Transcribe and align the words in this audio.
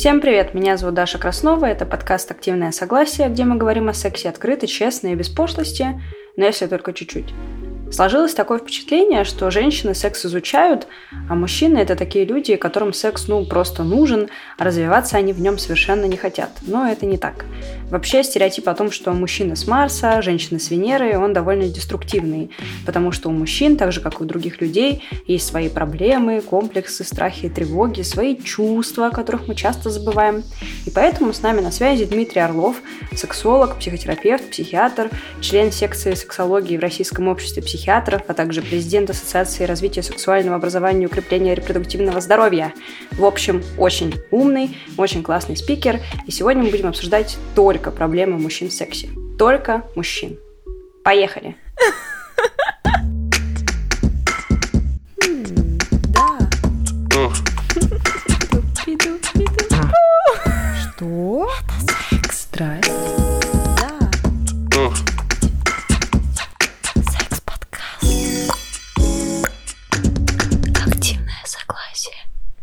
Всем 0.00 0.22
привет, 0.22 0.54
меня 0.54 0.78
зовут 0.78 0.94
Даша 0.94 1.18
Краснова, 1.18 1.66
это 1.66 1.84
подкаст 1.84 2.30
«Активное 2.30 2.72
согласие», 2.72 3.28
где 3.28 3.44
мы 3.44 3.56
говорим 3.56 3.90
о 3.90 3.92
сексе 3.92 4.30
открыто, 4.30 4.66
честно 4.66 5.08
и 5.08 5.14
без 5.14 5.28
пошлости, 5.28 6.00
но 6.36 6.46
если 6.46 6.68
только 6.68 6.94
чуть-чуть. 6.94 7.34
Сложилось 7.92 8.32
такое 8.32 8.60
впечатление, 8.60 9.24
что 9.24 9.50
женщины 9.50 9.94
секс 9.94 10.24
изучают, 10.24 10.86
а 11.28 11.34
мужчины– 11.34 11.76
это 11.80 11.96
такие 11.96 12.24
люди, 12.24 12.56
которым 12.56 12.94
секс 12.94 13.28
ну 13.28 13.44
просто 13.44 13.82
нужен, 13.82 14.30
а 14.56 14.64
развиваться 14.64 15.18
они 15.18 15.34
в 15.34 15.40
нем 15.42 15.58
совершенно 15.58 16.06
не 16.06 16.16
хотят. 16.16 16.48
Но 16.62 16.88
это 16.88 17.04
не 17.04 17.18
так. 17.18 17.44
Вообще 17.90 18.22
стереотип 18.22 18.68
о 18.68 18.74
том, 18.74 18.92
что 18.92 19.12
мужчина 19.12 19.56
с 19.56 19.66
Марса, 19.66 20.22
женщина 20.22 20.60
с 20.60 20.70
Венеры, 20.70 21.18
он 21.18 21.32
довольно 21.32 21.68
деструктивный, 21.68 22.50
потому 22.86 23.10
что 23.10 23.28
у 23.28 23.32
мужчин, 23.32 23.76
так 23.76 23.90
же 23.90 24.00
как 24.00 24.20
и 24.20 24.22
у 24.22 24.26
других 24.26 24.60
людей, 24.60 25.02
есть 25.26 25.46
свои 25.46 25.68
проблемы, 25.68 26.40
комплексы, 26.40 27.02
страхи 27.02 27.48
тревоги, 27.48 28.02
свои 28.02 28.36
чувства, 28.36 29.08
о 29.08 29.10
которых 29.10 29.48
мы 29.48 29.56
часто 29.56 29.90
забываем. 29.90 30.44
И 30.86 30.90
поэтому 30.90 31.32
с 31.32 31.42
нами 31.42 31.60
на 31.60 31.72
связи 31.72 32.04
Дмитрий 32.04 32.40
Орлов, 32.40 32.76
сексолог, 33.16 33.76
психотерапевт, 33.76 34.50
психиатр, 34.50 35.10
член 35.40 35.72
секции 35.72 36.14
сексологии 36.14 36.76
в 36.76 36.80
Российском 36.80 37.26
обществе 37.26 37.62
психиатров, 37.62 38.22
а 38.28 38.34
также 38.34 38.62
президент 38.62 39.10
Ассоциации 39.10 39.64
развития 39.64 40.02
сексуального 40.02 40.56
образования 40.56 41.04
и 41.04 41.06
укрепления 41.06 41.54
репродуктивного 41.54 42.20
здоровья. 42.20 42.72
В 43.12 43.24
общем, 43.24 43.62
очень 43.78 44.14
умный, 44.30 44.76
очень 44.96 45.22
классный 45.22 45.56
спикер. 45.56 46.00
И 46.26 46.30
сегодня 46.30 46.62
мы 46.62 46.70
будем 46.70 46.86
обсуждать 46.86 47.36
только 47.54 47.79
проблемы 47.90 48.36
мужчин 48.36 48.68
в 48.68 48.72
сексе. 48.72 49.08
Только 49.38 49.84
мужчин. 49.96 50.36
Поехали! 51.02 51.56
Что? 60.92 61.48
Это 62.10 62.32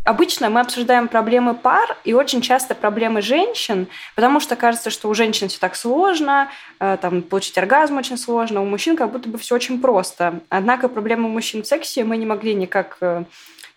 Обычно 0.07 0.49
мы 0.49 0.61
обсуждаем 0.61 1.09
проблемы 1.09 1.53
пар 1.53 1.97
и 2.05 2.13
очень 2.13 2.39
часто 2.39 2.75
проблемы 2.75 3.21
женщин, 3.21 3.87
потому 4.15 4.39
что 4.39 4.55
кажется, 4.55 4.89
что 4.89 5.09
у 5.09 5.13
женщин 5.13 5.49
все 5.49 5.59
так 5.59 5.75
сложно, 5.75 6.49
э, 6.79 6.97
там, 7.01 7.21
получить 7.21 7.57
оргазм 7.57 7.97
очень 7.97 8.17
сложно, 8.17 8.61
у 8.61 8.65
мужчин 8.65 8.95
как 8.95 9.11
будто 9.11 9.27
бы 9.27 9.37
все 9.37 9.55
очень 9.55 9.81
просто. 9.81 10.39
Однако 10.47 10.87
проблемы 10.87 11.27
мужчин 11.27 11.61
в 11.61 11.67
сексе 11.67 12.05
мы 12.05 12.15
не 12.15 12.25
могли 12.25 12.55
никак 12.55 12.95
э, 13.01 13.25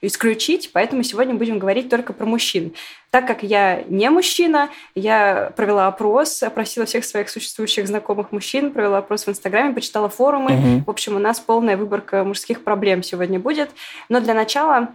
исключить, 0.03 0.71
поэтому 0.73 1.03
сегодня 1.03 1.35
будем 1.35 1.59
говорить 1.59 1.89
только 1.89 2.13
про 2.13 2.27
мужчин. 2.27 2.75
Так 3.11 3.27
как 3.27 3.43
я 3.43 3.83
не 3.89 4.09
мужчина, 4.09 4.71
я 4.95 5.53
провела 5.57 5.89
опрос, 5.89 6.45
опросила 6.45 6.87
всех 6.87 7.05
своих 7.05 7.29
существующих 7.29 7.89
знакомых 7.89 8.31
мужчин, 8.31 8.71
провела 8.71 8.99
опрос 8.99 9.27
в 9.27 9.31
Инстаграме, 9.31 9.75
почитала 9.75 10.09
форумы. 10.09 10.53
Угу. 10.53 10.85
В 10.87 10.91
общем, 10.91 11.17
у 11.17 11.19
нас 11.19 11.41
полная 11.41 11.77
выборка 11.77 12.23
мужских 12.23 12.63
проблем 12.63 13.03
сегодня 13.03 13.41
будет. 13.41 13.71
Но 14.09 14.21
для 14.21 14.35
начала 14.35 14.95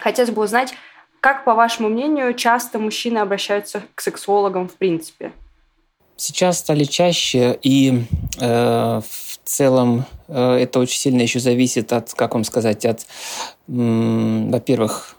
Хотелось 0.00 0.30
бы 0.30 0.42
узнать, 0.42 0.74
как, 1.20 1.44
по 1.44 1.54
вашему 1.54 1.88
мнению, 1.88 2.34
часто 2.34 2.78
мужчины 2.78 3.18
обращаются 3.18 3.82
к 3.94 4.00
сексологам 4.00 4.68
в 4.68 4.74
принципе? 4.74 5.32
Сейчас 6.16 6.58
стали 6.58 6.84
чаще, 6.84 7.58
и 7.62 8.04
э, 8.38 9.00
в 9.00 9.38
целом 9.44 10.04
э, 10.28 10.54
это 10.56 10.80
очень 10.80 10.98
сильно 10.98 11.22
еще 11.22 11.40
зависит 11.40 11.92
от, 11.92 12.12
как 12.14 12.34
вам 12.34 12.44
сказать, 12.44 12.84
от, 12.84 13.06
во-первых, 13.66 15.16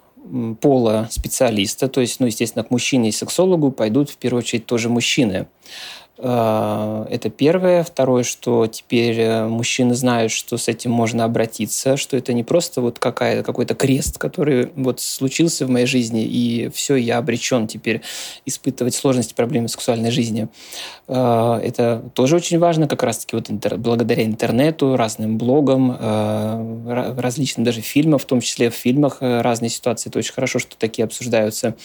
пола 0.62 1.08
специалиста, 1.12 1.88
то 1.88 2.02
есть, 2.02 2.20
ну, 2.20 2.28
естественно, 2.28 2.64
к 2.64 2.72
мужчине 2.72 3.10
и 3.10 3.12
сексологу 3.12 3.72
пойдут 3.72 4.10
в 4.10 4.18
первую 4.18 4.40
очередь 4.40 4.66
тоже 4.66 4.90
мужчины. 4.90 5.48
Э, 6.24 7.08
это 7.10 7.30
первое. 7.32 7.84
Второе, 7.84 8.24
что 8.24 8.68
теперь 8.68 9.20
э, 9.20 9.48
мужчины 9.48 9.96
знают, 9.96 10.32
что 10.32 10.58
с 10.58 10.68
этим 10.68 10.92
можно 10.92 11.24
обратиться, 11.24 11.98
что 11.98 12.16
это 12.16 12.34
не 12.34 12.44
просто 12.44 12.82
вот 12.82 13.00
какая, 13.00 13.42
какой-то 13.42 13.74
крест, 13.74 14.20
который 14.20 14.72
вот 14.76 15.00
случился 15.00 15.66
в 15.66 15.70
моей 15.70 15.88
жизни, 15.88 16.24
и 16.24 16.70
все, 16.76 16.96
я 16.96 17.18
обречен 17.18 17.66
теперь 17.66 18.02
испытывать 18.46 18.94
сложности, 18.94 19.34
проблемы 19.34 19.68
сексуальной 19.68 20.12
жизни. 20.12 20.48
Э, 21.08 21.60
это 21.64 22.04
тоже 22.14 22.36
очень 22.36 22.60
важно, 22.60 22.88
как 22.88 23.02
раз-таки 23.02 23.36
вот 23.36 23.50
интер, 23.50 23.78
благодаря 23.78 24.24
интернету, 24.24 24.96
разным 24.96 25.40
блогам, 25.40 25.98
различным 27.18 27.64
даже 27.64 27.82
фильмам, 27.82 28.20
в 28.20 28.26
том 28.26 28.42
числе 28.42 28.70
в 28.70 28.76
фильмах 28.76 29.18
разные 29.22 29.70
ситуации. 29.70 30.10
Это 30.10 30.20
очень 30.20 30.34
хорошо, 30.34 30.60
что 30.60 30.76
такие 30.78 31.06
обсуждаются. 31.06 31.76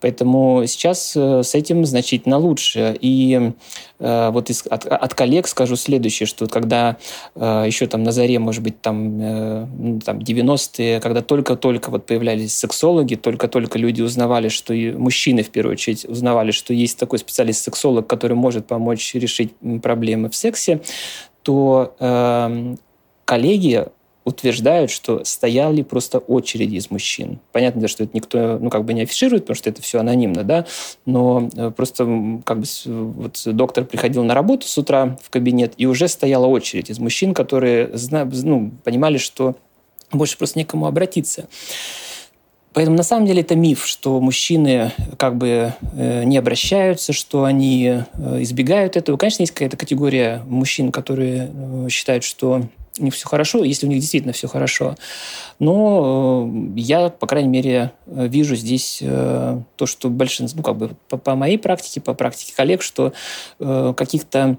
Поэтому 0.00 0.64
сейчас 0.66 1.16
с 1.16 1.54
этим 1.54 1.86
значительно 1.86 2.38
лучше. 2.38 2.96
И 3.00 3.52
вот 3.98 4.50
из, 4.50 4.66
от, 4.66 4.86
от 4.86 5.14
коллег 5.14 5.46
скажу 5.46 5.76
следующее, 5.76 6.26
что 6.26 6.46
когда 6.46 6.96
э, 7.34 7.64
еще 7.66 7.86
там 7.86 8.02
на 8.02 8.12
заре, 8.12 8.38
может 8.38 8.62
быть, 8.62 8.80
там, 8.80 9.20
э, 9.20 9.66
ну, 9.78 10.00
там 10.00 10.18
90-е, 10.18 11.00
когда 11.00 11.22
только-только 11.22 11.90
вот 11.90 12.06
появлялись 12.06 12.56
сексологи, 12.56 13.14
только-только 13.14 13.78
люди 13.78 14.02
узнавали, 14.02 14.48
что 14.48 14.74
и 14.74 14.92
мужчины, 14.92 15.42
в 15.42 15.50
первую 15.50 15.74
очередь, 15.74 16.04
узнавали, 16.04 16.50
что 16.50 16.72
есть 16.72 16.98
такой 16.98 17.18
специалист-сексолог, 17.18 18.06
который 18.06 18.36
может 18.36 18.66
помочь 18.66 19.14
решить 19.14 19.52
проблемы 19.82 20.30
в 20.30 20.34
сексе, 20.34 20.80
то 21.42 21.94
э, 21.98 22.74
коллеги 23.24 23.86
утверждают, 24.30 24.90
что 24.90 25.24
стояли 25.24 25.82
просто 25.82 26.18
очереди 26.18 26.76
из 26.76 26.90
мужчин. 26.90 27.38
Понятно, 27.52 27.88
что 27.88 28.04
это 28.04 28.12
никто, 28.14 28.58
ну, 28.58 28.70
как 28.70 28.84
бы 28.84 28.94
не 28.94 29.02
афиширует, 29.02 29.44
потому 29.44 29.56
что 29.56 29.70
это 29.70 29.82
все 29.82 30.00
анонимно, 30.00 30.44
да, 30.44 30.66
но 31.04 31.48
э, 31.54 31.70
просто 31.70 32.04
как 32.44 32.60
бы 32.60 32.66
вот 32.86 33.42
доктор 33.44 33.84
приходил 33.84 34.24
на 34.24 34.34
работу 34.34 34.66
с 34.66 34.78
утра 34.78 35.18
в 35.22 35.30
кабинет, 35.30 35.74
и 35.76 35.86
уже 35.86 36.08
стояла 36.08 36.46
очередь 36.46 36.90
из 36.90 36.98
мужчин, 36.98 37.34
которые 37.34 37.90
ну, 38.42 38.72
понимали, 38.84 39.18
что 39.18 39.56
больше 40.12 40.38
просто 40.38 40.58
некому 40.58 40.86
обратиться. 40.86 41.48
Поэтому 42.72 42.96
на 42.96 43.02
самом 43.02 43.26
деле 43.26 43.40
это 43.40 43.56
миф, 43.56 43.84
что 43.84 44.20
мужчины 44.20 44.92
как 45.16 45.36
бы 45.36 45.74
э, 45.96 46.24
не 46.24 46.38
обращаются, 46.38 47.12
что 47.12 47.42
они 47.42 47.84
э, 47.86 48.42
избегают 48.42 48.96
этого. 48.96 49.16
Конечно, 49.16 49.42
есть 49.42 49.52
какая-то 49.52 49.76
категория 49.76 50.42
мужчин, 50.46 50.92
которые 50.92 51.50
считают, 51.90 52.22
что 52.22 52.62
у 53.00 53.04
них 53.04 53.14
все 53.14 53.28
хорошо, 53.28 53.64
если 53.64 53.86
у 53.86 53.88
них 53.88 54.00
действительно 54.00 54.32
все 54.32 54.48
хорошо. 54.48 54.96
Но 55.60 56.48
э, 56.50 56.72
я, 56.76 57.10
по 57.10 57.26
крайней 57.26 57.48
мере, 57.48 57.92
э, 58.06 58.26
вижу 58.26 58.56
здесь 58.56 58.98
э, 59.02 59.60
то, 59.76 59.86
что 59.86 60.08
большинство, 60.08 60.58
ну, 60.58 60.62
как 60.64 60.76
бы 60.76 60.90
по, 61.08 61.18
по 61.18 61.34
моей 61.34 61.58
практике, 61.58 62.00
по 62.00 62.14
практике 62.14 62.54
коллег, 62.56 62.82
что 62.82 63.12
каких-то 63.58 64.58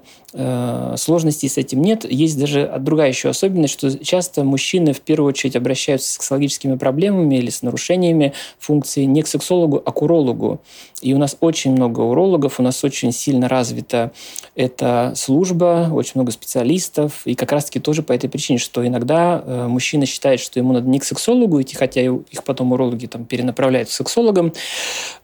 сложностей 0.96 1.48
с 1.48 1.58
этим 1.58 1.82
нет. 1.82 2.10
Есть 2.10 2.38
даже 2.38 2.72
другая 2.78 3.08
еще 3.08 3.28
особенность, 3.28 3.74
что 3.74 4.02
часто 4.02 4.44
мужчины 4.44 4.94
в 4.94 5.00
первую 5.00 5.28
очередь 5.28 5.56
обращаются 5.56 6.08
с 6.08 6.12
сексологическими 6.12 6.76
проблемами 6.76 7.36
или 7.36 7.50
с 7.50 7.60
нарушениями 7.60 8.32
функции 8.58 9.04
не 9.04 9.22
к 9.22 9.26
сексологу, 9.26 9.82
а 9.84 9.92
к 9.92 10.00
урологу. 10.00 10.60
И 11.02 11.12
у 11.12 11.18
нас 11.18 11.36
очень 11.40 11.72
много 11.72 12.00
урологов, 12.00 12.60
у 12.60 12.62
нас 12.62 12.82
очень 12.82 13.12
сильно 13.12 13.48
развита 13.48 14.12
эта 14.54 15.12
служба, 15.16 15.90
очень 15.92 16.12
много 16.14 16.32
специалистов, 16.32 17.22
и 17.26 17.34
как 17.34 17.52
раз-таки 17.52 17.80
тоже 17.80 18.02
по 18.02 18.12
этой 18.12 18.30
причине, 18.32 18.58
что 18.58 18.84
иногда 18.84 19.42
э, 19.44 19.66
мужчина 19.68 20.06
считает, 20.06 20.40
что 20.40 20.58
ему 20.58 20.72
надо 20.72 20.88
не 20.88 20.98
к 20.98 21.04
сексологу 21.04 21.60
идти, 21.62 21.76
хотя 21.76 22.00
их 22.00 22.44
потом 22.44 22.72
урологи 22.72 23.06
там 23.06 23.24
перенаправляют 23.24 23.88
к 23.88 23.92
сексологам, 23.92 24.52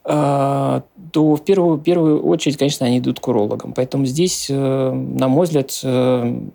э, 0.04 0.80
то 1.12 1.34
в 1.34 1.44
первую, 1.44 1.78
первую 1.78 2.22
очередь, 2.24 2.56
конечно, 2.56 2.86
они 2.86 2.98
идут 2.98 3.18
к 3.18 3.26
урологам. 3.26 3.72
Поэтому 3.72 4.06
здесь, 4.06 4.46
э, 4.48 4.92
на 4.92 5.28
мой 5.28 5.46
взгляд, 5.46 5.58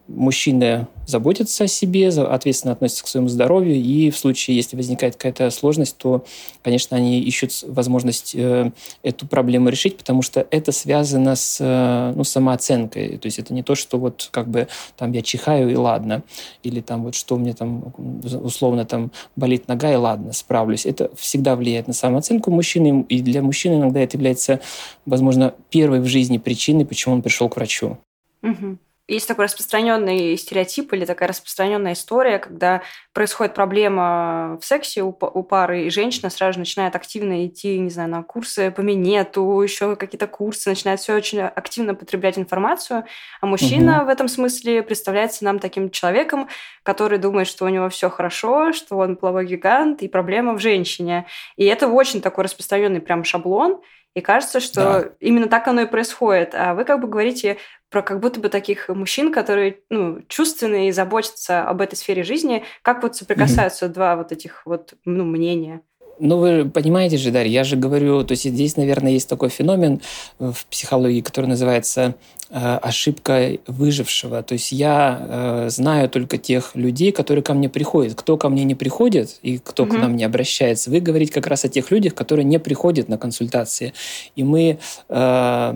мужчины 0.08 0.88
заботятся 1.06 1.66
о 1.66 1.68
себе, 1.68 2.08
ответственно 2.08 2.74
относятся 2.74 3.04
к 3.04 3.08
своему 3.08 3.28
здоровью, 3.28 3.76
и 3.76 4.10
в 4.10 4.18
случае, 4.18 4.56
если 4.56 4.78
возникает 4.78 5.16
какая-то 5.16 5.50
сложность, 5.50 5.98
то, 5.98 6.24
конечно, 6.62 6.96
они 6.96 7.20
ищут 7.20 7.52
возможность 7.68 8.36
эту 8.36 9.28
проблему 9.28 9.70
решить, 9.70 9.98
потому 9.98 10.22
что 10.22 10.48
это 10.50 10.72
связано 10.72 11.36
с 11.36 12.14
ну, 12.16 12.24
самооценкой. 12.24 13.18
То 13.18 13.26
есть 13.26 13.40
это 13.40 13.54
не 13.54 13.64
то, 13.64 13.76
что 13.76 13.98
вот 13.98 14.30
как 14.32 14.48
бы 14.48 14.68
там 14.96 15.12
я 15.12 15.22
чихаю 15.22 15.72
и 15.72 15.76
ладно, 15.76 16.24
или 16.64 16.82
там 16.82 17.04
вот 17.04 17.16
что 17.16 17.38
мне 17.38 17.54
там 17.54 17.94
условно 18.42 18.86
там 18.86 19.12
болит 19.36 19.68
нога 19.68 19.92
и 19.92 19.96
ладно, 19.96 20.34
справлюсь. 20.34 20.86
Это 20.86 21.12
всегда 21.16 21.56
влияет 21.56 21.88
на 21.88 21.94
самооценку 21.94 22.52
мужчины, 22.52 23.06
и 23.10 23.22
для 23.22 23.42
мужчины 23.42 23.76
иногда 23.76 24.00
это 24.00 24.18
является, 24.18 24.60
возможно, 25.06 25.54
первой 25.70 26.00
в 26.00 26.06
жизни 26.06 26.38
причиной, 26.38 26.86
почему 26.86 27.16
он 27.16 27.22
пришел 27.22 27.50
к 27.50 27.56
врачу. 27.56 27.98
Угу. 28.44 28.78
Есть 29.08 29.28
такой 29.28 29.46
распространенный 29.46 30.38
стереотип 30.38 30.94
или 30.94 31.04
такая 31.04 31.28
распространенная 31.28 31.94
история, 31.94 32.40
когда 32.40 32.84
происходит 33.12 33.54
проблема 33.54 34.58
в 34.62 34.66
сексе 34.66 35.04
у, 35.04 35.10
у 35.10 35.44
пары, 35.44 35.84
и 35.84 35.90
женщина 35.90 36.30
сразу 36.30 36.60
начинает 36.60 36.96
активно 36.96 37.46
идти, 37.46 37.78
не 37.80 37.90
знаю, 37.90 38.10
на 38.10 38.24
курсы 38.24 38.72
по 38.72 38.80
минету, 38.80 39.62
еще 39.62 39.98
какие-то 39.98 40.28
курсы, 40.28 40.70
начинает 40.70 41.02
все 41.02 41.16
очень 41.16 41.42
активно 41.42 41.96
потреблять 41.96 42.38
информацию, 42.38 43.04
а 43.42 43.46
мужчина 43.46 43.98
угу. 43.98 44.06
в 44.06 44.10
этом 44.10 44.30
смысле 44.30 44.84
представляется 44.84 45.44
нам 45.44 45.60
таким 45.60 45.90
человеком, 45.90 46.48
который 46.84 47.18
думает, 47.18 47.48
что 47.48 47.66
у 47.66 47.70
него 47.70 47.90
все 47.90 48.10
хорошо, 48.10 48.72
что 48.72 48.98
он 48.98 49.18
половой 49.18 49.46
гигант, 49.46 50.02
и 50.02 50.08
проблема 50.08 50.54
в 50.54 50.60
женщине. 50.60 51.26
И 51.58 51.66
это 51.66 51.88
очень 51.88 52.22
такой 52.22 52.46
распространенный 52.46 53.02
прям 53.02 53.26
шаблон, 53.26 53.82
и 54.16 54.22
кажется, 54.22 54.60
что 54.60 54.82
да. 54.82 55.10
именно 55.20 55.48
так 55.48 55.68
оно 55.68 55.82
и 55.82 55.86
происходит. 55.86 56.54
А 56.54 56.76
вы 56.76 56.86
как 56.86 57.02
бы 57.02 57.08
говорите 57.08 57.58
про 57.90 58.02
как 58.02 58.20
будто 58.20 58.40
бы 58.40 58.50
таких 58.50 58.90
мужчин, 58.90 59.32
которые 59.32 59.82
ну, 59.90 60.22
чувственные 60.28 60.90
и 60.90 60.92
заботятся 60.92 61.68
об 61.68 61.82
этой 61.82 61.96
сфере 61.96 62.24
жизни. 62.24 62.64
Как 62.82 63.02
вот 63.02 63.16
соприкасаются 63.16 63.86
mm-hmm. 63.86 63.94
два 63.94 64.16
вот 64.16 64.32
этих 64.32 64.66
вот 64.66 64.94
ну, 65.06 65.24
мнения? 65.26 65.82
Ну, 66.20 66.38
вы 66.38 66.70
понимаете 66.70 67.18
же, 67.18 67.32
Дарья, 67.32 67.52
я 67.52 67.64
же 67.64 67.76
говорю, 67.76 68.24
то 68.24 68.34
есть 68.34 68.44
здесь, 68.44 68.78
наверное, 68.78 69.12
есть 69.12 69.28
такой 69.28 69.50
феномен 69.50 70.02
в 70.40 70.66
психологии, 70.70 71.22
который 71.22 71.48
называется 71.48 72.16
Э, 72.56 72.78
ошибка 72.84 73.58
выжившего. 73.66 74.44
То 74.44 74.54
есть 74.54 74.72
я 74.72 75.66
э, 75.66 75.70
знаю 75.72 76.08
только 76.08 76.38
тех 76.38 76.76
людей, 76.76 77.12
которые 77.12 77.42
ко 77.42 77.56
мне 77.56 77.68
приходят. 77.68 78.14
Кто 78.14 78.38
ко 78.38 78.48
мне 78.48 78.64
не 78.64 78.76
приходит 78.76 79.40
и 79.42 79.58
кто 79.58 79.84
угу. 79.84 79.94
к 79.94 79.98
нам 79.98 80.16
не 80.16 80.24
обращается, 80.24 80.92
вы 80.92 81.00
говорите 81.00 81.34
как 81.34 81.48
раз 81.48 81.66
о 81.66 81.68
тех 81.68 81.90
людях, 81.90 82.14
которые 82.14 82.46
не 82.46 82.60
приходят 82.60 83.10
на 83.10 83.18
консультации. 83.18 83.94
И 84.36 84.44
мы... 84.44 84.78
Э, 85.10 85.74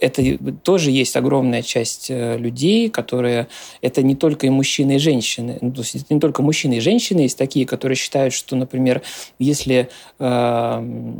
это 0.00 0.38
тоже 0.64 0.90
есть 0.90 1.14
огромная 1.14 1.62
часть 1.62 2.10
э, 2.10 2.36
людей, 2.38 2.90
которые... 2.90 3.46
Это 3.82 4.02
не 4.02 4.16
только 4.16 4.48
и 4.48 4.50
мужчины, 4.50 4.96
и 4.96 4.98
женщины. 4.98 5.58
Ну, 5.60 5.70
то 5.70 5.82
есть 5.82 5.94
это 5.94 6.12
не 6.12 6.18
только 6.18 6.42
мужчины 6.42 6.78
и 6.78 6.80
женщины. 6.80 7.20
Есть 7.20 7.38
такие, 7.38 7.66
которые 7.66 7.94
считают, 7.94 8.34
что, 8.34 8.56
например, 8.56 9.02
если 9.38 9.88
э, 10.18 11.14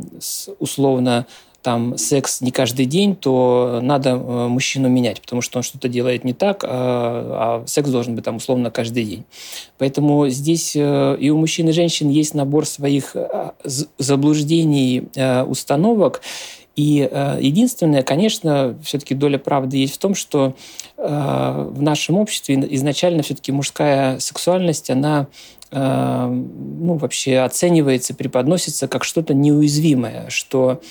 условно 0.59 1.25
там 1.63 1.97
секс 1.97 2.41
не 2.41 2.51
каждый 2.51 2.85
день, 2.85 3.15
то 3.15 3.79
надо 3.81 4.11
э, 4.11 4.47
мужчину 4.47 4.89
менять, 4.89 5.21
потому 5.21 5.41
что 5.41 5.57
он 5.57 5.63
что-то 5.63 5.87
делает 5.87 6.23
не 6.25 6.33
так, 6.33 6.63
а, 6.63 7.63
а 7.63 7.67
секс 7.67 7.89
должен 7.89 8.15
быть 8.15 8.25
там 8.25 8.35
условно 8.35 8.69
каждый 8.69 9.05
день. 9.05 9.23
Поэтому 9.77 10.27
здесь 10.27 10.75
э, 10.75 11.17
и 11.19 11.29
у 11.29 11.37
мужчин 11.37 11.69
и 11.69 11.71
женщин 11.71 12.09
есть 12.09 12.35
набор 12.35 12.65
своих 12.65 13.15
э, 13.15 13.51
заблуждений, 13.97 15.07
установок, 15.47 16.21
и 16.75 17.07
единственное, 17.39 18.01
конечно, 18.01 18.75
все-таки 18.83 19.13
доля 19.13 19.37
правды 19.37 19.77
есть 19.77 19.93
в 19.93 19.97
том, 19.99 20.15
что 20.15 20.55
в 20.97 21.81
нашем 21.81 22.17
обществе 22.17 22.55
изначально 22.71 23.21
все-таки 23.21 23.51
мужская 23.51 24.17
сексуальность, 24.17 24.89
она 24.89 25.27
ну, 25.73 26.97
вообще 26.97 27.39
оценивается, 27.39 28.13
преподносится 28.13 28.87
как 28.87 29.03
что-то 29.03 29.33
неуязвимое, 29.33 30.25
что 30.29 30.81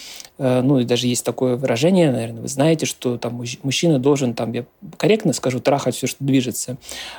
Э, 0.42 0.60
ну 0.62 0.80
и 0.80 0.84
даже 0.84 1.06
есть 1.06 1.24
такое 1.24 1.56
выражение, 1.56 2.10
наверное, 2.10 2.42
вы 2.42 2.48
знаете, 2.48 2.84
что 2.84 3.16
там 3.16 3.42
мужчина 3.62 3.98
должен, 4.00 4.34
там, 4.34 4.52
я 4.52 4.64
корректно 4.96 5.32
скажу, 5.32 5.60
трахать 5.60 5.94
все, 5.94 6.08
что 6.08 6.24
движется. 6.24 6.78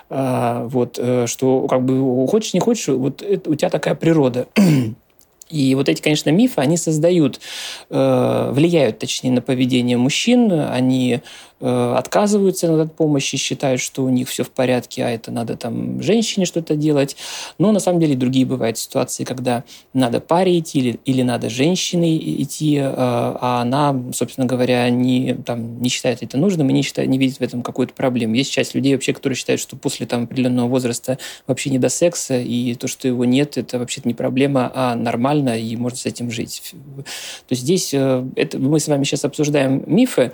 А, 0.09 0.65
вот, 0.67 0.99
э, 0.99 1.25
что 1.27 1.67
как 1.67 1.85
бы 1.85 2.27
хочешь, 2.27 2.53
не 2.53 2.59
хочешь, 2.59 2.89
вот 2.89 3.21
это, 3.21 3.49
у 3.49 3.55
тебя 3.55 3.69
такая 3.69 3.95
природа. 3.95 4.47
И 5.49 5.75
вот 5.75 5.87
эти, 5.87 6.01
конечно, 6.01 6.31
мифы, 6.31 6.61
они 6.61 6.77
создают, 6.77 7.39
э, 7.91 8.51
влияют, 8.51 8.97
точнее, 8.97 9.31
на 9.31 9.41
поведение 9.41 9.97
мужчин. 9.97 10.51
Они 10.51 11.21
Э, 11.52 11.52
отказываются 11.63 12.81
от 12.81 12.95
помощи, 12.95 13.37
считают, 13.37 13.81
что 13.81 14.03
у 14.03 14.09
них 14.09 14.27
все 14.29 14.43
в 14.43 14.51
порядке, 14.51 15.05
а 15.05 15.09
это 15.09 15.31
надо 15.31 15.55
там 15.55 16.01
женщине 16.01 16.45
что-то 16.45 16.75
делать. 16.75 17.15
Но 17.57 17.71
на 17.71 17.79
самом 17.79 17.99
деле 17.99 18.15
другие 18.15 18.45
бывают 18.45 18.77
ситуации, 18.77 19.23
когда 19.23 19.63
надо 19.93 20.19
паре 20.19 20.59
идти 20.59 20.79
или, 20.79 20.99
или 21.05 21.21
надо 21.21 21.49
женщине 21.49 22.17
идти, 22.17 22.77
э, 22.77 22.83
а 22.95 23.61
она, 23.61 24.11
собственно 24.13 24.45
говоря, 24.45 24.89
не, 24.89 25.35
там, 25.35 25.81
не 25.81 25.89
считает 25.89 26.21
это 26.21 26.37
нужным 26.37 26.69
и 26.69 26.73
не, 26.73 26.81
считает, 26.81 27.09
не 27.09 27.17
видит 27.17 27.37
в 27.37 27.41
этом 27.41 27.63
какую-то 27.63 27.93
проблему. 27.93 28.35
Есть 28.35 28.51
часть 28.51 28.75
людей 28.75 28.93
вообще, 28.93 29.13
которые 29.13 29.37
считают, 29.37 29.61
что 29.61 29.75
после 29.75 30.05
там, 30.05 30.23
определенного 30.23 30.67
возраста 30.67 31.17
вообще 31.47 31.69
не 31.69 31.79
до 31.79 31.89
секса, 31.89 32.37
и 32.37 32.75
то, 32.75 32.87
что 32.87 33.07
его 33.07 33.25
нет, 33.25 33.57
это 33.57 33.79
вообще-то 33.79 34.07
не 34.07 34.13
проблема, 34.13 34.71
а 34.73 34.95
нормально, 34.95 35.59
и 35.59 35.75
можно 35.75 35.97
с 35.97 36.05
этим 36.05 36.31
жить. 36.31 36.73
То 36.73 37.51
есть 37.51 37.61
здесь 37.61 37.93
э, 37.93 38.25
это, 38.35 38.59
мы 38.59 38.79
с 38.79 38.87
вами 38.87 39.03
сейчас 39.03 39.25
обсуждаем 39.25 39.83
мифы, 39.87 40.33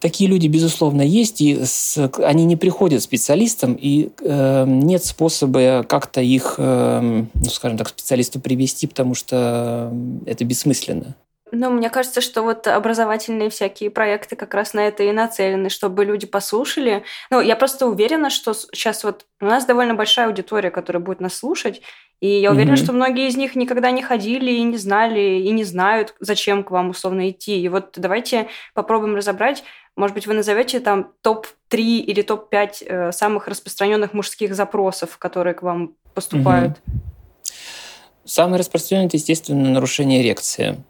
Такие 0.00 0.30
люди, 0.30 0.46
безусловно, 0.46 1.02
есть, 1.02 1.40
и 1.40 1.64
с, 1.64 1.98
они 2.18 2.44
не 2.44 2.56
приходят 2.56 3.02
специалистам, 3.02 3.74
и 3.74 4.10
э, 4.20 4.64
нет 4.66 5.04
способа 5.04 5.82
как-то 5.82 6.20
их, 6.20 6.54
э, 6.58 7.24
ну, 7.34 7.44
скажем 7.50 7.76
так, 7.76 7.88
специалисту 7.88 8.38
привести, 8.38 8.86
потому 8.86 9.14
что 9.14 9.92
это 10.24 10.44
бессмысленно. 10.44 11.16
Ну, 11.50 11.70
мне 11.70 11.90
кажется, 11.90 12.20
что 12.20 12.42
вот 12.42 12.66
образовательные 12.66 13.50
всякие 13.50 13.90
проекты 13.90 14.36
как 14.36 14.54
раз 14.54 14.74
на 14.74 14.80
это 14.80 15.02
и 15.02 15.12
нацелены, 15.12 15.70
чтобы 15.70 16.04
люди 16.04 16.26
послушали. 16.26 17.04
Ну, 17.30 17.40
я 17.40 17.56
просто 17.56 17.86
уверена, 17.86 18.30
что 18.30 18.52
сейчас 18.54 19.02
вот 19.02 19.24
у 19.40 19.46
нас 19.46 19.64
довольно 19.64 19.94
большая 19.94 20.26
аудитория, 20.26 20.70
которая 20.70 21.02
будет 21.02 21.20
нас 21.20 21.34
слушать, 21.34 21.80
и 22.20 22.28
я 22.28 22.50
уверена, 22.50 22.74
mm-hmm. 22.74 22.84
что 22.84 22.92
многие 22.92 23.28
из 23.28 23.36
них 23.36 23.54
никогда 23.54 23.92
не 23.92 24.02
ходили 24.02 24.50
и 24.50 24.62
не 24.62 24.76
знали, 24.76 25.40
и 25.40 25.50
не 25.50 25.62
знают, 25.62 26.14
зачем 26.18 26.64
к 26.64 26.72
вам 26.72 26.90
условно 26.90 27.30
идти. 27.30 27.60
И 27.60 27.68
вот 27.68 27.94
давайте 27.96 28.48
попробуем 28.74 29.14
разобрать, 29.14 29.62
может 29.98 30.14
быть, 30.14 30.26
вы 30.26 30.34
назовете 30.34 30.78
там 30.78 31.12
топ-3 31.22 31.76
или 31.98 32.22
топ-5 32.22 32.70
э, 32.86 33.12
самых 33.12 33.48
распространенных 33.48 34.14
мужских 34.14 34.54
запросов, 34.54 35.18
которые 35.18 35.54
к 35.54 35.62
вам 35.62 35.94
поступают? 36.14 36.78
Угу. 36.86 36.98
Самое 38.24 38.60
распространенное– 38.60 39.06
это, 39.08 39.16
естественно, 39.16 39.70
нарушение 39.70 40.22
эрекции. 40.22 40.82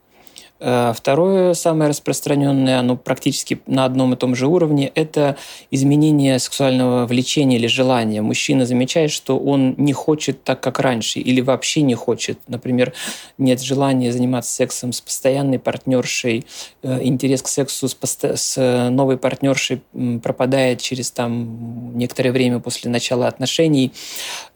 Э, 0.60 0.92
второе, 0.94 1.54
самое 1.54 1.90
распространенное, 1.90 2.80
оно 2.80 2.96
практически 2.96 3.60
на 3.66 3.84
одном 3.84 4.14
и 4.14 4.16
том 4.16 4.34
же 4.34 4.48
уровне, 4.48 4.90
это 4.94 5.36
изменение 5.70 6.38
сексуального 6.38 7.06
влечения 7.06 7.58
или 7.58 7.68
желания. 7.68 8.22
Мужчина 8.22 8.66
замечает, 8.66 9.12
что 9.12 9.38
он 9.38 9.74
не 9.76 9.92
хочет 9.92 10.42
так, 10.42 10.60
как 10.60 10.80
раньше, 10.80 11.20
или 11.20 11.40
вообще 11.40 11.82
не 11.82 11.94
хочет. 11.94 12.38
Например, 12.48 12.92
нет 13.38 13.60
желания 13.60 14.12
заниматься 14.12 14.52
сексом 14.52 14.92
с 14.92 15.00
постоянной 15.00 15.60
партнершей, 15.60 16.44
э, 16.82 17.04
интерес 17.04 17.42
к 17.42 17.48
сексу 17.48 17.88
с, 17.88 17.96
с 18.34 18.90
новой 18.90 19.16
партнершей 19.16 19.82
пропадает 20.22 20.80
через 20.80 21.12
там, 21.12 21.96
некоторое 21.96 22.32
время 22.32 22.58
после 22.58 22.90
начала 22.90 23.28
отношений. 23.28 23.92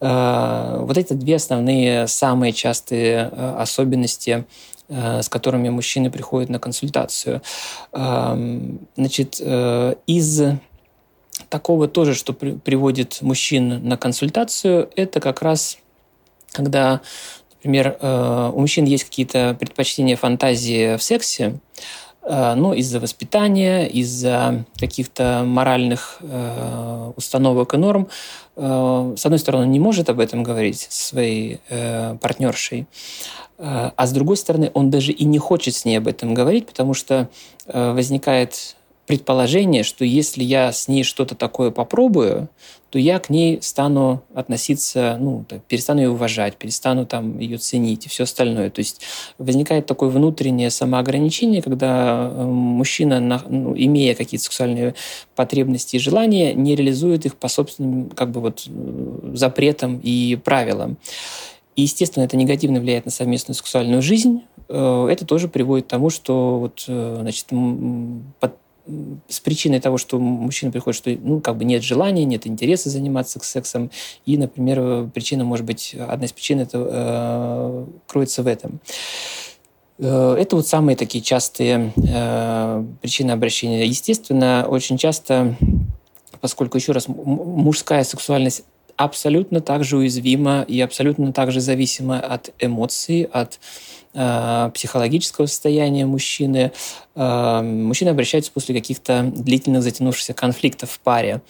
Э, 0.01 0.79
вот 0.81 0.97
это 0.97 1.13
две 1.15 1.37
основные, 1.37 2.07
самые 2.07 2.51
частые 2.51 3.23
особенности 3.23 4.45
с 4.93 5.29
которыми 5.29 5.69
мужчины 5.69 6.11
приходят 6.11 6.49
на 6.49 6.59
консультацию. 6.59 7.41
Значит, 7.91 9.37
э, 9.39 9.95
из 10.07 10.41
такого 11.49 11.87
тоже, 11.87 12.13
что 12.13 12.33
приводит 12.33 13.21
мужчин 13.21 13.87
на 13.87 13.97
консультацию, 13.97 14.89
это 14.95 15.19
как 15.19 15.41
раз 15.41 15.77
когда, 16.51 17.01
например, 17.55 17.97
э, 17.99 18.51
у 18.53 18.59
мужчин 18.59 18.85
есть 18.85 19.05
какие-то 19.05 19.57
предпочтения, 19.59 20.15
фантазии 20.15 20.97
в 20.97 21.01
сексе, 21.01 21.59
ну, 22.25 22.71
из-за 22.71 23.01
воспитания, 23.01 23.85
из-за 23.85 24.63
каких-то 24.79 25.43
моральных 25.45 26.19
э, 26.21 27.11
установок 27.17 27.73
и 27.73 27.77
норм, 27.77 28.07
э, 28.55 29.13
с 29.17 29.25
одной 29.25 29.39
стороны, 29.39 29.65
он 29.65 29.71
не 29.71 29.79
может 29.81 30.09
об 30.09 30.21
этом 30.21 30.41
говорить 30.41 30.87
со 30.89 31.05
своей 31.07 31.59
э, 31.67 32.15
партнершей, 32.21 32.85
Э, 32.85 33.42
а 33.95 34.05
с 34.05 34.11
другой 34.11 34.35
стороны, 34.35 34.71
он 34.73 34.89
даже 34.89 35.13
и 35.13 35.23
не 35.23 35.39
хочет 35.39 35.73
с 35.73 35.85
ней 35.85 35.97
об 35.97 36.07
этом 36.07 36.33
говорить, 36.33 36.67
потому 36.67 36.93
что 36.93 37.29
э, 37.65 37.93
возникает 37.93 38.75
предположение, 39.05 39.83
что 39.83 40.03
если 40.05 40.43
я 40.43 40.71
с 40.71 40.87
ней 40.87 41.03
что-то 41.03 41.35
такое 41.35 41.71
попробую, 41.71 42.49
то 42.89 42.99
я 42.99 43.19
к 43.19 43.29
ней 43.29 43.61
стану 43.61 44.21
относиться, 44.33 45.17
ну, 45.19 45.45
перестану 45.67 46.01
ее 46.01 46.09
уважать, 46.09 46.57
перестану 46.57 47.05
там 47.05 47.39
ее 47.39 47.57
ценить 47.57 48.05
и 48.05 48.09
все 48.09 48.23
остальное. 48.23 48.69
То 48.69 48.79
есть 48.79 49.01
возникает 49.37 49.85
такое 49.87 50.09
внутреннее 50.09 50.69
самоограничение, 50.69 51.61
когда 51.61 52.29
э, 52.31 52.43
мужчина, 52.43 53.19
ну, 53.47 53.73
имея 53.75 54.13
какие-то 54.13 54.43
сексуальные 54.43 54.95
потребности 55.35 55.95
и 55.95 55.99
желания, 55.99 56.53
не 56.53 56.75
реализует 56.75 57.25
их 57.25 57.35
по 57.35 57.47
собственным 57.47 58.09
как 58.09 58.29
бы 58.31 58.41
вот 58.41 58.67
запретам 59.33 59.99
и 60.03 60.37
правилам. 60.43 60.97
И, 61.75 61.83
естественно, 61.83 62.23
это 62.23 62.37
негативно 62.37 62.79
влияет 62.79 63.05
на 63.05 63.11
совместную 63.11 63.55
сексуальную 63.55 64.01
жизнь. 64.01 64.43
Э, 64.69 65.07
это 65.09 65.25
тоже 65.25 65.47
приводит 65.47 65.87
к 65.87 65.89
тому, 65.89 66.09
что 66.09 66.59
вот, 66.59 66.85
э, 66.87 67.17
значит, 67.21 67.47
под, 68.39 68.55
с 69.27 69.39
причиной 69.39 69.79
того, 69.79 69.97
что 69.97 70.19
мужчина 70.19 70.71
приходит, 70.71 70.97
что 70.97 71.17
ну, 71.21 71.39
как 71.39 71.57
бы 71.57 71.65
нет 71.65 71.83
желания, 71.83 72.25
нет 72.25 72.45
интереса 72.45 72.89
заниматься 72.89 73.39
сексом. 73.41 73.91
И, 74.25 74.37
например, 74.37 75.09
причина, 75.13 75.43
может 75.43 75.65
быть, 75.65 75.95
одна 75.95 76.25
из 76.25 76.33
причин 76.33 76.59
это 76.59 76.77
э, 76.77 77.85
кроется 78.07 78.43
в 78.43 78.47
этом. 78.47 78.79
Э, 79.99 80.35
это 80.37 80.55
вот 80.55 80.67
самые 80.67 80.95
такие 80.95 81.23
частые 81.23 81.93
э, 81.95 82.85
причины 83.01 83.31
обращения. 83.31 83.85
Естественно, 83.85 84.65
очень 84.67 84.97
часто 84.97 85.55
поскольку, 86.43 86.77
еще 86.77 86.91
раз, 86.91 87.07
мужская 87.07 88.03
сексуальность 88.03 88.65
абсолютно 89.03 89.61
так 89.61 89.83
же 89.83 89.97
уязвима 89.97 90.65
и 90.67 90.79
абсолютно 90.81 91.31
так 91.33 91.51
же 91.51 91.61
зависима 91.61 92.19
от 92.19 92.51
эмоций, 92.59 93.23
от 93.23 93.59
э, 94.13 94.71
психологического 94.73 95.45
состояния 95.45 96.05
мужчины. 96.05 96.71
Э, 97.15 97.61
мужчины 97.61 98.09
обращаются 98.09 98.51
после 98.51 98.75
каких-то 98.75 99.23
длительных 99.23 99.83
затянувшихся 99.83 100.33
конфликтов 100.33 100.91
в 100.91 100.99
паре. 100.99 101.41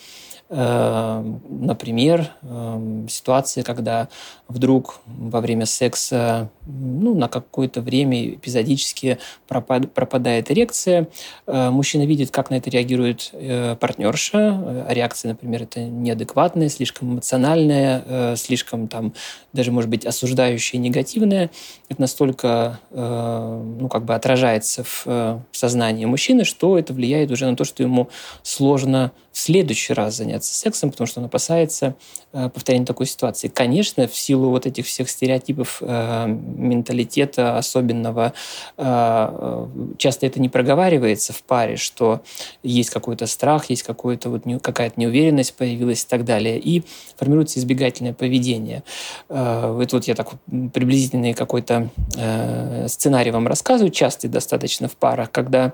Эм, 0.55 1.41
например, 1.49 2.29
эм, 2.43 3.09
ситуация, 3.09 3.63
когда 3.63 4.07
вдруг 4.47 4.99
во 5.07 5.41
время 5.41 5.65
секса 5.65 6.51
ну, 6.67 7.15
на 7.15 7.27
какое-то 7.27 7.81
время 7.81 8.35
эпизодически 8.35 9.17
пропадает 9.47 10.51
эрекция, 10.51 11.07
э, 11.47 11.69
мужчина 11.71 12.05
видит, 12.05 12.29
как 12.29 12.51
на 12.51 12.55
это 12.55 12.69
реагирует 12.69 13.31
э, 13.33 13.75
партнерша. 13.79 14.61
Э, 14.63 14.85
реакция, 14.89 15.29
например, 15.29 15.63
это 15.63 15.79
неадекватная, 15.79 16.69
слишком 16.69 17.13
эмоциональная, 17.13 18.35
слишком 18.35 18.87
там 18.87 19.13
даже, 19.53 19.71
может 19.71 19.89
быть, 19.89 20.05
осуждающая, 20.05 20.79
негативная. 20.79 21.49
Это 21.89 22.01
настолько 22.01 22.79
ну, 22.91 23.87
как 23.89 24.05
бы 24.05 24.13
отражается 24.15 24.83
в 24.83 25.37
сознании 25.57 26.05
мужчины, 26.05 26.43
что 26.43 26.77
это 26.77 26.93
влияет 26.93 27.31
уже 27.31 27.45
на 27.45 27.55
то, 27.55 27.63
что 27.63 27.83
ему 27.83 28.09
сложно 28.41 29.11
в 29.33 29.39
следующий 29.39 29.93
раз 29.93 30.15
заняться 30.15 30.53
сексом, 30.53 30.91
потому 30.91 31.07
что 31.07 31.19
он 31.19 31.25
опасается 31.25 31.95
э, 32.33 32.49
повторения 32.49 32.85
такой 32.85 33.07
ситуации. 33.07 33.47
Конечно, 33.47 34.07
в 34.07 34.15
силу 34.15 34.51
вот 34.51 34.67
этих 34.67 34.85
всех 34.85 35.09
стереотипов 35.09 35.79
э, 35.81 36.27
менталитета 36.27 37.57
особенного, 37.57 38.33
э, 38.77 39.67
часто 39.97 40.27
это 40.27 40.39
не 40.39 40.49
проговаривается 40.49 41.33
в 41.33 41.41
паре, 41.41 41.77
что 41.77 42.21
есть 42.61 42.91
какой-то 42.91 43.25
страх, 43.25 43.71
есть 43.71 43.81
какой-то 43.81 44.29
вот 44.29 44.45
не, 44.45 44.59
какая-то 44.59 44.99
неуверенность 44.99 45.55
появилась 45.55 46.03
и 46.03 46.07
так 46.07 46.25
далее, 46.25 46.59
и 46.59 46.83
формируется 47.17 47.59
избегательное 47.59 48.13
поведение. 48.13 48.83
Э, 49.29 49.79
это 49.81 49.95
вот 49.95 50.05
я 50.05 50.13
так 50.13 50.29
приблизительный 50.73 51.33
какой-то 51.33 51.89
э, 52.15 52.87
сценарий 52.87 53.31
вам 53.31 53.47
рассказываю, 53.47 53.91
частый 53.91 54.29
достаточно 54.29 54.87
в 54.87 54.95
парах, 54.95 55.31
когда 55.31 55.73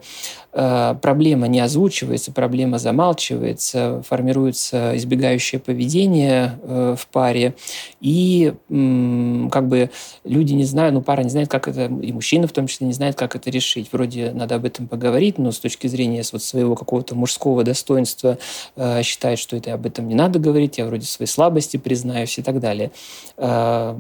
э, 0.54 0.96
проблема 1.02 1.48
не 1.48 1.60
озвучивается, 1.60 2.32
проблема 2.32 2.80
замалчивается, 2.80 3.49
формируется, 3.58 4.02
формируется 4.08 4.98
избегающее 4.98 5.60
поведение 5.60 6.60
э, 6.64 6.96
в 6.98 7.08
паре, 7.08 7.56
и 8.02 8.54
как 8.70 9.68
бы 9.68 9.90
люди 10.24 10.54
не 10.54 10.66
знают, 10.66 10.94
ну, 10.94 11.02
пара 11.02 11.24
не 11.24 11.30
знает, 11.30 11.50
как 11.50 11.68
это, 11.68 11.86
и 11.86 12.12
мужчина 12.12 12.48
в 12.48 12.52
том 12.52 12.68
числе 12.68 12.88
не 12.88 12.94
знает, 12.94 13.16
как 13.16 13.36
это 13.36 13.50
решить. 13.50 13.90
Вроде 13.92 14.32
надо 14.32 14.56
об 14.56 14.66
этом 14.66 14.88
поговорить, 14.88 15.38
но 15.38 15.52
с 15.52 15.60
точки 15.60 15.88
зрения 15.88 16.24
вот 16.32 16.44
своего 16.44 16.76
какого-то 16.76 17.16
мужского 17.16 17.64
достоинства 17.64 18.38
э, 18.76 19.04
считает, 19.04 19.40
что 19.40 19.56
это 19.56 19.74
об 19.74 19.86
этом 19.86 20.08
не 20.08 20.16
надо 20.16 20.40
говорить, 20.40 20.78
я 20.78 20.86
вроде 20.86 21.06
свои 21.06 21.28
слабости 21.28 21.78
признаюсь 21.78 22.38
и 22.38 22.42
так 22.42 22.60
далее. 22.60 22.92
Э, 23.38 23.96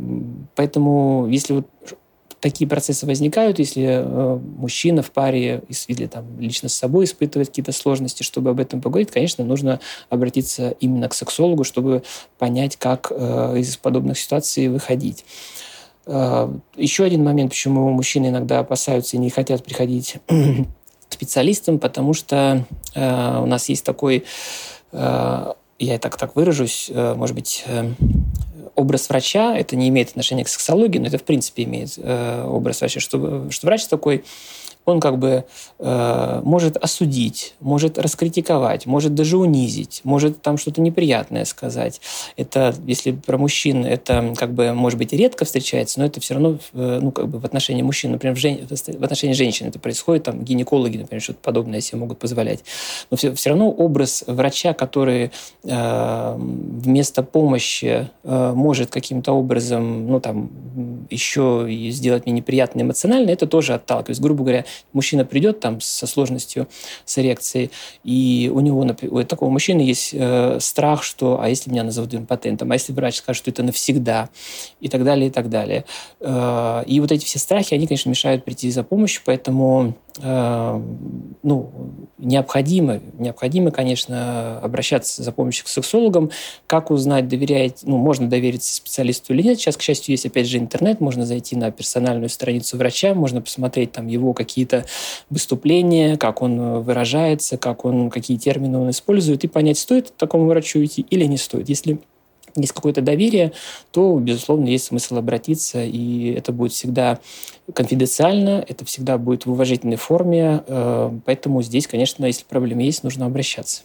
поэтому 0.55 1.27
если 1.29 1.53
вот 1.53 1.67
такие 2.39 2.67
процессы 2.67 3.05
возникают, 3.05 3.59
если 3.59 3.83
э, 3.85 4.39
мужчина 4.57 5.01
в 5.01 5.11
паре 5.11 5.63
или 5.87 6.05
там 6.05 6.39
лично 6.39 6.69
с 6.69 6.73
собой 6.73 7.05
испытывает 7.05 7.49
какие-то 7.49 7.71
сложности, 7.71 8.23
чтобы 8.23 8.49
об 8.51 8.59
этом 8.59 8.81
поговорить, 8.81 9.11
конечно, 9.11 9.43
нужно 9.43 9.79
обратиться 10.09 10.71
именно 10.79 11.09
к 11.09 11.13
сексологу, 11.13 11.63
чтобы 11.63 12.03
понять, 12.37 12.77
как 12.77 13.11
э, 13.11 13.55
из 13.57 13.77
подобных 13.77 14.17
ситуаций 14.17 14.69
выходить. 14.69 15.25
Э, 16.05 16.51
еще 16.75 17.03
один 17.03 17.23
момент, 17.23 17.51
почему 17.51 17.89
мужчины 17.91 18.27
иногда 18.27 18.59
опасаются 18.59 19.17
и 19.17 19.19
не 19.19 19.29
хотят 19.29 19.63
приходить 19.63 20.17
к 20.27 21.13
специалистам, 21.13 21.79
потому 21.79 22.13
что 22.13 22.65
у 22.95 22.99
нас 23.45 23.69
есть 23.69 23.83
такой 23.83 24.25
я 24.91 25.97
так 25.99 26.17
так 26.17 26.35
выражусь, 26.35 26.91
может 26.93 27.35
быть, 27.35 27.63
образ 28.79 29.09
врача, 29.09 29.57
это 29.57 29.75
не 29.75 29.89
имеет 29.89 30.09
отношения 30.09 30.43
к 30.43 30.49
сексологии, 30.49 30.99
но 30.99 31.07
это 31.07 31.17
в 31.17 31.23
принципе 31.23 31.63
имеет 31.63 31.93
э, 31.97 32.43
образ 32.47 32.81
врача, 32.81 32.99
что, 32.99 33.49
что 33.51 33.67
врач 33.67 33.85
такой 33.85 34.23
он 34.89 34.99
как 34.99 35.17
бы 35.17 35.45
э, 35.79 36.41
может 36.43 36.77
осудить, 36.77 37.55
может 37.59 37.97
раскритиковать, 37.97 38.85
может 38.85 39.15
даже 39.15 39.37
унизить, 39.37 40.01
может 40.03 40.41
там 40.41 40.57
что-то 40.57 40.81
неприятное 40.81 41.45
сказать. 41.45 42.01
Это, 42.37 42.73
если 42.85 43.11
про 43.11 43.37
мужчин, 43.37 43.85
это 43.85 44.33
как 44.35 44.53
бы, 44.53 44.73
может 44.73 44.97
быть, 44.97 45.13
редко 45.13 45.45
встречается, 45.45 45.99
но 45.99 46.05
это 46.05 46.19
все 46.19 46.35
равно, 46.35 46.57
э, 46.73 46.99
ну, 47.01 47.11
как 47.11 47.27
бы 47.27 47.39
в 47.39 47.45
отношении 47.45 47.81
мужчин, 47.81 48.11
например, 48.11 48.35
в, 48.35 48.39
жен... 48.39 48.59
в 48.67 49.03
отношении 49.03 49.33
женщин 49.33 49.67
это 49.67 49.79
происходит, 49.79 50.23
там, 50.23 50.43
гинекологи, 50.43 50.97
например, 50.97 51.21
что-то 51.21 51.39
подобное 51.41 51.81
себе 51.81 51.99
могут 51.99 52.19
позволять. 52.19 52.63
Но 53.11 53.17
все, 53.17 53.33
все 53.33 53.49
равно 53.49 53.69
образ 53.69 54.23
врача, 54.27 54.73
который 54.73 55.31
э, 55.63 56.35
вместо 56.37 57.23
помощи 57.23 58.09
э, 58.23 58.53
может 58.55 58.89
каким-то 58.91 59.33
образом, 59.33 60.07
ну, 60.07 60.19
там, 60.19 60.49
еще 61.09 61.67
и 61.69 61.91
сделать 61.91 62.25
мне 62.25 62.33
неприятно 62.35 62.81
эмоционально, 62.81 63.31
это 63.31 63.47
тоже 63.47 63.73
отталкивает. 63.73 64.19
Грубо 64.19 64.43
говоря, 64.43 64.65
мужчина 64.93 65.25
придет 65.25 65.59
там 65.59 65.81
со 65.81 66.07
сложностью 66.07 66.67
с 67.05 67.17
эрекцией, 67.17 67.71
и 68.03 68.51
у 68.53 68.59
него, 68.59 68.87
у 69.09 69.23
такого 69.23 69.49
мужчины 69.49 69.81
есть 69.81 70.11
э, 70.13 70.57
страх, 70.59 71.03
что, 71.03 71.39
а 71.41 71.49
если 71.49 71.69
меня 71.69 71.83
назовут 71.83 72.13
импотентом, 72.13 72.71
а 72.71 72.75
если 72.75 72.93
врач 72.93 73.17
скажет, 73.17 73.41
что 73.41 73.51
это 73.51 73.63
навсегда, 73.63 74.29
и 74.79 74.89
так 74.89 75.03
далее, 75.03 75.27
и 75.27 75.31
так 75.31 75.49
далее. 75.49 75.85
Э, 76.19 76.83
и 76.85 76.99
вот 76.99 77.11
эти 77.11 77.25
все 77.25 77.39
страхи, 77.39 77.73
они, 77.73 77.87
конечно, 77.87 78.09
мешают 78.09 78.45
прийти 78.45 78.69
за 78.71 78.83
помощью, 78.83 79.21
поэтому 79.25 79.95
э, 80.21 80.81
ну, 81.43 81.71
необходимо, 82.17 82.99
необходимо, 83.17 83.71
конечно, 83.71 84.59
обращаться 84.59 85.23
за 85.23 85.31
помощью 85.31 85.65
к 85.65 85.67
сексологам. 85.69 86.31
Как 86.67 86.91
узнать, 86.91 87.27
доверяет, 87.27 87.79
ну, 87.83 87.97
можно 87.97 88.27
довериться 88.27 88.73
специалисту 88.73 89.33
или 89.33 89.41
нет. 89.41 89.59
Сейчас, 89.59 89.77
к 89.77 89.81
счастью, 89.81 90.13
есть, 90.13 90.25
опять 90.25 90.47
же, 90.47 90.57
интернет, 90.57 90.99
можно 90.99 91.25
зайти 91.25 91.55
на 91.55 91.71
персональную 91.71 92.29
страницу 92.29 92.77
врача, 92.77 93.13
можно 93.13 93.41
посмотреть 93.41 93.91
там 93.91 94.07
его 94.07 94.33
какие-то 94.59 94.85
выступления, 95.29 96.17
как 96.17 96.41
он 96.41 96.81
выражается, 96.81 97.57
как 97.57 97.85
он, 97.85 98.09
какие 98.09 98.37
термины 98.37 98.77
он 98.77 98.89
использует, 98.89 99.43
и 99.43 99.47
понять, 99.47 99.77
стоит 99.77 100.15
такому 100.17 100.47
врачу 100.47 100.83
идти 100.83 101.05
или 101.09 101.25
не 101.25 101.37
стоит. 101.37 101.69
Если 101.69 101.99
есть 102.55 102.73
какое-то 102.73 103.01
доверие, 103.01 103.53
то, 103.91 104.17
безусловно, 104.19 104.67
есть 104.67 104.85
смысл 104.85 105.17
обратиться, 105.17 105.83
и 105.83 106.33
это 106.33 106.51
будет 106.51 106.73
всегда 106.73 107.19
конфиденциально, 107.73 108.65
это 108.67 108.83
всегда 108.85 109.17
будет 109.17 109.45
в 109.45 109.51
уважительной 109.51 109.97
форме, 109.97 110.63
э, 110.65 111.11
поэтому 111.25 111.61
здесь, 111.61 111.87
конечно, 111.87 112.25
если 112.25 112.43
проблемы 112.45 112.81
есть, 112.81 113.03
нужно 113.03 113.27
обращаться. 113.27 113.83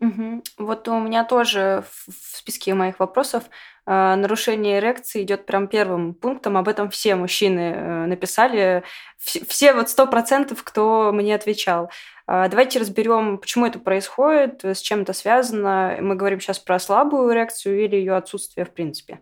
Угу. 0.00 0.42
Вот 0.58 0.88
у 0.88 0.98
меня 0.98 1.24
тоже 1.24 1.84
в 2.08 2.36
списке 2.36 2.74
моих 2.74 2.98
вопросов 2.98 3.44
э, 3.44 3.48
нарушение 3.86 4.78
эрекции 4.78 5.22
идет 5.22 5.44
прям 5.44 5.66
первым 5.66 6.14
пунктом. 6.14 6.56
Об 6.56 6.68
этом 6.68 6.90
все 6.90 7.16
мужчины 7.16 7.74
э, 7.74 8.06
написали. 8.06 8.84
Все 9.18 9.74
вот 9.74 9.90
сто 9.90 10.06
процентов, 10.06 10.62
кто 10.62 11.10
мне 11.12 11.34
отвечал. 11.34 11.90
Э, 12.28 12.48
давайте 12.48 12.78
разберем, 12.78 13.38
почему 13.38 13.66
это 13.66 13.78
происходит, 13.78 14.64
с 14.64 14.80
чем 14.80 15.02
это 15.02 15.12
связано. 15.12 15.96
Мы 16.00 16.14
говорим 16.14 16.40
сейчас 16.40 16.58
про 16.58 16.78
слабую 16.78 17.32
эрекцию 17.32 17.84
или 17.84 17.96
ее 17.96 18.14
отсутствие 18.14 18.64
в 18.66 18.70
принципе. 18.70 19.20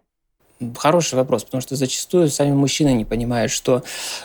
Хороший 0.76 1.14
вопрос, 1.14 1.44
потому 1.44 1.62
что 1.62 1.74
зачастую 1.74 2.28
сами 2.28 2.52
мужчины 2.52 2.92
не 2.92 3.06
понимают, 3.06 3.50
что, 3.50 3.82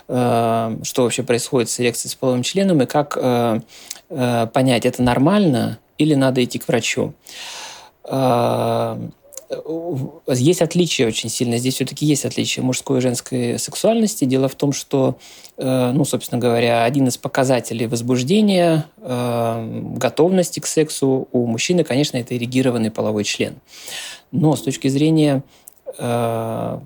э, 0.10 0.78
что 0.84 1.04
вообще 1.04 1.24
происходит 1.24 1.70
с 1.70 1.80
эрекцией 1.80 2.12
с 2.12 2.16
половым 2.16 2.44
членом 2.44 2.82
и 2.82 2.86
как 2.86 3.18
э, 3.18 3.62
э, 4.10 4.48
понять, 4.48 4.86
это 4.86 5.02
нормально 5.02 5.80
или 5.98 6.14
надо 6.14 6.44
идти 6.44 6.60
к 6.60 6.68
врачу. 6.68 7.14
Э, 8.04 8.98
есть 10.28 10.62
отличие 10.62 11.08
очень 11.08 11.30
сильно. 11.30 11.58
Здесь 11.58 11.76
все-таки 11.76 12.06
есть 12.06 12.26
отличие 12.26 12.64
мужской 12.64 12.98
и 12.98 13.02
женской 13.02 13.60
сексуальности. 13.60 14.26
Дело 14.26 14.48
в 14.48 14.56
том, 14.56 14.74
что, 14.74 15.18
э, 15.58 15.92
ну, 15.94 16.06
собственно 16.06 16.40
говоря, 16.40 16.84
один 16.84 17.08
из 17.08 17.18
показателей 17.18 17.88
возбуждения, 17.88 18.86
э, 18.98 19.92
готовности 19.98 20.60
к 20.60 20.66
сексу 20.66 21.28
у 21.32 21.46
мужчины, 21.46 21.84
конечно, 21.84 22.18
это 22.18 22.36
эрегированный 22.36 22.92
половой 22.92 23.24
член. 23.24 23.56
Но 24.32 24.56
с 24.56 24.62
точки 24.62 24.88
зрения 24.88 25.44
э, 25.98 26.80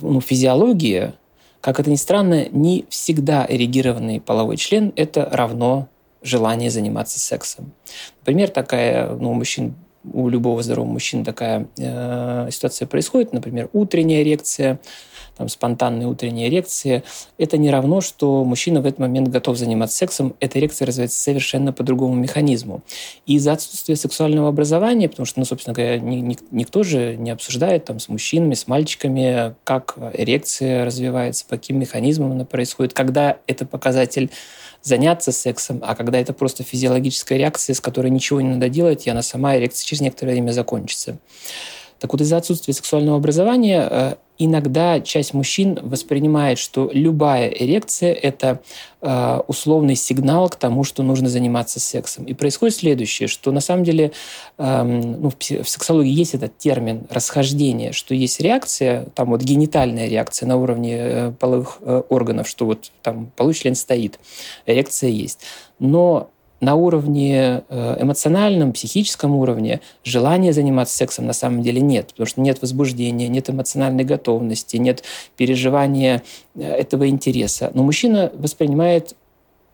ну, 0.00 0.20
физиологии, 0.20 1.12
как 1.60 1.80
это 1.80 1.90
ни 1.90 1.96
странно, 1.96 2.46
не 2.50 2.84
всегда 2.90 3.46
эрегированный 3.48 4.20
половой 4.20 4.56
член– 4.56 4.92
это 4.96 5.28
равно 5.30 5.88
желание 6.22 6.70
заниматься 6.70 7.20
сексом. 7.20 7.72
Например, 8.20 8.48
такая, 8.48 9.10
ну, 9.14 9.32
у 9.32 9.34
мужчин, 9.34 9.74
у 10.12 10.28
любого 10.28 10.62
здорового 10.62 10.92
мужчины 10.92 11.24
такая 11.24 11.66
э, 11.78 12.48
ситуация 12.50 12.86
происходит, 12.86 13.32
например, 13.32 13.68
утренняя 13.72 14.22
эрекция, 14.22 14.78
там, 15.36 15.48
спонтанные 15.48 16.06
утренние 16.06 16.48
эрекции, 16.48 17.02
это 17.38 17.56
не 17.56 17.70
равно, 17.70 18.00
что 18.00 18.44
мужчина 18.44 18.80
в 18.80 18.86
этот 18.86 19.00
момент 19.00 19.28
готов 19.28 19.56
заниматься 19.56 19.96
сексом. 19.96 20.34
Эта 20.40 20.58
эрекция 20.58 20.86
развивается 20.86 21.18
совершенно 21.18 21.72
по 21.72 21.82
другому 21.82 22.14
механизму. 22.14 22.82
И 23.26 23.34
из-за 23.34 23.52
отсутствия 23.52 23.96
сексуального 23.96 24.48
образования, 24.48 25.08
потому 25.08 25.26
что, 25.26 25.40
ну, 25.40 25.44
собственно 25.44 25.74
говоря, 25.74 25.98
никто 25.98 26.82
же 26.82 27.16
не 27.16 27.30
обсуждает 27.30 27.84
там, 27.84 27.98
с 27.98 28.08
мужчинами, 28.08 28.54
с 28.54 28.68
мальчиками, 28.68 29.54
как 29.64 29.96
эрекция 30.12 30.84
развивается, 30.84 31.44
по 31.44 31.56
каким 31.56 31.78
механизмам 31.78 32.32
она 32.32 32.44
происходит, 32.44 32.92
когда 32.92 33.38
это 33.46 33.66
показатель 33.66 34.30
заняться 34.84 35.32
сексом, 35.32 35.80
а 35.82 35.96
когда 35.96 36.20
это 36.20 36.32
просто 36.34 36.62
физиологическая 36.62 37.38
реакция, 37.38 37.74
с 37.74 37.80
которой 37.80 38.10
ничего 38.10 38.40
не 38.42 38.50
надо 38.50 38.68
делать, 38.68 39.06
и 39.06 39.10
она 39.10 39.22
сама, 39.22 39.56
эрекция 39.56 39.86
через 39.86 40.02
некоторое 40.02 40.32
время 40.32 40.52
закончится. 40.52 41.18
Так 42.00 42.12
вот, 42.12 42.20
из-за 42.20 42.36
отсутствия 42.36 42.74
сексуального 42.74 43.16
образования 43.16 43.88
э, 43.90 44.14
иногда 44.38 45.00
часть 45.00 45.32
мужчин 45.34 45.78
воспринимает, 45.82 46.58
что 46.58 46.90
любая 46.92 47.48
эрекция– 47.48 48.12
это 48.22 48.60
э, 49.00 49.40
условный 49.46 49.94
сигнал 49.94 50.48
к 50.48 50.56
тому, 50.56 50.84
что 50.84 51.02
нужно 51.02 51.28
заниматься 51.28 51.78
сексом. 51.78 52.24
И 52.24 52.34
происходит 52.34 52.76
следующее, 52.76 53.28
что 53.28 53.52
на 53.52 53.60
самом 53.60 53.84
деле 53.84 54.12
э, 54.58 54.82
ну, 54.82 55.30
в 55.30 55.68
сексологии 55.68 56.10
есть 56.12 56.34
этот 56.34 56.58
термин 56.58 57.06
расхождение, 57.10 57.92
что 57.92 58.14
есть 58.14 58.40
реакция, 58.40 59.06
там 59.14 59.30
вот 59.30 59.42
генитальная 59.42 60.08
реакция 60.08 60.46
на 60.46 60.56
уровне 60.56 60.96
э, 60.98 61.32
половых 61.38 61.78
органов, 62.08 62.48
что 62.48 62.66
вот 62.66 62.90
там 63.02 63.30
половой 63.36 63.54
член 63.54 63.74
стоит, 63.74 64.18
эрекция 64.66 65.10
есть. 65.10 65.40
Но 65.78 66.30
на 66.64 66.74
уровне 66.74 67.62
э, 67.68 67.96
эмоциональном, 68.00 68.72
психическом 68.72 69.36
уровне 69.36 69.80
желания 70.02 70.52
заниматься 70.52 70.96
сексом 70.96 71.26
на 71.26 71.32
самом 71.32 71.62
деле 71.62 71.80
нет, 71.80 72.08
потому 72.08 72.26
что 72.26 72.40
нет 72.40 72.62
возбуждения, 72.62 73.28
нет 73.28 73.50
эмоциональной 73.50 74.04
готовности, 74.04 74.76
нет 74.76 75.04
переживания 75.36 76.22
э, 76.54 76.62
этого 76.62 77.08
интереса. 77.08 77.70
Но 77.74 77.82
мужчина 77.82 78.32
воспринимает 78.34 79.14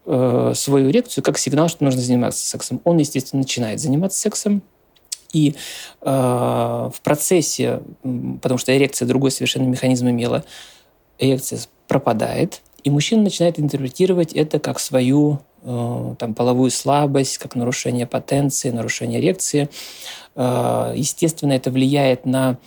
э, 0.06 0.52
свою 0.54 0.90
эрекцию 0.90 1.22
как 1.22 1.38
сигнал, 1.38 1.68
что 1.68 1.84
нужно 1.84 2.00
заниматься 2.00 2.44
сексом. 2.44 2.80
Он, 2.84 2.98
естественно, 2.98 3.42
начинает 3.42 3.80
заниматься 3.80 4.18
сексом, 4.18 4.62
и 5.32 5.54
э, 6.00 6.10
в 6.10 7.00
процессе, 7.04 7.82
потому 8.42 8.58
что 8.58 8.76
эрекция 8.76 9.06
другой 9.06 9.30
совершенно 9.30 9.68
механизм 9.68 10.08
имела, 10.08 10.44
эрекция 11.20 11.60
пропадает, 11.86 12.62
и 12.82 12.90
мужчина 12.90 13.22
начинает 13.22 13.60
интерпретировать 13.60 14.32
это 14.32 14.58
как 14.58 14.80
свою 14.80 15.40
там, 15.62 16.34
половую 16.34 16.70
слабость, 16.70 17.38
как 17.38 17.54
нарушение 17.54 18.06
потенции, 18.06 18.70
нарушение 18.70 19.20
эрекции. 19.20 19.68
Э, 20.34 20.92
естественно, 20.96 21.52
это 21.52 21.70
влияет 21.70 22.24
на 22.26 22.58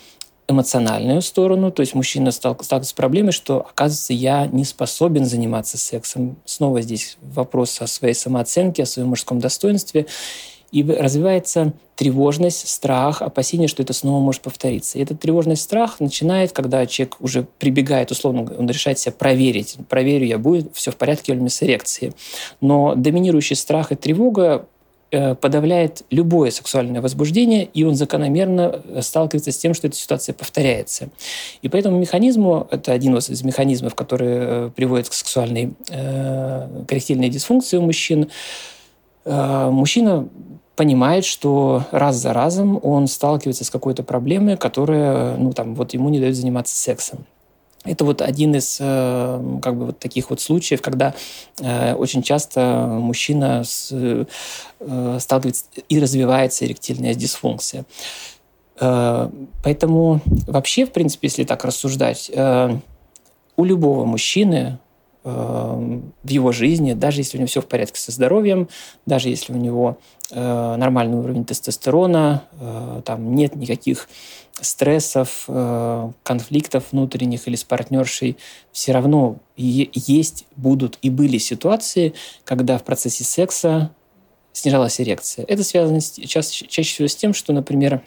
эмоциональную 0.48 1.22
сторону, 1.22 1.72
то 1.72 1.82
есть 1.82 1.96
мужчина 1.96 2.32
сталкивается 2.32 2.90
с 2.90 2.94
проблемой, 2.94 3.32
что, 3.32 3.62
оказывается, 3.62 4.14
я 4.14 4.46
не 4.48 4.66
способен 4.66 5.26
заниматься 5.26 5.78
сексом. 5.78 6.36
Снова 6.46 6.82
здесь 6.82 7.18
вопрос 7.22 7.82
о 7.82 7.88
своей 7.88 8.14
самооценке, 8.14 8.84
о 8.84 8.86
своем 8.86 9.10
мужском 9.10 9.40
достоинстве. 9.40 10.06
И 10.74 10.84
развивается 10.84 11.72
тревожность, 11.96 12.68
страх, 12.68 13.22
опасение, 13.22 13.68
что 13.68 13.84
это 13.84 13.94
снова 13.94 14.20
может 14.20 14.42
повториться. 14.42 14.98
И 14.98 15.03
эта 15.03 15.15
тревожность, 15.15 15.62
страх 15.62 16.00
начинает, 16.00 16.51
когда 16.51 16.84
человек 16.88 17.18
уже 17.20 17.46
прибегает, 17.60 18.10
условно, 18.10 18.51
он 18.58 18.68
решает 18.68 18.98
себя 18.98 19.12
проверить. 19.12 19.77
Проверю 19.88 20.25
я, 20.25 20.39
будет 20.39 20.75
все 20.75 20.89
в 20.89 20.96
порядке 20.96 21.34
или 21.34 21.48
с 21.48 21.62
эрекцией. 21.62 22.13
Но 22.60 22.96
доминирующий 22.96 23.56
страх 23.56 23.92
и 23.92 23.96
тревога 23.96 24.65
э, 25.12 25.36
подавляет 25.36 26.06
любое 26.10 26.50
сексуальное 26.50 27.01
возбуждение, 27.01 27.65
и 27.65 27.84
он 27.84 27.94
закономерно 27.94 28.82
э, 28.84 29.01
сталкивается 29.03 29.51
с 29.51 29.58
тем, 29.58 29.75
что 29.75 29.86
эта 29.86 29.96
ситуация 29.96 30.34
повторяется. 30.34 31.10
И 31.62 31.70
по 31.70 31.75
этому 31.75 32.00
механизму, 32.00 32.68
это 32.72 32.94
один 32.94 33.15
из 33.15 33.44
механизмов, 33.44 33.94
который 33.94 34.27
э, 34.32 34.70
приводит 34.75 35.08
к 35.08 35.13
сексуальной 35.13 35.74
э, 35.92 36.68
корректильной 36.88 37.30
дисфункции 37.30 37.77
у 37.77 37.84
мужчин, 37.84 38.32
мужчина 39.25 40.27
понимает, 40.75 41.25
что 41.25 41.84
раз 41.92 42.15
за 42.15 42.34
разом 42.34 42.80
он 42.82 43.08
сталкивается 43.08 43.63
с 43.63 43.70
какой-то 43.70 44.03
проблемой, 44.03 44.58
которая, 44.58 45.38
ну, 45.38 45.53
там, 45.53 45.75
вот 45.75 45.94
ему 45.94 46.10
не 46.10 46.20
дает 46.20 46.36
заниматься 46.36 46.75
сексом. 46.75 47.25
Это 47.86 48.06
вот 48.06 48.22
один 48.22 48.56
из 48.56 48.77
э, 48.80 49.60
как 49.62 49.75
бы 49.77 49.88
вот 49.88 50.00
таких 50.00 50.30
вот 50.30 50.39
случаев, 50.39 50.82
когда 50.82 51.13
э, 51.60 51.94
очень 51.96 52.24
часто 52.24 52.88
мужчина 52.88 53.63
с, 53.65 53.89
э, 53.92 54.25
сталкивается 55.20 55.65
и 55.89 56.00
развивается 56.00 56.65
эректильная 56.65 57.13
дисфункция. 57.13 57.86
Поэтому 58.75 60.22
вообще, 60.48 60.86
в 60.86 60.92
принципе, 60.92 61.27
если 61.27 61.44
так 61.44 61.63
рассуждать, 61.63 62.32
у 63.56 63.65
любого 63.65 64.03
мужчины 64.03 64.80
в 65.24 66.30
его 66.30 66.51
жизни, 66.51 66.94
даже 66.94 67.22
если 67.22 67.38
у 67.38 67.39
него 67.39 67.48
все 67.48 67.62
в 67.62 67.68
порядке 67.68 68.00
со 68.00 68.12
здоровьем, 68.12 68.68
даже 69.06 69.30
если 69.30 69.53
у 69.53 69.56
него 69.56 69.98
э, 70.32 70.75
нормальный 70.75 71.18
уровень 71.18 71.46
тестостерона, 71.46 72.44
э, 72.60 73.01
там 73.06 73.34
нет 73.34 73.56
никаких 73.56 74.10
стрессов, 74.60 75.46
э, 75.48 76.12
конфликтов 76.24 76.86
внутренних 76.92 77.48
или 77.48 77.56
с 77.56 77.63
партнершей, 77.63 78.38
все 78.72 78.92
равно 78.92 79.38
есть, 79.56 80.46
будут 80.56 80.98
и 81.01 81.10
были 81.10 81.38
ситуации, 81.38 82.13
когда 82.44 82.77
в 82.77 82.84
процессе 82.84 83.24
секса 83.24 83.92
снижалась 84.51 85.00
эрекция. 85.01 85.45
Это 85.48 85.63
связано 85.63 86.00
чаще, 86.02 86.67
всего 86.67 87.08
с 87.08 87.15
тем, 87.15 87.34
что, 87.34 87.54
например, 87.54 88.04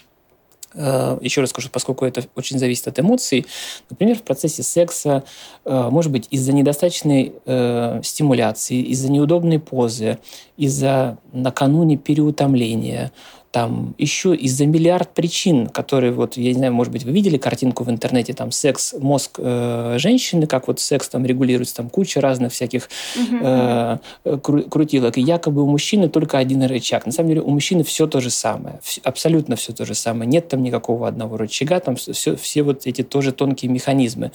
еще 0.76 1.40
раз 1.40 1.50
скажу, 1.50 1.68
поскольку 1.70 2.04
это 2.04 2.24
очень 2.34 2.58
зависит 2.58 2.88
от 2.88 3.00
эмоций, 3.00 3.46
например, 3.88 4.16
в 4.16 4.22
процессе 4.22 4.62
секса, 4.62 5.24
э, 5.64 5.88
может 5.90 6.12
быть, 6.12 6.28
из-за 6.30 6.52
недостаточной 6.52 7.32
э, 7.44 8.00
стимуляции, 8.02 8.82
из-за 8.82 9.10
неудобной 9.10 9.58
позы, 9.58 10.18
из-за 10.56 11.18
накануне 11.32 11.96
переутомления, 11.96 13.12
там 13.56 13.94
еще 13.96 14.36
из-за 14.36 14.66
миллиард 14.66 15.14
причин, 15.14 15.68
которые 15.68 16.12
вот, 16.12 16.36
я 16.36 16.48
не 16.48 16.52
знаю, 16.52 16.74
может 16.74 16.92
быть, 16.92 17.04
вы 17.04 17.12
видели 17.12 17.38
картинку 17.38 17.84
в 17.84 17.90
интернете, 17.90 18.34
там 18.34 18.50
секс, 18.52 18.94
мозг 19.00 19.36
э, 19.38 19.94
женщины, 19.96 20.46
как 20.46 20.68
вот 20.68 20.78
секс 20.78 21.08
там 21.08 21.24
регулируется, 21.24 21.76
там 21.76 21.88
куча 21.88 22.20
разных 22.20 22.52
всяких 22.52 22.90
э, 23.16 23.96
кру- 24.24 24.68
крутилок, 24.68 25.16
и 25.16 25.22
якобы 25.22 25.62
у 25.62 25.68
мужчины 25.68 26.10
только 26.10 26.36
один 26.36 26.62
рычаг. 26.64 27.06
На 27.06 27.12
самом 27.12 27.30
деле 27.30 27.40
у 27.40 27.48
мужчины 27.48 27.82
все 27.82 28.06
то 28.06 28.20
же 28.20 28.28
самое, 28.28 28.78
абсолютно 29.02 29.56
все 29.56 29.72
то 29.72 29.86
же 29.86 29.94
самое. 29.94 30.28
Нет 30.28 30.48
там 30.48 30.62
никакого 30.62 31.08
одного 31.08 31.38
рычага, 31.38 31.80
там 31.80 31.96
все, 31.96 32.36
все 32.36 32.62
вот 32.62 32.86
эти 32.86 33.02
тоже 33.02 33.32
тонкие 33.32 33.70
механизмы. 33.70 34.32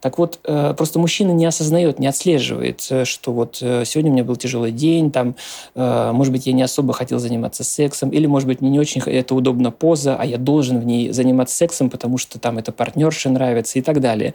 Так 0.00 0.18
вот, 0.18 0.40
э, 0.42 0.74
просто 0.76 0.98
мужчина 0.98 1.30
не 1.30 1.46
осознает, 1.46 2.00
не 2.00 2.08
отслеживает, 2.08 2.84
э, 2.90 3.04
что 3.04 3.32
вот 3.32 3.58
э, 3.60 3.84
сегодня 3.84 4.10
у 4.10 4.14
меня 4.14 4.24
был 4.24 4.34
тяжелый 4.34 4.72
день, 4.72 5.12
там, 5.12 5.36
э, 5.76 6.10
может 6.12 6.32
быть, 6.32 6.46
я 6.46 6.52
не 6.52 6.62
особо 6.62 6.94
хотел 6.94 7.20
заниматься 7.20 7.62
сексом, 7.62 8.10
или, 8.10 8.26
может 8.26 8.48
быть, 8.48 8.55
быть, 8.56 8.62
мне 8.62 8.70
не 8.70 8.78
очень 8.78 9.00
это 9.00 9.34
удобна 9.34 9.70
поза, 9.70 10.16
а 10.16 10.24
я 10.24 10.38
должен 10.38 10.78
в 10.80 10.86
ней 10.86 11.10
заниматься 11.12 11.56
сексом, 11.56 11.90
потому 11.90 12.18
что 12.18 12.38
там 12.38 12.58
это 12.58 12.72
партнерше 12.72 13.28
нравится 13.28 13.78
и 13.78 13.82
так 13.82 14.00
далее. 14.00 14.34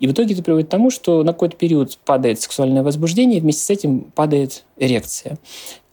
И 0.00 0.06
в 0.06 0.12
итоге 0.12 0.34
это 0.34 0.42
приводит 0.42 0.68
к 0.68 0.70
тому, 0.70 0.90
что 0.90 1.22
на 1.22 1.32
какой-то 1.32 1.56
период 1.56 1.98
падает 2.04 2.40
сексуальное 2.40 2.82
возбуждение, 2.82 3.38
и 3.38 3.40
вместе 3.40 3.62
с 3.62 3.70
этим 3.70 4.00
падает 4.14 4.64
эрекция. 4.76 5.38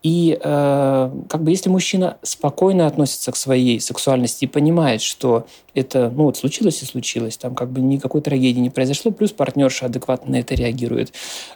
И 0.03 0.39
э, 0.41 1.11
как 1.29 1.43
бы 1.43 1.51
если 1.51 1.69
мужчина 1.69 2.17
спокойно 2.23 2.87
относится 2.87 3.31
к 3.31 3.35
своей 3.35 3.79
сексуальности 3.79 4.45
и 4.45 4.47
понимает, 4.47 5.03
что 5.03 5.45
это, 5.75 6.11
ну 6.15 6.23
вот 6.23 6.37
случилось 6.37 6.81
и 6.81 6.85
случилось, 6.85 7.37
там 7.37 7.53
как 7.53 7.69
бы 7.69 7.81
никакой 7.81 8.21
трагедии 8.21 8.59
не 8.59 8.71
произошло, 8.71 9.11
плюс 9.11 9.31
партнерша 9.31 9.85
адекватно 9.85 10.31
на 10.31 10.35
это 10.37 10.55
реагирует, 10.55 11.13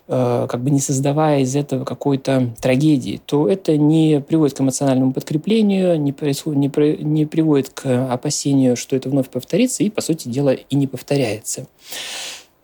э, 0.08 0.48
как 0.48 0.62
бы 0.62 0.70
не 0.70 0.80
создавая 0.80 1.40
из 1.40 1.56
этого 1.56 1.86
какой-то 1.86 2.54
трагедии, 2.62 3.20
то 3.26 3.50
это 3.50 3.78
не 3.78 4.22
приводит 4.22 4.56
к 4.56 4.62
эмоциональному 4.62 5.12
подкреплению, 5.12 6.00
не, 6.00 6.14
происходит, 6.14 6.60
не, 6.60 6.70
при, 6.70 6.98
не 6.98 7.26
приводит 7.26 7.72
к 7.72 8.12
опасению, 8.12 8.76
что 8.76 8.96
это 8.96 9.10
вновь 9.10 9.30
повторится, 9.30 9.84
и, 9.84 9.90
по 9.90 10.02
сути 10.02 10.28
дела, 10.28 10.54
и 10.54 10.76
не 10.76 10.86
повторяется. 10.86 11.66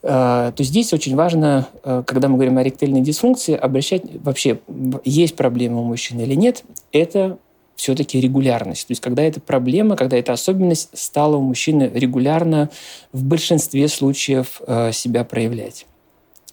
Э, 0.03 0.51
то 0.55 0.63
здесь 0.63 0.93
очень 0.93 1.15
важно, 1.15 1.67
э, 1.83 2.03
когда 2.05 2.27
мы 2.27 2.35
говорим 2.35 2.57
о 2.57 2.63
ректильной 2.63 3.01
дисфункции, 3.01 3.55
обращать 3.55 4.03
вообще, 4.23 4.59
есть 5.05 5.35
проблема 5.35 5.81
у 5.81 5.83
мужчины 5.83 6.21
или 6.21 6.33
нет, 6.33 6.63
это 6.91 7.37
все-таки 7.75 8.19
регулярность. 8.19 8.87
То 8.87 8.91
есть 8.91 9.01
когда 9.01 9.23
эта 9.23 9.39
проблема, 9.39 9.95
когда 9.95 10.17
эта 10.17 10.33
особенность 10.33 10.89
стала 10.93 11.37
у 11.37 11.41
мужчины 11.41 11.89
регулярно 11.93 12.69
в 13.11 13.23
большинстве 13.23 13.87
случаев 13.87 14.61
э, 14.65 14.91
себя 14.91 15.23
проявлять. 15.23 15.85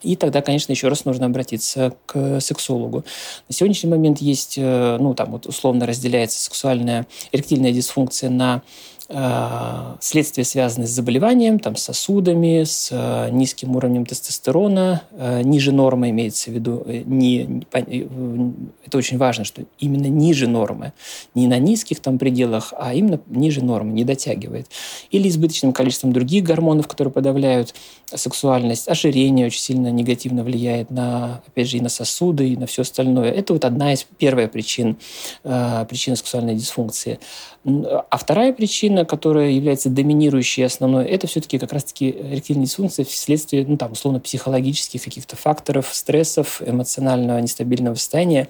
И 0.01 0.15
тогда, 0.15 0.43
конечно, 0.43 0.71
еще 0.71 0.87
раз 0.87 1.05
нужно 1.05 1.27
обратиться 1.27 1.93
к 2.07 2.41
сексологу. 2.41 3.05
На 3.49 3.55
сегодняшний 3.55 3.91
момент 3.91 4.21
есть, 4.21 4.57
ну, 4.57 5.13
там 5.15 5.33
вот 5.33 5.47
условно 5.47 5.87
разделяется 5.87 6.41
сексуальная 6.41 7.09
эректильная 7.33 7.73
дисфункция 7.73 8.31
на 8.31 8.63
следствия, 9.11 10.45
связанные 10.45 10.87
с 10.87 10.91
заболеванием, 10.91 11.59
там, 11.59 11.77
с 11.77 11.85
сосудами, 11.85 12.65
с 12.65 12.91
э, 12.91 13.31
низким 13.31 13.75
уровнем 13.75 14.05
тестостерона, 14.05 15.03
э, 15.13 15.41
ниже 15.43 15.73
нормы 15.73 16.11
имеется 16.11 16.51
в 16.51 16.55
виду. 16.55 16.85
Не, 16.87 17.65
это 17.73 18.99
очень 18.99 19.17
важно, 19.17 19.45
что 19.45 19.63
именно 19.79 20.09
ниже 20.09 20.47
нормы. 20.47 20.93
Не 21.35 21.47
на 21.47 21.59
низких 21.59 22.01
там 22.01 22.19
пределах, 22.19 22.75
а 22.77 22.93
именно 22.93 23.19
ниже 23.29 23.65
нормы, 23.65 23.93
не 23.93 24.05
дотягивает. 24.05 24.67
Или 25.11 25.31
избыточным 25.31 25.73
количеством 25.73 26.13
других 26.13 26.45
гормонов, 26.45 26.87
которые 26.87 27.13
подавляют 27.13 27.75
сексуальность. 28.15 28.89
Ожирение 28.89 29.47
очень 29.47 29.61
сильно 29.61 29.91
негативно 29.91 30.45
влияет 30.45 30.91
на, 30.91 31.41
опять 31.47 31.69
же, 31.69 31.79
и 31.79 31.81
на 31.81 31.89
сосуды, 31.89 32.51
и 32.51 32.57
на 32.59 32.67
все 32.67 32.83
остальное. 32.83 33.31
Это 33.31 33.55
вот 33.55 33.65
одна 33.65 33.95
из 33.95 34.05
первых 34.05 34.51
причин, 34.51 34.99
причин 35.43 36.15
сексуальной 36.15 36.57
дисфункции. 36.57 37.19
А 37.65 38.17
вторая 38.17 38.53
причина, 38.53 38.98
которая 39.05 39.51
является 39.51 39.91
доминирующей 39.91 40.65
основной, 40.65 41.07
это 41.07 41.27
все-таки 41.27 41.59
как 41.59 41.73
раз-таки 41.73 42.11
эректильная 42.11 42.67
дисфункция 42.67 43.05
вследствие, 43.05 43.65
ну, 43.67 43.77
там, 43.77 43.93
условно, 43.93 44.21
психологических 44.21 45.03
каких-то 45.03 45.37
факторов, 45.37 45.89
стрессов, 45.93 46.63
эмоционального 46.65 47.39
нестабильного 47.39 47.95
состояния. 47.95 48.49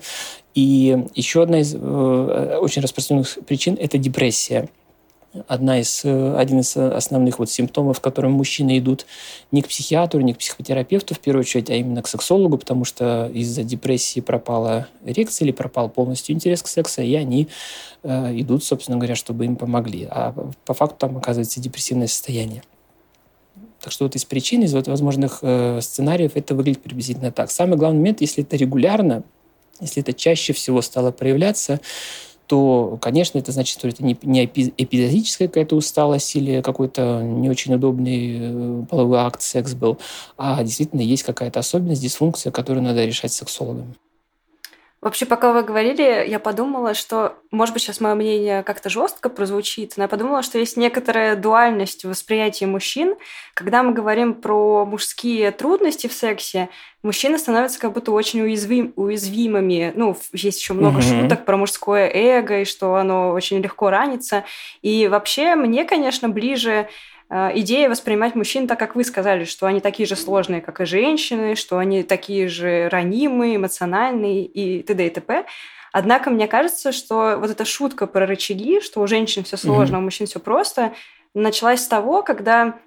И 0.54 0.98
еще 1.14 1.42
одна 1.42 1.60
из 1.60 1.74
э, 1.74 2.58
очень 2.60 2.82
распространенных 2.82 3.38
причин– 3.46 3.76
это 3.80 3.98
депрессия 3.98 4.68
одна 5.46 5.80
из, 5.80 6.04
э, 6.04 6.36
один 6.36 6.60
из 6.60 6.76
основных 6.76 7.38
вот 7.38 7.50
симптомов, 7.50 8.00
которым 8.00 8.32
мужчины 8.32 8.78
идут 8.78 9.06
не 9.52 9.62
к 9.62 9.68
психиатру, 9.68 10.20
не 10.20 10.34
к 10.34 10.38
психотерапевту 10.38 11.14
в 11.14 11.20
первую 11.20 11.42
очередь, 11.42 11.70
а 11.70 11.74
именно 11.74 12.02
к 12.02 12.08
сексологу, 12.08 12.58
потому 12.58 12.84
что 12.84 13.30
из-за 13.32 13.62
депрессии 13.62 14.20
пропала 14.20 14.88
эрекция 15.04 15.46
или 15.46 15.52
пропал 15.52 15.88
полностью 15.88 16.34
интерес 16.34 16.62
к 16.62 16.68
сексу, 16.68 17.02
и 17.02 17.14
они 17.14 17.48
э, 18.02 18.40
идут, 18.40 18.64
собственно 18.64 18.98
говоря, 18.98 19.14
чтобы 19.14 19.44
им 19.44 19.56
помогли. 19.56 20.08
А 20.10 20.34
по 20.64 20.74
факту 20.74 20.96
там 20.98 21.16
оказывается 21.16 21.60
депрессивное 21.60 22.08
состояние. 22.08 22.62
Так 23.80 23.92
что 23.92 24.04
вот 24.04 24.16
из 24.16 24.24
причин, 24.24 24.62
из 24.62 24.74
вот 24.74 24.88
возможных 24.88 25.38
э, 25.42 25.80
сценариев 25.80 26.32
это 26.34 26.54
выглядит 26.54 26.82
приблизительно 26.82 27.30
так. 27.30 27.50
Самый 27.50 27.78
главный 27.78 27.98
момент, 27.98 28.20
если 28.20 28.42
это 28.42 28.56
регулярно, 28.56 29.22
если 29.80 30.02
это 30.02 30.12
чаще 30.12 30.52
всего 30.52 30.82
стало 30.82 31.12
проявляться, 31.12 31.80
то, 32.48 32.98
конечно, 33.00 33.38
это 33.38 33.52
значит, 33.52 33.78
что 33.78 33.86
это 33.86 34.02
не, 34.02 34.14
эпизодическая 34.14 35.48
какая-то 35.48 35.76
усталость 35.76 36.34
или 36.34 36.62
какой-то 36.62 37.22
не 37.22 37.50
очень 37.50 37.74
удобный 37.74 38.38
э, 38.40 38.84
половой 38.90 39.18
акт, 39.18 39.42
секс 39.42 39.74
был, 39.74 39.98
а 40.38 40.64
действительно 40.64 41.02
есть 41.02 41.22
какая-то 41.22 41.60
особенность, 41.60 42.02
дисфункция, 42.02 42.50
которую 42.50 42.82
надо 42.82 43.04
решать 43.04 43.32
сексологами. 43.32 43.94
Вообще, 45.00 45.26
пока 45.26 45.52
вы 45.52 45.62
говорили, 45.62 46.26
я 46.26 46.40
подумала, 46.40 46.92
что, 46.92 47.36
может 47.52 47.72
быть, 47.72 47.82
сейчас 47.82 48.00
мое 48.00 48.16
мнение 48.16 48.64
как-то 48.64 48.90
жестко 48.90 49.28
прозвучит, 49.28 49.92
но 49.96 50.04
я 50.04 50.08
подумала, 50.08 50.42
что 50.42 50.58
есть 50.58 50.76
некоторая 50.76 51.36
дуальность 51.36 52.04
в 52.04 52.08
восприятии 52.08 52.64
мужчин. 52.64 53.14
Когда 53.54 53.84
мы 53.84 53.92
говорим 53.92 54.34
про 54.34 54.84
мужские 54.84 55.52
трудности 55.52 56.08
в 56.08 56.12
сексе, 56.12 56.68
мужчины 57.04 57.38
становятся 57.38 57.78
как 57.78 57.92
будто 57.92 58.10
очень 58.10 58.40
уязвим, 58.40 58.92
уязвимыми. 58.96 59.92
Ну, 59.94 60.16
есть 60.32 60.60
еще 60.60 60.74
много 60.74 60.98
mm-hmm. 60.98 61.22
шуток 61.22 61.44
про 61.44 61.56
мужское 61.56 62.10
эго, 62.12 62.62
и 62.62 62.64
что 62.64 62.96
оно 62.96 63.30
очень 63.30 63.62
легко 63.62 63.90
ранится. 63.90 64.42
И 64.82 65.06
вообще, 65.06 65.54
мне, 65.54 65.84
конечно, 65.84 66.28
ближе 66.28 66.88
идея 67.30 67.90
воспринимать 67.90 68.34
мужчин 68.34 68.66
так, 68.66 68.78
как 68.78 68.94
вы 68.94 69.04
сказали, 69.04 69.44
что 69.44 69.66
они 69.66 69.80
такие 69.80 70.06
же 70.06 70.16
сложные, 70.16 70.60
как 70.60 70.80
и 70.80 70.86
женщины, 70.86 71.56
что 71.56 71.78
они 71.78 72.02
такие 72.02 72.48
же 72.48 72.88
ранимые, 72.88 73.56
эмоциональные 73.56 74.46
и 74.46 74.82
т.д. 74.82 75.06
и 75.06 75.10
т.п. 75.10 75.44
Однако 75.92 76.30
мне 76.30 76.48
кажется, 76.48 76.92
что 76.92 77.36
вот 77.38 77.50
эта 77.50 77.64
шутка 77.64 78.06
про 78.06 78.26
рычаги, 78.26 78.80
что 78.80 79.00
у 79.00 79.06
женщин 79.06 79.44
все 79.44 79.56
сложно, 79.56 79.96
mm-hmm. 79.96 80.00
у 80.00 80.02
мужчин 80.02 80.26
все 80.26 80.40
просто, 80.40 80.94
началась 81.34 81.82
с 81.82 81.88
того, 81.88 82.22
когда 82.22 82.78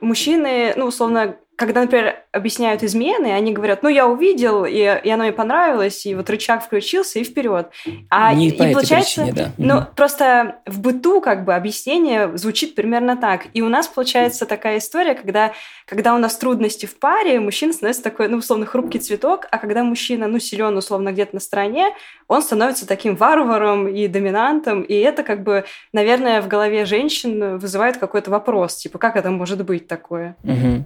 мужчины, 0.00 0.72
ну, 0.76 0.86
условно, 0.86 1.36
когда, 1.58 1.80
например, 1.80 2.14
объясняют 2.30 2.84
измены, 2.84 3.32
они 3.32 3.52
говорят, 3.52 3.82
ну, 3.82 3.88
я 3.88 4.06
увидел, 4.06 4.64
и, 4.64 4.76
и 4.76 5.10
оно 5.10 5.24
мне 5.24 5.32
понравилось, 5.32 6.06
и 6.06 6.14
вот 6.14 6.30
рычаг 6.30 6.64
включился, 6.64 7.18
и 7.18 7.24
вперед. 7.24 7.68
А, 8.10 8.32
Не 8.32 8.50
и, 8.50 8.52
по 8.52 8.62
и 8.62 8.72
получается, 8.72 9.22
причине, 9.22 9.32
да. 9.32 9.52
ну, 9.58 9.78
угу. 9.78 9.86
просто 9.96 10.60
в 10.66 10.78
быту 10.78 11.20
как 11.20 11.44
бы 11.44 11.56
объяснение 11.56 12.30
звучит 12.38 12.76
примерно 12.76 13.16
так. 13.16 13.46
И 13.54 13.62
у 13.62 13.68
нас 13.68 13.88
получается 13.88 14.46
такая 14.46 14.78
история, 14.78 15.16
когда, 15.16 15.52
когда 15.84 16.14
у 16.14 16.18
нас 16.18 16.36
трудности 16.36 16.86
в 16.86 16.96
паре, 16.96 17.40
мужчина 17.40 17.72
становится 17.72 18.04
такой, 18.04 18.28
ну, 18.28 18.36
условно, 18.36 18.64
хрупкий 18.64 19.00
цветок, 19.00 19.48
а 19.50 19.58
когда 19.58 19.82
мужчина, 19.82 20.28
ну, 20.28 20.38
силен, 20.38 20.76
условно, 20.76 21.10
где-то 21.10 21.34
на 21.34 21.40
стороне, 21.40 21.88
он 22.28 22.40
становится 22.40 22.86
таким 22.86 23.16
варваром 23.16 23.88
и 23.88 24.06
доминантом, 24.06 24.82
и 24.82 24.94
это 24.94 25.24
как 25.24 25.42
бы, 25.42 25.64
наверное, 25.92 26.40
в 26.40 26.46
голове 26.46 26.84
женщин 26.84 27.58
вызывает 27.58 27.96
какой-то 27.96 28.30
вопрос, 28.30 28.76
типа, 28.76 28.98
как 28.98 29.16
это 29.16 29.32
может 29.32 29.64
быть 29.64 29.88
такое? 29.88 30.36
Угу. 30.44 30.84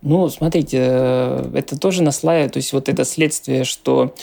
Ну, 0.00 0.28
смотрите, 0.28 0.78
э, 0.80 1.50
это 1.54 1.76
тоже 1.76 2.04
наслаивает, 2.04 2.52
то 2.52 2.58
есть 2.58 2.72
вот 2.72 2.88
это 2.88 3.04
следствие, 3.04 3.64
что 3.64 4.14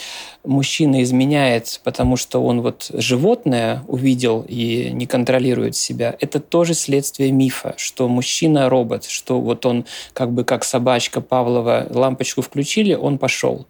мужчина 0.42 1.02
изменяет, 1.02 1.82
потому 1.84 2.16
что 2.16 2.42
он 2.42 2.62
вот 2.62 2.90
животное 2.94 3.84
увидел 3.86 4.42
и 4.48 4.90
не 4.92 5.06
контролирует 5.06 5.76
себя, 5.76 6.16
это 6.18 6.40
тоже 6.40 6.72
следствие 6.72 7.30
мифа, 7.30 7.74
что 7.76 8.08
мужчина 8.08 8.70
робот, 8.70 9.04
что 9.04 9.38
вот 9.38 9.66
он 9.66 9.84
как 10.14 10.32
бы 10.32 10.44
как 10.44 10.64
собачка 10.64 11.20
Павлова 11.20 11.86
лампочку 11.90 12.40
включили, 12.40 12.94
он 12.94 13.18
пошел. 13.18 13.66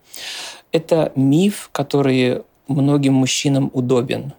Это 0.71 1.11
миф, 1.17 1.71
который 1.73 2.43
многим 2.69 3.15
мужчинам 3.15 3.69
удобен. 3.73 4.33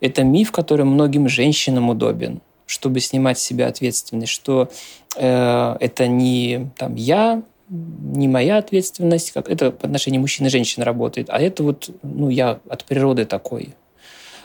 Это 0.00 0.22
миф, 0.22 0.50
который 0.50 0.86
многим 0.86 1.28
женщинам 1.28 1.90
удобен 1.90 2.40
чтобы 2.68 3.00
снимать 3.00 3.38
с 3.38 3.42
себя 3.42 3.66
ответственность, 3.66 4.30
что 4.30 4.70
это 5.20 6.06
не 6.06 6.70
там, 6.76 6.94
я, 6.94 7.42
не 7.68 8.28
моя 8.28 8.58
ответственность, 8.58 9.32
как 9.32 9.50
это 9.50 9.72
в 9.72 9.84
отношении 9.84 10.18
мужчин 10.18 10.46
и 10.46 10.50
женщин 10.50 10.82
работает, 10.82 11.28
а 11.30 11.38
это 11.40 11.62
вот, 11.62 11.90
ну, 12.02 12.28
я 12.30 12.60
от 12.68 12.84
природы 12.84 13.24
такой. 13.24 13.74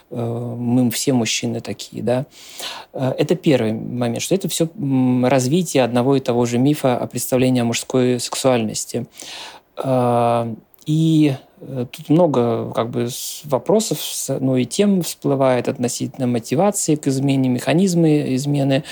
Э, 0.10 0.56
мы 0.58 0.90
все 0.92 1.14
мужчины 1.14 1.62
такие, 1.62 2.04
да. 2.04 2.26
Э, 2.94 3.14
это 3.18 3.36
первый 3.36 3.74
момент, 3.74 4.22
что 4.22 4.36
это 4.36 4.48
все 4.48 4.70
развитие 5.24 5.84
одного 5.84 6.16
и 6.16 6.20
того 6.20 6.46
же 6.46 6.58
мифа 6.58 6.98
о 6.98 7.08
представлении 7.08 7.62
о 7.62 7.66
мужской 7.66 8.20
сексуальности. 8.20 9.06
Э, 9.78 10.54
и 10.86 11.34
Э, 11.34 11.53
тут 11.92 12.10
много 12.10 12.72
как 12.72 12.90
бы 12.90 13.08
вопросов, 13.46 14.00
ну 14.40 14.56
и 14.58 14.66
тем 14.66 15.02
всплывает 15.02 15.68
относительно 15.68 16.28
мотивации 16.28 16.96
к 16.96 17.08
измене, 17.08 17.50
механизмы 17.50 18.36
измены. 18.36 18.84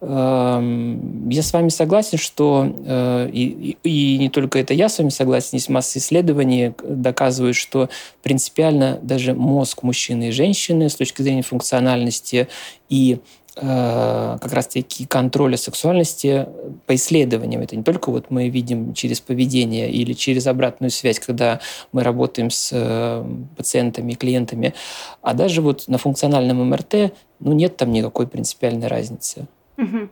Эм, 0.00 1.28
я 1.28 1.42
с 1.42 1.52
вами 1.52 1.68
согласен, 1.68 2.18
что 2.18 2.72
э, 2.86 3.30
и, 3.32 3.76
и 3.82 4.18
не 4.18 4.28
только 4.28 4.58
это 4.58 4.74
я 4.74 4.88
с 4.88 4.98
вами 4.98 5.10
согласен, 5.10 5.50
есть 5.52 5.68
масса 5.68 5.98
исследований, 5.98 6.72
доказывают, 6.82 7.56
что 7.56 7.88
принципиально 8.22 8.98
даже 9.02 9.34
мозг 9.34 9.82
мужчины 9.82 10.28
и 10.28 10.32
женщины 10.32 10.88
с 10.88 10.96
точки 10.96 11.22
зрения 11.22 11.42
функциональности 11.42 12.48
и 12.88 13.18
Э, 13.47 13.47
как 13.60 14.52
раз-таки 14.52 15.04
контроля 15.06 15.56
сексуальности 15.56 16.46
по 16.86 16.94
исследованиям. 16.94 17.62
Это 17.62 17.76
не 17.76 17.82
только 17.82 18.10
вот 18.10 18.26
мы 18.30 18.48
видим 18.48 18.94
через 18.94 19.20
поведение 19.20 19.90
или 19.90 20.12
через 20.12 20.46
обратную 20.46 20.90
связь, 20.90 21.18
когда 21.18 21.60
мы 21.92 22.02
работаем 22.02 22.50
с 22.50 22.70
э, 22.72 23.24
пациентами, 23.56 24.12
клиентами, 24.12 24.74
а 25.22 25.34
даже 25.34 25.60
вот 25.60 25.88
на 25.88 25.98
функциональном 25.98 26.68
МРТ 26.68 27.12
ну, 27.40 27.52
нет 27.52 27.76
там 27.76 27.92
никакой 27.92 28.26
принципиальной 28.26 28.86
разницы. 28.86 29.46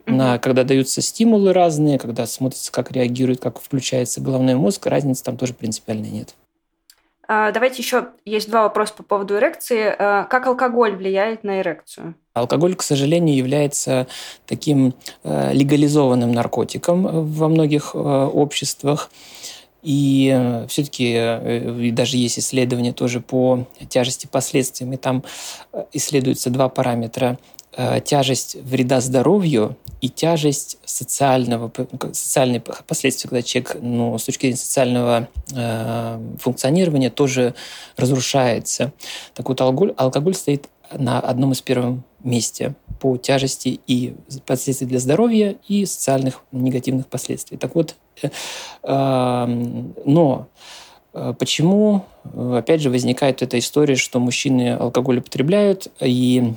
На, 0.07 0.39
когда 0.39 0.63
даются 0.63 1.03
стимулы 1.03 1.53
разные, 1.53 1.99
когда 1.99 2.25
смотрится, 2.27 2.71
как 2.71 2.93
реагирует, 2.93 3.41
как 3.41 3.61
включается 3.61 4.21
головной 4.21 4.55
мозг, 4.55 4.87
разницы 4.87 5.25
там 5.25 5.37
тоже 5.37 5.55
принципиальной 5.55 6.11
нет. 6.11 6.35
А, 7.29 7.51
давайте 7.51 7.83
еще 7.83 8.09
есть 8.25 8.49
два 8.49 8.63
вопроса 8.63 8.95
по 8.95 9.03
поводу 9.03 9.37
эрекции. 9.37 9.95
А, 9.99 10.25
как 10.25 10.47
алкоголь 10.47 10.95
влияет 10.97 11.45
на 11.45 11.61
эрекцию? 11.61 12.15
Алкоголь, 12.35 12.75
к 12.75 12.83
сожалению, 12.83 13.37
является 13.37 14.07
таким 14.47 14.95
э, 15.25 15.53
легализованным 15.55 16.33
наркотиком 16.33 17.25
во 17.33 17.49
многих 17.49 17.93
э, 17.95 17.99
обществах. 17.99 19.11
И 19.83 20.31
э, 20.35 20.67
все-таки 20.69 21.91
даже 21.93 22.19
есть 22.19 22.39
исследования 22.39 22.93
тоже 22.93 23.21
по 23.21 23.67
тяжести 23.89 24.27
последствий. 24.27 24.87
И 24.93 24.97
там 24.97 25.25
исследуются 25.93 26.51
два 26.51 26.69
параметра 26.69 27.39
Э, 27.79 28.01
тяжесть 28.01 28.55
вреда 28.55 29.03
здоровью 29.03 29.77
и 30.01 30.09
тяжесть 30.09 30.79
социального, 30.87 31.71
социальные 32.13 32.61
последствия, 32.61 33.29
когда 33.29 33.43
человек 33.43 33.77
ну, 33.83 34.17
с 34.17 34.25
точки 34.25 34.43
зрения 34.43 34.57
социального 34.57 35.29
э, 35.55 36.21
функционирования 36.41 37.11
тоже 37.11 37.55
разрушается. 37.99 38.93
Так 39.35 39.49
вот, 39.51 39.61
алкоголь, 39.61 39.93
алкоголь 39.99 40.35
стоит 40.35 40.71
на 40.91 41.21
одном 41.21 41.53
из 41.53 41.61
первых 41.61 41.99
месте 42.23 42.75
по 42.99 43.19
тяжести 43.19 43.79
и 43.87 44.15
последствий 44.47 44.87
для 44.87 44.99
здоровья 44.99 45.57
и 45.69 45.85
социальных 45.85 46.41
негативных 46.53 47.09
последствий. 47.09 47.59
Так 47.59 47.75
вот, 47.75 47.95
э, 48.23 48.31
э, 48.85 49.47
но 50.07 50.49
э, 51.13 51.35
Почему, 51.39 52.05
опять 52.35 52.81
же, 52.81 52.91
возникает 52.91 53.43
эта 53.43 53.59
история, 53.59 53.97
что 53.97 54.19
мужчины 54.19 54.75
алкоголь 54.75 55.19
употребляют, 55.19 55.89
и 56.01 56.55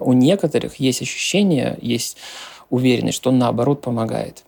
у 0.00 0.12
некоторых 0.12 0.76
есть 0.76 1.02
ощущение, 1.02 1.78
есть 1.80 2.16
уверенность, 2.70 3.16
что 3.16 3.30
он 3.30 3.38
наоборот 3.38 3.80
помогает. 3.80 4.44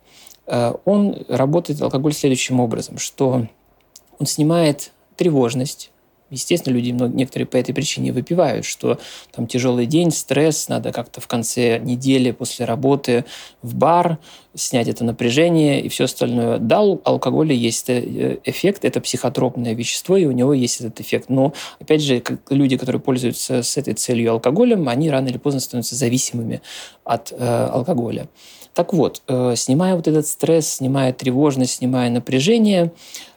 Э, 0.47 0.75
он 0.85 1.25
работает 1.29 1.81
алкоголь 1.81 2.13
следующим 2.13 2.61
образом, 2.61 2.99
что 2.99 3.47
он 4.19 4.27
снимает 4.27 4.93
тревожность, 5.17 5.91
Естественно, 6.31 6.75
люди 6.75 6.91
некоторые 6.91 7.47
по 7.47 7.57
этой 7.57 7.75
причине 7.75 8.13
выпивают, 8.13 8.65
что 8.65 8.99
там 9.33 9.47
тяжелый 9.47 9.87
день, 9.87 10.11
стресс, 10.11 10.69
надо 10.69 10.93
как-то 10.93 11.21
в 11.21 11.27
конце 11.27 11.79
недели 11.79 12.31
после 12.31 12.65
работы 12.65 13.25
в 13.63 13.75
бар 13.75 14.19
снять 14.55 14.89
это 14.89 15.05
напряжение 15.05 15.81
и 15.81 15.89
все 15.89 16.05
остальное. 16.05 16.59
Да, 16.59 16.83
у 16.83 17.01
алкоголя 17.05 17.55
есть 17.55 17.89
э, 17.89 18.39
эффект, 18.45 18.85
это 18.85 19.01
психотропное 19.01 19.75
вещество, 19.75 20.17
и 20.17 20.27
у 20.27 20.33
него 20.33 20.53
есть 20.53 20.81
этот 20.81 21.01
эффект. 21.01 21.29
Но, 21.29 21.53
опять 21.79 22.03
же, 22.03 22.23
люди, 22.49 22.77
которые 22.77 23.01
пользуются 23.01 23.63
с 23.63 23.77
этой 23.77 23.95
целью 23.95 24.33
алкоголем, 24.33 24.89
они 24.89 25.11
рано 25.11 25.29
или 25.29 25.39
поздно 25.39 25.61
становятся 25.61 25.95
зависимыми 25.95 26.63
от 27.05 27.33
э, 27.33 27.69
алкоголя. 27.73 28.29
Так 28.75 28.93
вот, 28.93 29.23
э, 29.29 29.55
снимая 29.57 29.95
вот 29.95 30.09
этот 30.09 30.27
стресс, 30.27 30.69
снимая 30.69 31.13
тревожность, 31.13 31.75
снимая 31.75 32.11
напряжение, 32.11 32.93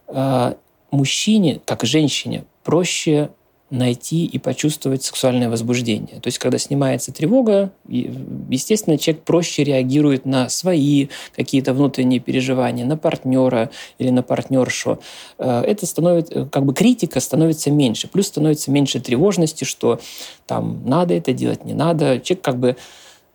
э, 0.07 0.53
мужчине, 0.91 1.59
как 1.65 1.83
женщине, 1.83 2.45
проще 2.63 3.29
найти 3.73 4.25
и 4.25 4.37
почувствовать 4.37 5.03
сексуальное 5.03 5.49
возбуждение. 5.49 6.19
То 6.19 6.27
есть, 6.27 6.37
когда 6.37 6.59
снимается 6.59 7.11
тревога, 7.11 7.71
естественно, 7.87 8.99
человек 8.99 9.23
проще 9.23 9.63
реагирует 9.63 10.25
на 10.25 10.47
свои 10.47 11.07
какие-то 11.35 11.73
внутренние 11.73 12.19
переживания, 12.19 12.85
на 12.85 12.97
партнера 12.97 13.71
или 13.97 14.11
на 14.11 14.21
партнершу. 14.21 14.99
Э, 15.39 15.61
это 15.65 15.87
становится, 15.87 16.45
как 16.45 16.65
бы 16.65 16.75
критика 16.75 17.19
становится 17.19 17.71
меньше. 17.71 18.07
Плюс 18.07 18.27
становится 18.27 18.69
меньше 18.69 18.99
тревожности, 18.99 19.63
что 19.63 19.99
там 20.45 20.83
надо 20.85 21.15
это 21.15 21.33
делать, 21.33 21.65
не 21.65 21.73
надо. 21.73 22.19
Человек 22.19 22.43
как 22.43 22.59
бы 22.59 22.77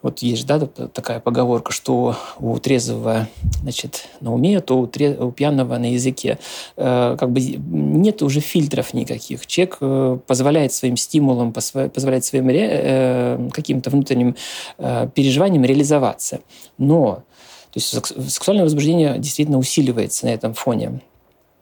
вот 0.00 0.20
есть, 0.20 0.46
да, 0.46 0.60
такая 0.60 1.18
поговорка, 1.18 1.72
что 1.72 2.14
у 2.38 2.58
трезвого, 2.58 3.28
значит, 3.62 4.08
на 4.20 4.32
уме, 4.32 4.60
то 4.60 4.78
у, 4.78 4.86
трез... 4.86 5.18
у 5.18 5.32
пьяного 5.32 5.76
на 5.76 5.92
языке. 5.92 6.38
Э, 6.76 7.16
как 7.18 7.32
бы 7.32 7.40
нет 7.40 8.22
уже 8.22 8.40
фильтров 8.40 8.94
никаких. 8.94 9.46
Человек 9.46 9.78
э, 9.80 10.18
позволяет 10.26 10.72
своим 10.72 10.96
стимулам, 10.96 11.52
позволяет 11.52 12.24
своим 12.24 12.48
ре... 12.48 12.68
э, 12.70 13.48
каким-то 13.52 13.90
внутренним 13.90 14.36
э, 14.78 15.08
переживаниям 15.12 15.64
реализоваться. 15.64 16.40
Но 16.78 17.24
то 17.72 17.80
есть 17.80 17.88
сексуальное 17.88 18.64
возбуждение 18.64 19.18
действительно 19.18 19.58
усиливается 19.58 20.26
на 20.26 20.30
этом 20.30 20.54
фоне 20.54 21.00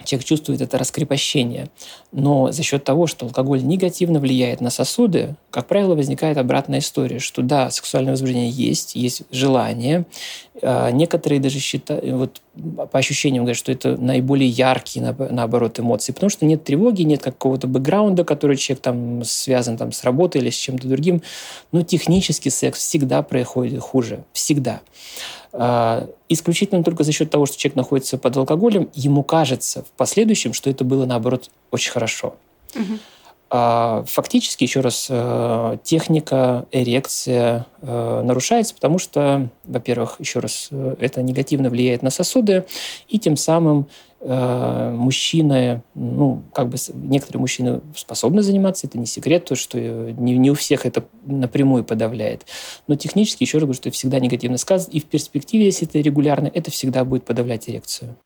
человек 0.07 0.27
чувствует 0.27 0.61
это 0.61 0.79
раскрепощение. 0.79 1.69
Но 2.13 2.53
за 2.53 2.63
счет 2.63 2.85
того, 2.85 3.07
что 3.07 3.27
алкоголь 3.27 3.63
негативно 3.63 4.19
влияет 4.19 4.61
на 4.61 4.71
сосуды, 4.71 5.37
как 5.51 5.67
правило, 5.67 5.95
возникает 5.95 6.39
обратная 6.39 6.79
история, 6.79 7.19
что 7.19 7.43
да, 7.43 7.71
сексуальное 7.71 8.13
возбуждение 8.13 8.51
есть, 8.51 8.95
есть 8.95 9.23
желание. 9.31 10.07
А, 10.63 10.91
некоторые 10.91 11.41
даже 11.41 11.59
считают, 11.59 12.05
вот 12.05 12.41
по 12.91 12.99
ощущениям 12.99 13.45
говорят, 13.45 13.59
что 13.59 13.73
это 13.73 13.97
наиболее 13.97 14.49
яркие, 14.49 15.15
наоборот, 15.31 15.79
эмоции, 15.79 16.13
потому 16.13 16.31
что 16.31 16.47
нет 16.47 16.65
тревоги, 16.65 17.03
нет 17.03 17.23
какого-то 17.23 17.67
бэкграунда, 17.67 18.25
который 18.25 18.57
человек 18.57 18.83
там 18.83 19.25
связан 19.25 19.77
там, 19.77 19.93
с 19.93 20.05
работой 20.05 20.41
или 20.41 20.51
с 20.51 20.57
чем-то 20.57 20.89
другим. 20.89 21.23
Но 21.73 21.83
технически 21.83 22.49
секс 22.49 22.79
всегда 22.79 23.23
происходит 23.23 23.81
хуже. 23.81 24.25
Всегда. 24.33 24.81
А, 25.59 26.09
исключительно 26.29 26.85
только 26.85 27.03
за 27.03 27.13
счет 27.13 27.31
того, 27.31 27.47
что 27.47 27.57
человек 27.57 27.77
находится 27.77 28.19
под 28.19 28.37
алкоголем, 28.37 28.91
ему 28.95 29.23
кажется 29.23 29.83
в 29.85 29.97
последующем, 29.97 30.53
что 30.53 30.69
это 30.69 30.85
было, 30.85 31.07
наоборот, 31.07 31.51
очень 31.71 31.93
хорошо. 31.93 32.37
Угу. 32.75 32.99
Фактически, 33.49 34.65
еще 34.65 34.81
раз, 34.81 35.07
э, 35.09 35.79
техника, 35.85 36.67
эрекция 36.73 37.67
э, 37.81 38.23
нарушается, 38.25 38.75
потому 38.75 38.99
что, 38.99 39.51
во-первых, 39.65 40.17
еще 40.19 40.41
раз, 40.41 40.67
э, 40.73 40.97
это 40.99 41.23
негативно 41.23 41.71
влияет 41.71 42.03
на 42.03 42.11
сосуды, 42.11 42.65
и 43.09 43.19
тем 43.19 43.37
самым 43.37 43.89
мужчины, 44.19 45.83
ну, 45.95 46.43
как 46.53 46.69
бы 46.71 46.79
некоторые 46.95 47.41
мужчины 47.41 47.81
способны 47.95 48.43
заниматься, 48.43 48.87
это 48.89 48.99
не 48.99 49.07
секрет, 49.07 49.45
то, 49.45 49.55
что 49.55 49.79
не, 49.79 50.37
не 50.37 50.51
у 50.51 50.55
всех 50.55 50.85
это 50.85 51.05
напрямую 51.27 51.85
подавляет. 51.85 52.45
Но 52.89 52.97
технически, 52.97 53.45
еще 53.45 53.59
раз 53.59 53.65
говорю, 53.65 53.77
что 53.77 53.91
это 53.91 53.97
всегда 53.97 54.19
негативно 54.19 54.57
сказано, 54.57 54.91
и 54.91 55.01
в 55.01 55.05
перспективе, 55.05 55.67
если 55.67 55.87
это 55.87 56.01
регулярно, 56.01 56.51
это 56.53 56.73
всегда 56.73 57.05
будет 57.05 57.25
подавлять 57.25 57.69
эрекцию. 57.69 58.17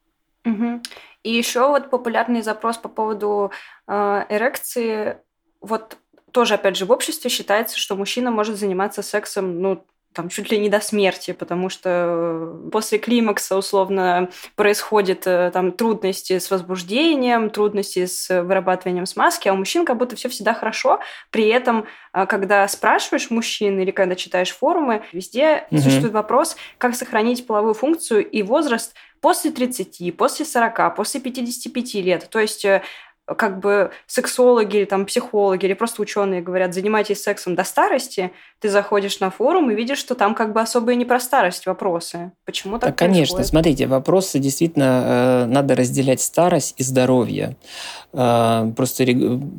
Угу. 0.47 0.81
И 1.23 1.31
еще 1.31 1.69
вот 1.69 1.91
популярный 1.91 2.43
запрос 2.43 2.79
по 2.79 2.89
поводу 2.89 3.53
э, 3.87 4.25
эрекции, 4.29 5.19
вот 5.61 5.97
тоже, 6.33 6.55
опять 6.55 6.77
же, 6.77 6.87
в 6.87 6.93
обществе 6.93 7.31
считается, 7.31 7.79
что 7.79 7.97
мужчина 7.97 8.31
может 8.31 8.57
заниматься 8.57 9.03
сексом, 9.03 9.61
ну, 9.61 9.85
там 10.13 10.29
чуть 10.29 10.51
ли 10.51 10.59
не 10.59 10.69
до 10.69 10.81
смерти, 10.81 11.33
потому 11.33 11.69
что 11.69 11.89
э, 11.89 12.71
после 12.73 12.99
климакса 12.99 13.57
условно 13.57 14.29
происходят 14.57 15.25
э, 15.27 15.51
там 15.53 15.71
трудности 15.71 16.39
с 16.39 16.51
возбуждением, 16.51 17.49
трудности 17.49 18.07
с 18.07 18.29
вырабатыванием 18.29 19.07
смазки, 19.07 19.47
а 19.47 19.53
у 19.53 19.57
мужчин 19.57 19.85
как 19.85 19.99
будто 19.99 20.17
все 20.17 20.29
всегда 20.29 20.53
хорошо. 20.53 20.99
При 21.31 21.47
этом, 21.49 21.87
э, 22.13 22.27
когда 22.27 22.67
спрашиваешь 22.67 23.31
мужчин 23.31 23.79
или 23.79 23.93
когда 23.93 24.17
читаешь 24.17 24.51
форумы, 24.51 25.05
везде 25.13 25.67
угу. 25.71 25.81
существует 25.81 26.13
вопрос, 26.13 26.57
как 26.79 26.97
сохранить 26.97 27.47
половую 27.47 27.75
функцию 27.75 28.29
и 28.29 28.43
возраст 28.43 28.95
после 29.21 29.53
30, 29.53 30.17
после 30.17 30.45
40, 30.45 30.97
после 30.97 31.21
55 31.21 31.95
лет. 31.95 32.29
То 32.31 32.41
есть 32.41 32.67
как 33.37 33.61
бы 33.61 33.91
сексологи 34.07 34.79
или 34.79 34.85
там 34.85 35.07
психологи 35.07 35.65
или 35.65 35.75
просто 35.75 36.03
ученые 36.03 36.43
говорят, 36.43 36.75
занимайтесь 36.75 37.23
сексом 37.23 37.55
до 37.55 37.65
старости, 37.65 38.33
ты 38.61 38.69
заходишь 38.69 39.21
на 39.21 39.31
форум 39.31 39.71
и 39.71 39.75
видишь, 39.75 39.99
что 39.99 40.15
там 40.15 40.35
как 40.35 40.53
бы 40.53 40.61
особо 40.61 40.93
и 40.93 40.97
не 40.97 41.05
про 41.05 41.21
старость 41.21 41.67
вопросы. 41.67 42.33
Почему 42.45 42.79
так, 42.79 42.91
так 42.91 42.99
Конечно, 42.99 43.37
происходит? 43.37 43.47
смотрите, 43.47 43.87
вопросы 43.87 44.39
действительно 44.39 45.03
э, 45.05 45.45
надо 45.47 45.75
разделять 45.75 46.21
старость 46.21 46.75
и 46.77 46.83
здоровье. 46.83 47.57
Э, 48.13 48.71
просто, 48.77 49.05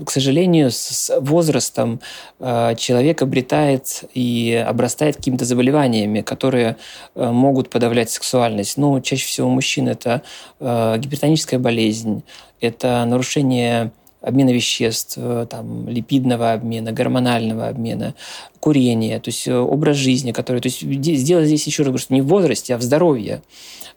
к 0.06 0.12
сожалению, 0.12 0.72
с 0.72 1.12
возрастом 1.20 2.00
э, 2.40 2.76
человек 2.76 3.22
обретает 3.22 4.04
и 4.14 4.64
обрастает 4.68 5.18
какими-то 5.18 5.46
заболеваниями, 5.46 6.22
которые 6.22 6.78
э, 7.16 7.32
могут 7.32 7.70
подавлять 7.70 8.10
сексуальность. 8.10 8.78
Ну, 8.78 9.00
чаще 9.02 9.26
всего 9.26 9.48
у 9.48 9.52
мужчин 9.52 9.88
это 9.88 10.22
э, 10.60 10.98
гипертоническая 10.98 11.60
болезнь, 11.60 12.24
это 12.62 13.04
нарушение 13.06 13.92
обмена 14.22 14.52
веществ, 14.52 15.18
э, 15.18 15.48
там, 15.50 15.90
липидного 15.90 16.54
обмена, 16.54 16.92
гормонального 16.92 17.68
обмена, 17.68 18.14
курение, 18.60 19.20
то 19.20 19.30
есть 19.30 19.48
э, 19.48 19.58
образ 19.58 19.98
жизни, 19.98 20.32
который... 20.32 20.62
То 20.62 20.68
есть 20.68 20.82
сделать 20.82 21.48
здесь 21.48 21.66
еще 21.66 21.84
раз 21.84 22.02
что 22.02 22.14
не 22.14 22.22
в 22.22 22.28
возрасте, 22.28 22.76
а 22.76 22.78
в 22.78 22.82
здоровье. 22.84 23.42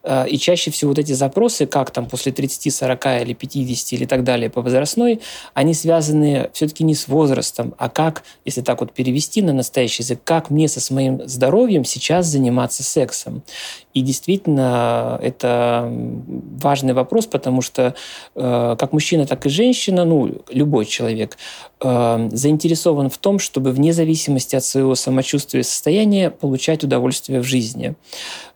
Э, 0.03 0.27
и 0.27 0.39
чаще 0.39 0.71
всего 0.71 0.91
вот 0.91 0.99
эти 0.99 1.13
запросы, 1.13 1.67
как 1.67 1.91
там 1.91 2.07
после 2.07 2.33
30, 2.33 2.75
40 2.75 3.07
или 3.23 3.35
50 3.35 3.93
или 3.93 4.07
так 4.07 4.25
далее 4.25 4.49
по 4.49 4.63
возрастной, 4.63 5.21
они 5.53 5.75
связаны 5.75 6.49
все-таки 6.55 6.85
не 6.85 6.95
с 6.95 7.07
возрастом, 7.07 7.75
а 7.77 7.91
как, 7.91 8.25
если 8.47 8.63
так 8.63 8.81
вот 8.81 8.93
перевести 8.93 9.43
на 9.43 9.53
настоящий 9.53 10.03
язык, 10.03 10.21
как 10.25 10.49
мне 10.49 10.69
со 10.69 10.81
своим 10.81 11.27
здоровьем 11.29 11.85
сейчас 11.85 12.27
заниматься 12.27 12.83
сексом. 12.83 13.43
И 13.95 14.01
действительно, 14.01 15.19
это 15.23 15.89
важный 16.61 16.95
вопрос, 16.95 17.27
потому 17.27 17.63
что 17.63 17.95
э, 18.35 18.77
как 18.79 18.93
мужчина, 18.93 19.25
так 19.25 19.47
и 19.47 19.49
женщина, 19.49 20.05
ну, 20.05 20.43
любой 20.51 20.85
человек, 20.85 21.39
э, 21.81 22.29
заинтересован 22.33 23.09
в 23.09 23.19
том, 23.19 23.39
чтобы 23.39 23.71
вне 23.71 23.93
зависимости 23.93 24.57
от 24.57 24.65
своего 24.65 24.97
самочувствия 24.97 25.61
и 25.61 25.65
состояния 25.65 26.31
получать 26.31 26.83
удовольствие 26.83 27.41
в 27.41 27.45
жизни. 27.45 27.95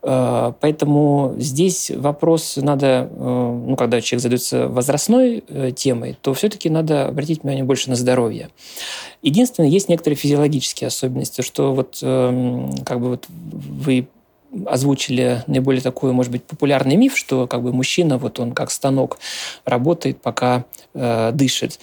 Э, 0.02 0.52
поэтому 0.60 1.34
здесь 1.38 1.92
вопрос 1.94 2.56
надо, 2.56 3.08
э, 3.08 3.62
ну, 3.66 3.76
когда 3.76 4.00
человек 4.00 4.22
задается 4.22 4.66
возрастной 4.66 5.44
э, 5.46 5.70
темой, 5.70 6.16
то 6.20 6.34
все-таки 6.34 6.68
надо 6.68 7.06
обратить 7.06 7.42
внимание 7.42 7.64
больше 7.64 7.90
на 7.90 7.96
здоровье. 7.96 8.48
Единственное, 9.22 9.68
есть 9.68 9.88
некоторые 9.88 10.16
физиологические 10.16 10.88
особенности, 10.88 11.42
что 11.42 11.74
вот 11.74 11.98
эм, 12.02 12.72
как 12.84 13.00
бы 13.00 13.10
вот 13.10 13.26
вы 13.28 14.08
озвучили 14.66 15.42
наиболее 15.46 15.82
такой, 15.82 16.12
может 16.12 16.32
быть, 16.32 16.44
популярный 16.44 16.96
миф, 16.96 17.16
что 17.16 17.46
как 17.46 17.62
бы 17.62 17.72
мужчина, 17.72 18.18
вот 18.18 18.40
он 18.40 18.52
как 18.52 18.70
станок 18.70 19.18
работает, 19.64 20.20
пока 20.20 20.64
э, 20.94 21.32
дышит. 21.32 21.78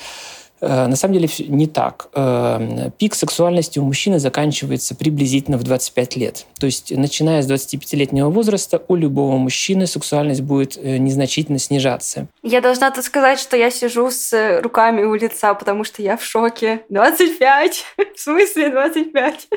Э, 0.66 0.88
на 0.88 0.96
самом 0.96 1.14
деле 1.14 1.30
не 1.48 1.68
так. 1.68 2.08
Э, 2.16 2.90
пик 2.98 3.14
сексуальности 3.14 3.78
у 3.78 3.84
мужчины 3.84 4.18
заканчивается 4.18 4.96
приблизительно 4.96 5.58
в 5.58 5.64
25 5.64 6.16
лет. 6.16 6.46
То 6.60 6.66
есть, 6.66 6.92
начиная 6.96 7.44
с 7.44 7.50
25-летнего 7.50 8.30
возраста, 8.30 8.82
у 8.88 8.96
любого 8.96 9.38
мужчины 9.38 9.86
сексуальность 9.86 10.42
будет 10.42 10.78
э, 10.78 10.98
незначительно 10.98 11.60
снижаться. 11.60 12.28
Я 12.42 12.62
должна 12.62 12.90
тут 12.90 13.06
сказать, 13.06 13.40
что 13.40 13.56
я 13.56 13.70
сижу 13.70 14.10
с 14.10 14.60
руками 14.62 15.04
у 15.04 15.14
лица, 15.14 15.54
потому 15.54 15.84
что 15.84 16.02
я 16.02 16.18
в 16.18 16.24
шоке. 16.24 16.82
25? 16.90 17.86
В 18.16 18.20
смысле 18.20 18.70
25? 18.70 19.48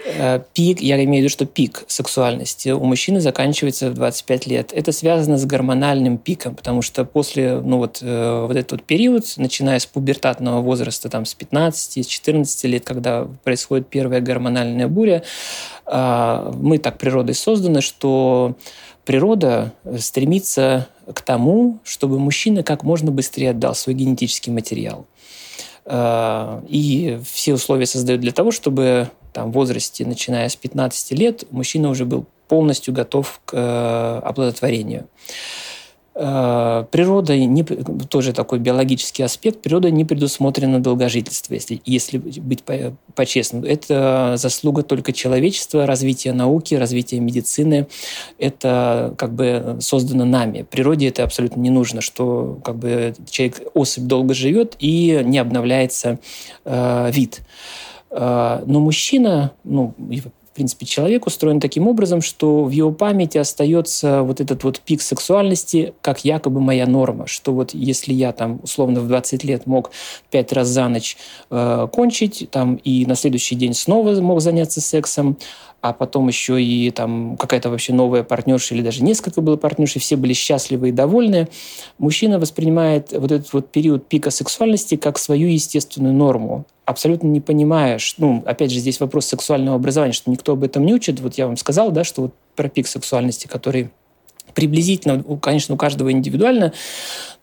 Пик, 0.53 0.81
я 0.81 1.03
имею 1.05 1.23
в 1.23 1.25
виду, 1.25 1.29
что 1.31 1.47
пик 1.47 1.85
сексуальности 1.87 2.71
у 2.71 2.85
мужчины 2.85 3.21
заканчивается 3.21 3.91
в 3.91 3.95
25 3.95 4.47
лет. 4.47 4.73
Это 4.75 4.93
связано 4.93 5.39
с 5.39 5.47
гормональным 5.47 6.19
пиком, 6.19 6.55
потому 6.55 6.83
что 6.83 7.05
после 7.05 7.61
ну 7.61 7.79
вот, 7.79 8.03
вот 8.03 8.57
этот 8.57 8.73
вот 8.73 8.83
период, 8.83 9.25
начиная 9.37 9.79
с 9.79 9.87
пубертатного 9.87 10.61
возраста, 10.61 10.98
возраста, 10.99 11.09
там, 11.09 11.25
с 11.25 11.35
15, 11.35 12.05
с 12.05 12.07
14 12.07 12.65
лет, 12.65 12.85
когда 12.85 13.27
происходит 13.45 13.89
первая 13.89 14.21
гормональная 14.21 14.89
буря, 14.89 15.23
а, 15.87 16.53
мы 16.55 16.79
так 16.79 16.99
природой 16.99 17.35
созданы, 17.35 17.81
что 17.81 18.57
природа 19.05 19.73
стремится 19.99 20.89
к 21.15 21.21
тому, 21.23 21.79
чтобы 21.85 22.19
мужчина 22.19 22.63
как 22.63 22.83
можно 22.83 23.11
быстрее 23.11 23.51
отдал 23.51 23.75
свой 23.75 23.95
генетический 23.95 24.53
материал. 24.53 25.07
А, 25.85 26.63
и 26.69 27.19
все 27.31 27.55
условия 27.55 27.87
создают 27.87 28.21
для 28.21 28.33
того, 28.33 28.51
чтобы 28.51 29.09
там, 29.33 29.51
в 29.51 29.55
возрасте, 29.55 30.05
начиная 30.05 30.49
с 30.49 30.57
15 30.57 31.13
лет, 31.13 31.45
мужчина 31.51 31.91
уже 31.91 32.05
был 32.05 32.27
полностью 32.49 32.95
готов 32.95 33.41
к 33.45 33.53
э, 33.55 34.21
оплодотворению. 34.25 35.07
Э, 36.21 36.85
природа, 36.91 37.37
не, 37.39 37.63
тоже 37.63 38.33
такой 38.33 38.59
биологический 38.59 39.23
аспект, 39.23 39.63
природа 39.63 39.89
не 39.93 40.05
предусмотрена 40.05 40.83
долгожительство, 40.83 41.55
если, 41.55 41.81
если 41.85 42.19
быть. 42.19 42.65
По 42.65 42.73
это 43.65 44.35
заслуга 44.37 44.83
только 44.83 45.13
человечества, 45.13 45.87
развития 45.87 46.33
науки, 46.33 46.75
развития 46.75 47.21
медицины. 47.21 47.87
Это 48.37 49.15
как 49.17 49.33
бы 49.33 49.77
создано 49.79 50.25
нами. 50.25 50.67
Природе 50.69 51.07
это 51.07 51.23
абсолютно 51.23 51.61
не 51.61 51.71
нужно, 51.71 52.01
что 52.01 52.59
как 52.65 52.77
бы 52.77 53.15
человек, 53.31 53.63
особь 53.75 54.05
долго 54.05 54.35
живет 54.35 54.75
и 54.81 55.21
не 55.25 55.39
обновляется 55.39 56.19
э, 56.65 57.11
вид. 57.13 57.43
Э, 58.11 58.65
но 58.67 58.81
мужчина, 58.81 59.53
ну, 59.63 59.95
принципе, 60.59 60.87
человек 60.87 61.29
устроен 61.29 61.61
таким 61.61 61.87
образом, 61.87 62.21
что 62.21 62.65
в 62.65 62.71
его 62.71 62.91
памяти 62.91 63.39
остается 63.39 64.25
вот 64.25 64.41
этот 64.41 64.65
вот 64.65 64.81
пик 64.81 65.01
сексуальности, 65.01 65.95
как 66.03 66.25
якобы 66.25 66.61
моя 66.61 66.85
норма, 66.89 67.29
что 67.29 67.53
вот 67.53 67.75
если 67.75 68.13
я 68.13 68.33
там 68.33 68.59
условно 68.65 69.01
в 69.01 69.07
20 69.07 69.45
лет 69.45 69.67
мог 69.67 69.93
пять 70.33 70.53
раз 70.53 70.67
за 70.67 70.89
ночь 70.89 71.17
э, 71.51 71.87
кончить, 71.93 72.49
там 72.51 72.75
и 72.75 73.07
на 73.07 73.15
следующий 73.15 73.55
день 73.55 73.73
снова 73.73 74.21
мог 74.21 74.41
заняться 74.41 74.81
сексом, 74.81 75.37
а 75.81 75.93
потом 75.93 76.29
еще 76.29 76.63
и 76.63 76.91
там 76.91 77.37
какая-то 77.37 77.71
вообще 77.71 77.93
новая 77.93 78.23
партнерша 78.25 78.75
или 78.75 78.83
даже 78.83 79.03
несколько 79.03 79.41
было 79.41 79.57
партнерш, 79.57 79.97
и 79.97 79.99
все 79.99 80.17
были 80.17 80.33
счастливы 80.33 80.89
и 80.89 80.93
довольны, 80.93 81.49
мужчина 81.99 82.39
воспринимает 82.39 83.13
вот 83.13 83.31
этот 83.31 83.53
вот 83.53 83.71
период 83.71 84.07
пика 84.09 84.31
сексуальности 84.31 84.97
как 84.97 85.19
свою 85.19 85.49
естественную 85.49 86.15
норму 86.15 86.65
абсолютно 86.89 87.27
не 87.27 87.41
понимаешь, 87.41 88.15
ну, 88.17 88.43
опять 88.47 88.71
же, 88.71 88.79
здесь 88.79 88.99
вопрос 88.99 89.27
сексуального 89.27 89.77
образования, 89.77 90.15
что 90.15 90.31
никто 90.31 90.53
об 90.53 90.65
этом 90.65 90.87
не 90.87 90.95
учит. 90.95 91.21
Вот 91.21 91.35
я 91.35 91.47
вам 91.47 91.59
сказал, 91.59 91.91
да, 91.91 92.03
что 92.03 92.23
вот 92.23 92.35
про 92.57 92.71
пик 92.71 92.87
сексуальности, 92.87 93.47
который 93.47 93.91
приблизительно, 94.59 95.23
конечно, 95.41 95.77
у 95.77 95.79
каждого 95.79 96.11
индивидуально, 96.11 96.73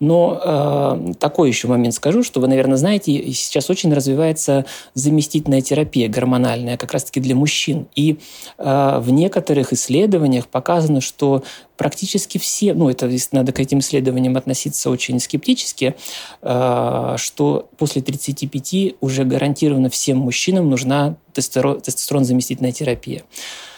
но 0.01 0.41
э, 0.43 1.13
такой 1.17 1.47
еще 1.47 1.69
момент 1.69 1.93
скажу, 1.93 2.23
что 2.23 2.41
вы, 2.41 2.49
наверное, 2.49 2.75
знаете, 2.75 3.31
сейчас 3.31 3.69
очень 3.69 3.93
развивается 3.93 4.65
заместительная 4.95 5.61
терапия 5.61 6.09
гормональная, 6.09 6.75
как 6.75 6.91
раз-таки 6.91 7.21
для 7.21 7.33
мужчин. 7.33 7.87
И 7.95 8.17
э, 8.57 8.99
в 8.99 9.11
некоторых 9.11 9.71
исследованиях 9.71 10.49
показано, 10.49 10.99
что 10.99 11.45
практически 11.77 12.37
все, 12.37 12.73
ну 12.73 12.89
это 12.89 13.09
надо 13.31 13.53
к 13.53 13.61
этим 13.61 13.79
исследованиям 13.79 14.35
относиться 14.35 14.89
очень 14.89 15.17
скептически, 15.21 15.95
э, 16.41 17.15
что 17.17 17.69
после 17.77 18.01
35 18.01 18.95
уже 18.99 19.23
гарантированно 19.23 19.89
всем 19.89 20.17
мужчинам 20.17 20.69
нужна 20.69 21.15
тестостерон-заместительная 21.31 22.73
терапия. 22.73 23.23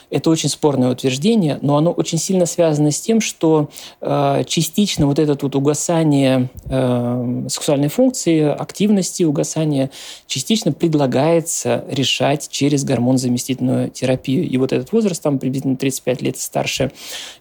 Это 0.10 0.30
очень 0.30 0.50
спорное 0.50 0.90
утверждение, 0.92 1.60
но 1.62 1.78
оно 1.78 1.92
очень 1.92 2.18
сильно 2.18 2.46
связано 2.46 2.92
с 2.92 3.02
тем, 3.02 3.20
что 3.20 3.70
э, 4.00 4.44
частично 4.46 5.06
вот 5.06 5.20
это 5.20 5.38
вот 5.42 5.56
угасание 5.56 6.50
э, 6.66 7.46
сексуальной 7.50 7.90
функции, 7.90 8.44
активности, 8.44 9.24
угасание 9.24 9.92
частично 10.26 10.72
предлагается 10.72 11.84
решать 11.90 12.48
через 12.50 12.86
гормон-заместительную 12.86 13.90
терапию. 13.90 14.48
И 14.48 14.58
вот 14.58 14.72
этот 14.72 14.92
возраст, 14.94 15.22
там 15.22 15.40
приблизительно 15.40 15.76
35 15.76 16.22
лет 16.22 16.38
старше, 16.38 16.92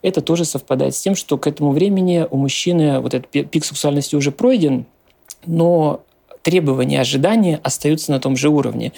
это 0.03 0.21
тоже 0.21 0.45
совпадает 0.45 0.95
с 0.97 1.01
тем, 1.01 1.15
что 1.15 1.39
к 1.39 1.47
этому 1.47 1.71
времени 1.71 2.27
у 2.29 2.37
мужчины 2.37 3.01
вот 3.01 3.15
этот 3.15 3.29
пик 3.29 3.65
сексуальности 3.65 4.17
уже 4.17 4.33
пройден, 4.33 4.87
но 5.47 6.01
требования, 6.47 7.01
ожидания 7.01 7.59
остаются 7.65 8.13
на 8.13 8.21
том 8.21 8.37
же 8.37 8.51
уровне. 8.51 8.93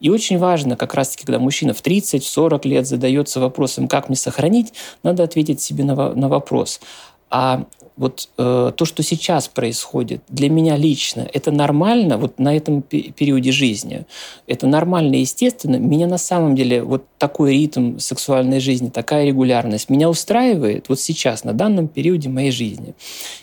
И 0.00 0.08
очень 0.08 0.38
важно, 0.38 0.74
как 0.74 0.94
раз-таки, 0.94 1.26
когда 1.26 1.38
мужчина 1.38 1.74
в 1.74 1.82
30-40 1.82 2.66
лет 2.66 2.86
задается 2.86 3.40
вопросом, 3.40 3.88
как 3.88 4.08
мне 4.08 4.16
сохранить, 4.16 4.72
надо 5.02 5.22
ответить 5.22 5.60
себе 5.60 5.84
на, 5.84 6.14
на 6.14 6.28
вопрос, 6.30 6.80
а 7.28 7.66
вот 7.96 8.28
э, 8.38 8.72
то, 8.76 8.84
что 8.84 9.02
сейчас 9.04 9.46
происходит, 9.46 10.22
для 10.28 10.50
меня 10.50 10.76
лично, 10.76 11.28
это 11.32 11.52
нормально 11.52 12.18
вот 12.18 12.38
на 12.38 12.56
этом 12.56 12.82
периоде 12.82 13.52
жизни. 13.52 14.04
Это 14.48 14.66
нормально 14.66 15.16
естественно. 15.16 15.76
Меня 15.76 16.08
на 16.08 16.18
самом 16.18 16.56
деле 16.56 16.82
вот 16.82 17.04
такой 17.18 17.52
ритм 17.52 17.98
сексуальной 17.98 18.58
жизни, 18.58 18.88
такая 18.88 19.26
регулярность 19.26 19.90
меня 19.90 20.10
устраивает 20.10 20.88
вот 20.88 21.00
сейчас, 21.00 21.44
на 21.44 21.52
данном 21.52 21.86
периоде 21.86 22.28
моей 22.28 22.50
жизни. 22.50 22.94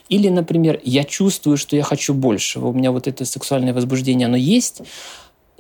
Или, 0.09 0.27
например, 0.27 0.81
я 0.83 1.05
чувствую, 1.05 1.55
что 1.55 1.77
я 1.77 1.83
хочу 1.83 2.13
большего. 2.13 2.67
У 2.67 2.73
меня 2.73 2.91
вот 2.91 3.07
это 3.07 3.23
сексуальное 3.23 3.73
возбуждение, 3.73 4.25
оно 4.25 4.37
есть, 4.37 4.81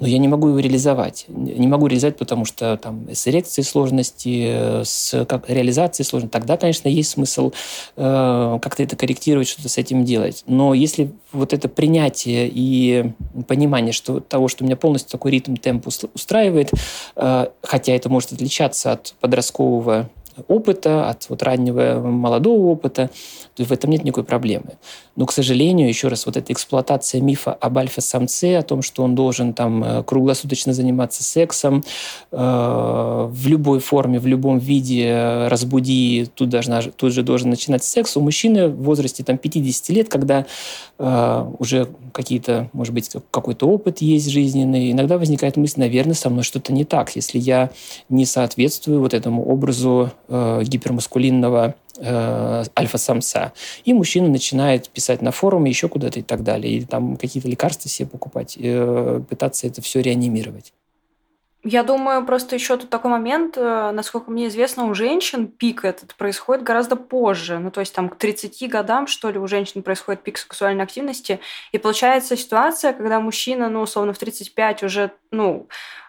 но 0.01 0.07
я 0.07 0.17
не 0.17 0.27
могу 0.27 0.47
его 0.49 0.59
реализовать. 0.59 1.25
Не 1.29 1.67
могу 1.67 1.85
реализовать, 1.85 2.17
потому 2.17 2.43
что 2.43 2.75
там 2.75 3.07
с 3.13 3.27
эрекцией 3.27 3.63
сложности, 3.63 4.83
с 4.83 5.25
как, 5.25 5.47
реализацией 5.47 6.05
сложности. 6.07 6.33
Тогда, 6.33 6.57
конечно, 6.57 6.89
есть 6.89 7.11
смысл 7.11 7.51
э, 7.95 8.59
как-то 8.61 8.81
это 8.81 8.95
корректировать, 8.95 9.47
что-то 9.47 9.69
с 9.69 9.77
этим 9.77 10.03
делать. 10.03 10.43
Но 10.47 10.73
если 10.73 11.11
вот 11.31 11.53
это 11.53 11.69
принятие 11.69 12.49
и 12.51 13.11
понимание 13.47 13.93
что, 13.93 14.19
того, 14.19 14.47
что 14.47 14.63
у 14.63 14.67
меня 14.67 14.75
полностью 14.75 15.11
такой 15.11 15.31
ритм, 15.31 15.55
темп 15.55 15.87
устраивает, 15.87 16.71
э, 17.15 17.45
хотя 17.61 17.93
это 17.93 18.09
может 18.09 18.33
отличаться 18.33 18.93
от 18.93 19.13
подросткового 19.19 20.09
опыта, 20.47 21.09
от 21.09 21.29
вот 21.29 21.43
раннего 21.43 21.99
молодого 21.99 22.67
опыта, 22.67 23.09
то 23.55 23.63
в 23.63 23.71
этом 23.71 23.89
нет 23.89 24.03
никакой 24.03 24.23
проблемы. 24.23 24.77
Но, 25.15 25.25
к 25.25 25.31
сожалению, 25.31 25.87
еще 25.87 26.07
раз, 26.07 26.25
вот 26.25 26.37
эта 26.37 26.53
эксплуатация 26.53 27.21
мифа 27.21 27.53
об 27.53 27.77
альфа-самце, 27.77 28.57
о 28.57 28.63
том, 28.63 28.81
что 28.81 29.03
он 29.03 29.13
должен 29.13 29.53
там 29.53 29.83
э, 29.83 30.03
круглосуточно 30.03 30.73
заниматься 30.73 31.23
сексом, 31.23 31.83
э, 32.31 32.37
в 32.37 33.47
любой 33.47 33.79
форме, 33.79 34.19
в 34.19 34.27
любом 34.27 34.57
виде 34.57 35.07
э, 35.07 35.47
разбуди, 35.49 36.29
тут, 36.33 36.49
должна, 36.49 36.81
тут 36.81 37.13
же 37.13 37.23
должен 37.23 37.49
начинать 37.49 37.83
секс, 37.83 38.15
у 38.15 38.21
мужчины 38.21 38.69
в 38.69 38.83
возрасте 38.83 39.23
там, 39.23 39.37
50 39.37 39.89
лет, 39.89 40.09
когда 40.09 40.45
э, 40.97 41.51
уже 41.59 41.89
какие-то, 42.13 42.69
может 42.73 42.93
быть, 42.93 43.09
какой-то 43.31 43.67
опыт 43.67 44.01
есть 44.01 44.29
жизненный, 44.29 44.91
иногда 44.91 45.17
возникает 45.17 45.57
мысль, 45.57 45.81
наверное, 45.81 46.15
со 46.15 46.29
мной 46.29 46.43
что-то 46.43 46.71
не 46.71 46.85
так, 46.85 47.15
если 47.15 47.37
я 47.37 47.69
не 48.09 48.25
соответствую 48.25 49.01
вот 49.01 49.13
этому 49.13 49.45
образу 49.45 50.11
э, 50.31 50.63
гипермаскулинного 50.63 51.75
э, 51.97 52.63
альфа-самца. 52.77 53.53
И 53.85 53.93
мужчина 53.93 54.29
начинает 54.29 54.89
писать 54.89 55.21
на 55.21 55.31
форуме, 55.31 55.69
еще 55.69 55.87
куда-то 55.87 56.19
и 56.19 56.23
так 56.23 56.43
далее. 56.43 56.77
И 56.77 56.85
там 56.85 57.17
какие-то 57.17 57.49
лекарства 57.49 57.89
себе 57.89 58.07
покупать, 58.07 58.57
э, 58.59 59.21
пытаться 59.29 59.67
это 59.67 59.81
все 59.81 60.01
реанимировать. 60.01 60.73
Я 61.63 61.83
думаю, 61.83 62.25
просто 62.25 62.55
еще 62.55 62.75
тут 62.75 62.89
такой 62.89 63.11
момент, 63.11 63.55
э, 63.55 63.91
насколько 63.91 64.31
мне 64.31 64.47
известно, 64.47 64.85
у 64.85 64.95
женщин 64.95 65.45
пик 65.45 65.85
этот 65.85 66.15
происходит 66.15 66.63
гораздо 66.63 66.95
позже. 66.95 67.59
Ну, 67.59 67.69
то 67.69 67.81
есть 67.81 67.93
там 67.93 68.09
к 68.09 68.15
30 68.15 68.67
годам, 68.67 69.05
что 69.05 69.29
ли, 69.29 69.37
у 69.37 69.45
женщин 69.45 69.83
происходит 69.83 70.23
пик 70.23 70.39
сексуальной 70.39 70.83
активности. 70.83 71.39
И 71.71 71.77
получается 71.77 72.35
ситуация, 72.35 72.93
когда 72.93 73.19
мужчина, 73.19 73.69
ну, 73.69 73.81
условно, 73.81 74.13
в 74.13 74.17
35 74.17 74.81
уже, 74.81 75.11
ну, 75.29 75.67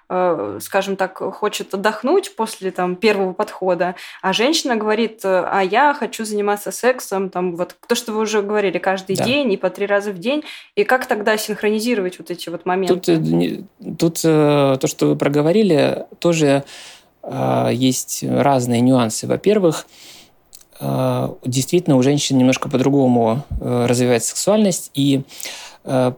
скажем 0.08 0.96
так, 0.96 1.18
хочет 1.18 1.74
отдохнуть 1.74 2.36
после 2.36 2.70
там, 2.70 2.96
первого 2.96 3.32
подхода, 3.32 3.94
а 4.20 4.32
женщина 4.32 4.76
говорит, 4.76 5.20
а 5.24 5.60
я 5.60 5.94
хочу 5.94 6.24
заниматься 6.24 6.70
сексом, 6.70 7.30
там, 7.30 7.56
вот 7.56 7.76
то, 7.86 7.94
что 7.94 8.12
вы 8.12 8.20
уже 8.20 8.42
говорили, 8.42 8.78
каждый 8.78 9.16
да. 9.16 9.24
день 9.24 9.52
и 9.52 9.56
по 9.56 9.70
три 9.70 9.86
раза 9.86 10.12
в 10.12 10.18
день. 10.18 10.42
И 10.74 10.84
как 10.84 11.06
тогда 11.06 11.36
синхронизировать 11.36 12.18
вот 12.18 12.30
эти 12.30 12.48
вот 12.48 12.66
моменты? 12.66 12.94
Тут, 12.94 13.08
э, 13.08 13.94
тут 13.98 14.20
э, 14.24 14.76
то, 14.80 14.86
что 14.86 15.06
вы 15.06 15.16
проговорили, 15.16 16.06
тоже 16.18 16.64
есть 17.70 18.24
разные 18.24 18.80
нюансы. 18.80 19.28
Во-первых, 19.28 19.86
действительно 20.80 21.96
у 21.96 22.02
женщин 22.02 22.36
немножко 22.36 22.68
по-другому 22.68 23.44
развивается 23.60 24.30
сексуальность, 24.30 24.90
и 24.94 25.22
Э, 25.22 25.71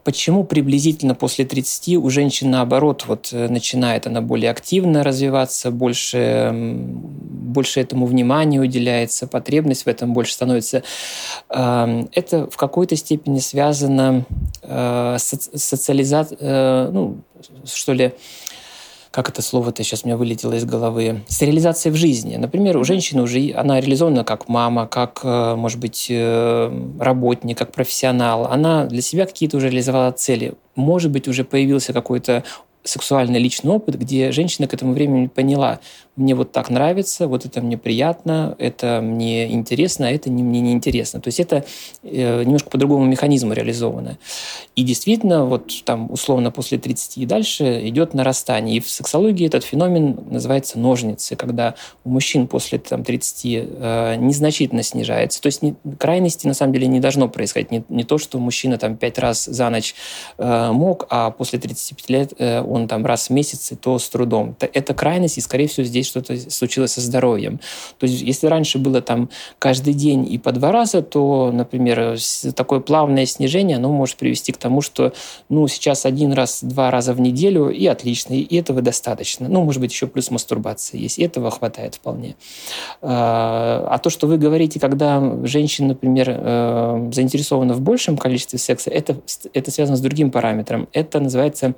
почему 0.04 0.44
приблизительно 0.44 1.14
после 1.14 1.46
30 1.46 1.96
у 1.96 2.10
женщин 2.10 2.50
наоборот 2.50 3.04
вот 3.06 3.30
э, 3.32 3.48
начинает 3.48 4.06
она 4.06 4.20
более 4.20 4.50
активно 4.50 5.02
развиваться, 5.02 5.70
больше, 5.70 6.50
больше 6.52 7.80
этому 7.80 8.04
внимания 8.04 8.60
уделяется, 8.60 9.26
потребность 9.26 9.84
в 9.84 9.88
этом 9.88 10.12
больше 10.12 10.34
становится. 10.34 10.82
Эм, 11.48 12.10
это 12.12 12.50
в 12.50 12.56
какой-то 12.56 12.94
степени 12.96 13.38
связано 13.38 14.26
э, 14.62 15.16
с 15.18 15.50
социализацией, 15.54 16.92
ну, 16.92 17.18
что 17.64 17.92
ли, 17.94 18.12
как 19.14 19.28
это 19.28 19.42
слово-то 19.42 19.84
сейчас 19.84 20.02
у 20.02 20.08
меня 20.08 20.16
вылетело 20.16 20.54
из 20.54 20.64
головы, 20.64 21.20
с 21.28 21.40
реализацией 21.40 21.92
в 21.94 21.96
жизни. 21.96 22.34
Например, 22.34 22.76
у 22.76 22.82
женщины 22.82 23.22
уже 23.22 23.52
она 23.54 23.78
реализована 23.78 24.24
как 24.24 24.48
мама, 24.48 24.88
как, 24.88 25.20
э, 25.22 25.54
может 25.54 25.78
быть, 25.78 26.08
э, 26.10 26.72
работник, 26.98 27.56
как 27.56 27.70
профессионал. 27.70 28.46
Она 28.46 28.86
для 28.86 29.02
себя 29.02 29.26
какие-то 29.26 29.58
уже 29.58 29.68
реализовала 29.68 30.10
цели. 30.10 30.54
Может 30.74 31.12
быть, 31.12 31.28
уже 31.28 31.44
появился 31.44 31.92
какой-то 31.92 32.42
сексуальный 32.82 33.38
личный 33.38 33.70
опыт, 33.70 33.96
где 33.96 34.32
женщина 34.32 34.66
к 34.66 34.74
этому 34.74 34.94
времени 34.94 35.28
поняла, 35.28 35.78
мне 36.16 36.34
вот 36.34 36.52
так 36.52 36.70
нравится, 36.70 37.26
вот 37.26 37.44
это 37.44 37.60
мне 37.60 37.76
приятно, 37.76 38.54
это 38.58 39.00
мне 39.02 39.52
интересно, 39.52 40.06
а 40.06 40.10
это 40.10 40.30
не, 40.30 40.42
мне 40.42 40.60
не 40.60 40.72
интересно. 40.72 41.20
То 41.20 41.28
есть 41.28 41.40
это 41.40 41.64
э, 42.02 42.44
немножко 42.44 42.70
по 42.70 42.78
другому 42.78 43.04
механизму 43.04 43.52
реализовано. 43.52 44.18
И 44.76 44.84
действительно, 44.84 45.44
вот 45.44 45.72
там 45.84 46.10
условно 46.12 46.50
после 46.50 46.78
30 46.78 47.18
и 47.18 47.26
дальше 47.26 47.88
идет 47.88 48.14
нарастание. 48.14 48.76
И 48.76 48.80
в 48.80 48.88
сексологии 48.88 49.46
этот 49.46 49.64
феномен 49.64 50.18
называется 50.30 50.78
ножницы, 50.78 51.34
когда 51.36 51.74
у 52.04 52.10
мужчин 52.10 52.46
после 52.46 52.78
там, 52.78 53.02
30 53.02 53.44
э, 53.44 54.16
незначительно 54.16 54.84
снижается. 54.84 55.42
То 55.42 55.46
есть 55.46 55.62
не, 55.62 55.74
крайности 55.98 56.46
на 56.46 56.54
самом 56.54 56.72
деле 56.72 56.86
не 56.86 57.00
должно 57.00 57.28
происходить. 57.28 57.72
Не, 57.72 57.84
не 57.88 58.04
то, 58.04 58.18
что 58.18 58.38
мужчина 58.38 58.78
там 58.78 58.96
пять 58.96 59.18
раз 59.18 59.44
за 59.44 59.68
ночь 59.68 59.94
э, 60.38 60.70
мог, 60.70 61.06
а 61.10 61.30
после 61.30 61.58
35 61.58 62.10
лет 62.10 62.32
э, 62.38 62.60
он 62.62 62.86
там 62.86 63.04
раз 63.04 63.28
в 63.28 63.30
месяц, 63.30 63.72
и 63.72 63.74
то 63.74 63.98
с 63.98 64.08
трудом. 64.08 64.56
Это, 64.60 64.94
крайность, 64.94 65.38
и, 65.38 65.40
скорее 65.40 65.66
всего, 65.66 65.84
здесь 65.84 66.03
что-то 66.04 66.38
случилось 66.50 66.92
со 66.92 67.00
здоровьем. 67.00 67.60
То 67.98 68.06
есть, 68.06 68.22
если 68.22 68.46
раньше 68.46 68.78
было 68.78 69.00
там 69.00 69.30
каждый 69.58 69.94
день 69.94 70.30
и 70.30 70.38
по 70.38 70.52
два 70.52 70.72
раза, 70.72 71.02
то, 71.02 71.50
например, 71.52 72.16
такое 72.54 72.80
плавное 72.80 73.26
снижение, 73.26 73.76
оно 73.76 73.92
может 73.92 74.16
привести 74.16 74.52
к 74.52 74.56
тому, 74.56 74.80
что, 74.80 75.12
ну, 75.48 75.66
сейчас 75.68 76.06
один 76.06 76.32
раз, 76.32 76.62
два 76.62 76.90
раза 76.90 77.14
в 77.14 77.20
неделю, 77.20 77.70
и 77.70 77.86
отлично, 77.86 78.34
и 78.34 78.56
этого 78.56 78.82
достаточно. 78.82 79.48
Ну, 79.48 79.64
может 79.64 79.80
быть, 79.80 79.92
еще 79.92 80.06
плюс 80.06 80.30
мастурбация 80.30 81.00
есть, 81.00 81.18
этого 81.18 81.50
хватает 81.50 81.96
вполне. 81.96 82.36
А, 83.02 83.86
а 83.90 83.98
то, 83.98 84.10
что 84.10 84.26
вы 84.26 84.38
говорите, 84.38 84.80
когда 84.80 85.22
женщина, 85.44 85.88
например, 85.88 86.26
э, 86.28 87.10
заинтересована 87.12 87.74
в 87.74 87.80
большем 87.80 88.16
количестве 88.16 88.58
секса, 88.58 88.90
это, 88.90 89.16
это 89.52 89.70
связано 89.70 89.96
с 89.96 90.00
другим 90.00 90.30
параметром. 90.30 90.88
Это 90.92 91.20
называется 91.20 91.74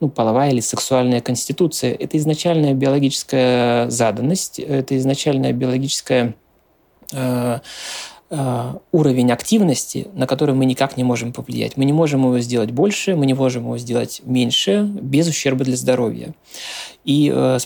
ну, 0.00 0.08
половая 0.08 0.50
или 0.50 0.60
сексуальная 0.60 1.20
конституция. 1.20 1.94
Это 1.94 2.16
изначальная 2.18 2.74
биологическая 2.74 3.67
заданность, 3.88 4.58
это 4.58 4.96
изначальная 4.96 5.52
биологическая 5.52 6.34
э, 7.12 7.58
э, 8.30 8.74
уровень 8.92 9.32
активности, 9.32 10.08
на 10.12 10.26
который 10.26 10.54
мы 10.54 10.66
никак 10.66 10.96
не 10.96 11.04
можем 11.04 11.32
повлиять. 11.32 11.76
Мы 11.76 11.84
не 11.84 11.92
можем 11.92 12.24
его 12.24 12.38
сделать 12.40 12.70
больше, 12.70 13.16
мы 13.16 13.26
не 13.26 13.34
можем 13.34 13.64
его 13.64 13.78
сделать 13.78 14.22
меньше 14.24 14.82
без 14.82 15.28
ущерба 15.28 15.64
для 15.64 15.76
здоровья. 15.76 16.34
И 17.04 17.32
э, 17.34 17.58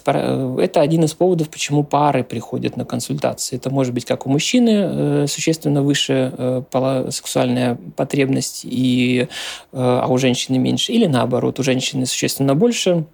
это 0.58 0.80
один 0.80 1.04
из 1.04 1.14
поводов, 1.14 1.48
почему 1.48 1.82
пары 1.84 2.22
приходят 2.24 2.76
на 2.76 2.84
консультации. 2.84 3.56
Это 3.56 3.70
может 3.70 3.92
быть 3.94 4.04
как 4.04 4.26
у 4.26 4.30
мужчины 4.30 5.26
существенно 5.26 5.82
выше 5.82 6.64
сексуальная 7.10 7.78
потребность, 7.96 8.62
и, 8.64 9.28
а 9.72 10.06
у 10.08 10.18
женщины 10.18 10.58
меньше, 10.58 10.92
или 10.92 11.06
наоборот, 11.06 11.58
у 11.58 11.62
женщины 11.62 12.06
существенно 12.06 12.54
больше, 12.54 13.04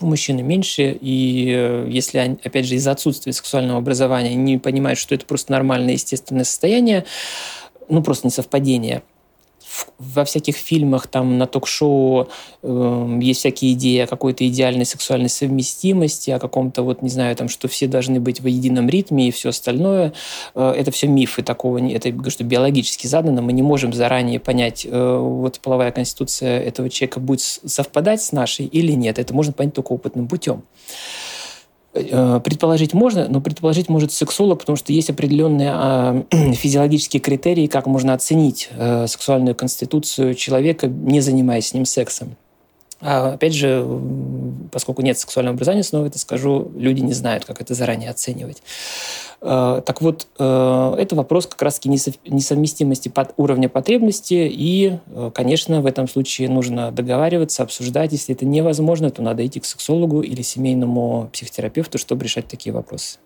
у 0.00 0.06
мужчины 0.06 0.42
меньше, 0.42 0.96
и 1.00 1.86
если, 1.88 2.18
они, 2.18 2.38
опять 2.42 2.66
же, 2.66 2.74
из-за 2.74 2.92
отсутствия 2.92 3.32
сексуального 3.32 3.78
образования 3.78 4.34
не 4.34 4.58
понимают, 4.58 4.98
что 4.98 5.14
это 5.14 5.26
просто 5.26 5.52
нормальное 5.52 5.92
естественное 5.94 6.44
состояние, 6.44 7.04
ну, 7.88 8.02
просто 8.02 8.26
несовпадение, 8.26 9.02
во 9.98 10.24
всяких 10.24 10.56
фильмах, 10.56 11.06
там, 11.06 11.38
на 11.38 11.46
ток-шоу 11.46 12.28
э, 12.62 13.18
есть 13.20 13.40
всякие 13.40 13.72
идеи 13.72 13.98
о 14.00 14.06
какой-то 14.06 14.46
идеальной 14.46 14.84
сексуальной 14.84 15.28
совместимости, 15.28 16.30
о 16.30 16.38
каком-то, 16.38 16.82
вот, 16.82 17.02
не 17.02 17.08
знаю, 17.08 17.34
там, 17.36 17.48
что 17.48 17.68
все 17.68 17.86
должны 17.86 18.20
быть 18.20 18.40
в 18.40 18.46
едином 18.46 18.88
ритме 18.88 19.28
и 19.28 19.30
все 19.30 19.50
остальное. 19.50 20.12
Э, 20.54 20.74
это 20.76 20.90
все 20.90 21.06
мифы 21.06 21.42
такого, 21.42 21.78
это, 21.78 22.30
что 22.30 22.44
биологически 22.44 23.06
задано, 23.06 23.42
мы 23.42 23.52
не 23.52 23.62
можем 23.62 23.92
заранее 23.92 24.40
понять, 24.40 24.86
э, 24.88 25.16
вот 25.18 25.60
половая 25.60 25.92
конституция 25.92 26.60
этого 26.60 26.90
человека 26.90 27.20
будет 27.20 27.40
совпадать 27.40 28.22
с 28.22 28.32
нашей 28.32 28.66
или 28.66 28.92
нет. 28.92 29.18
Это 29.18 29.34
можно 29.34 29.52
понять 29.52 29.74
только 29.74 29.92
опытным 29.92 30.28
путем. 30.28 30.62
Э, 31.94 32.40
предположить 32.42 32.94
можно, 32.94 33.28
но 33.28 33.40
предположить 33.42 33.90
может 33.90 34.12
сексолог, 34.12 34.60
потому 34.60 34.76
что 34.76 34.92
есть 34.92 35.10
определенные 35.10 35.70
а, 35.74 36.24
физиологические 36.30 37.20
критерии, 37.20 37.66
как 37.66 37.86
можно 37.86 38.14
оценить 38.14 38.70
э, 38.76 39.06
сексуальную 39.06 39.54
конституцию 39.54 40.34
человека, 40.34 40.86
не 40.86 41.20
занимаясь 41.20 41.68
с 41.68 41.74
ним 41.74 41.84
сексом. 41.84 42.36
А 43.02 43.32
опять 43.32 43.52
же, 43.52 43.84
поскольку 44.70 45.02
нет 45.02 45.18
сексуального 45.18 45.54
образования, 45.54 45.82
снова 45.82 46.06
это 46.06 46.20
скажу, 46.20 46.70
люди 46.76 47.00
не 47.00 47.12
знают, 47.12 47.44
как 47.44 47.60
это 47.60 47.74
заранее 47.74 48.10
оценивать. 48.10 48.62
Э, 49.40 49.82
так 49.84 50.00
вот, 50.00 50.28
э, 50.38 50.94
это 50.98 51.16
вопрос 51.16 51.48
как 51.48 51.60
раз-таки 51.62 51.88
несовместимости 51.88 53.08
под 53.08 53.34
уровня 53.38 53.68
потребности, 53.68 54.48
и, 54.48 54.98
э, 55.08 55.30
конечно, 55.34 55.80
в 55.80 55.86
этом 55.86 56.06
случае 56.06 56.48
нужно 56.48 56.92
договариваться, 56.92 57.64
обсуждать. 57.64 58.12
Если 58.12 58.36
это 58.36 58.46
невозможно, 58.46 59.10
то 59.10 59.20
надо 59.20 59.44
идти 59.44 59.58
к 59.58 59.64
сексологу 59.64 60.20
или 60.20 60.42
семейному 60.42 61.28
психотерапевту, 61.32 61.98
чтобы 61.98 62.22
решать 62.22 62.46
такие 62.46 62.72
вопросы. 62.72 63.18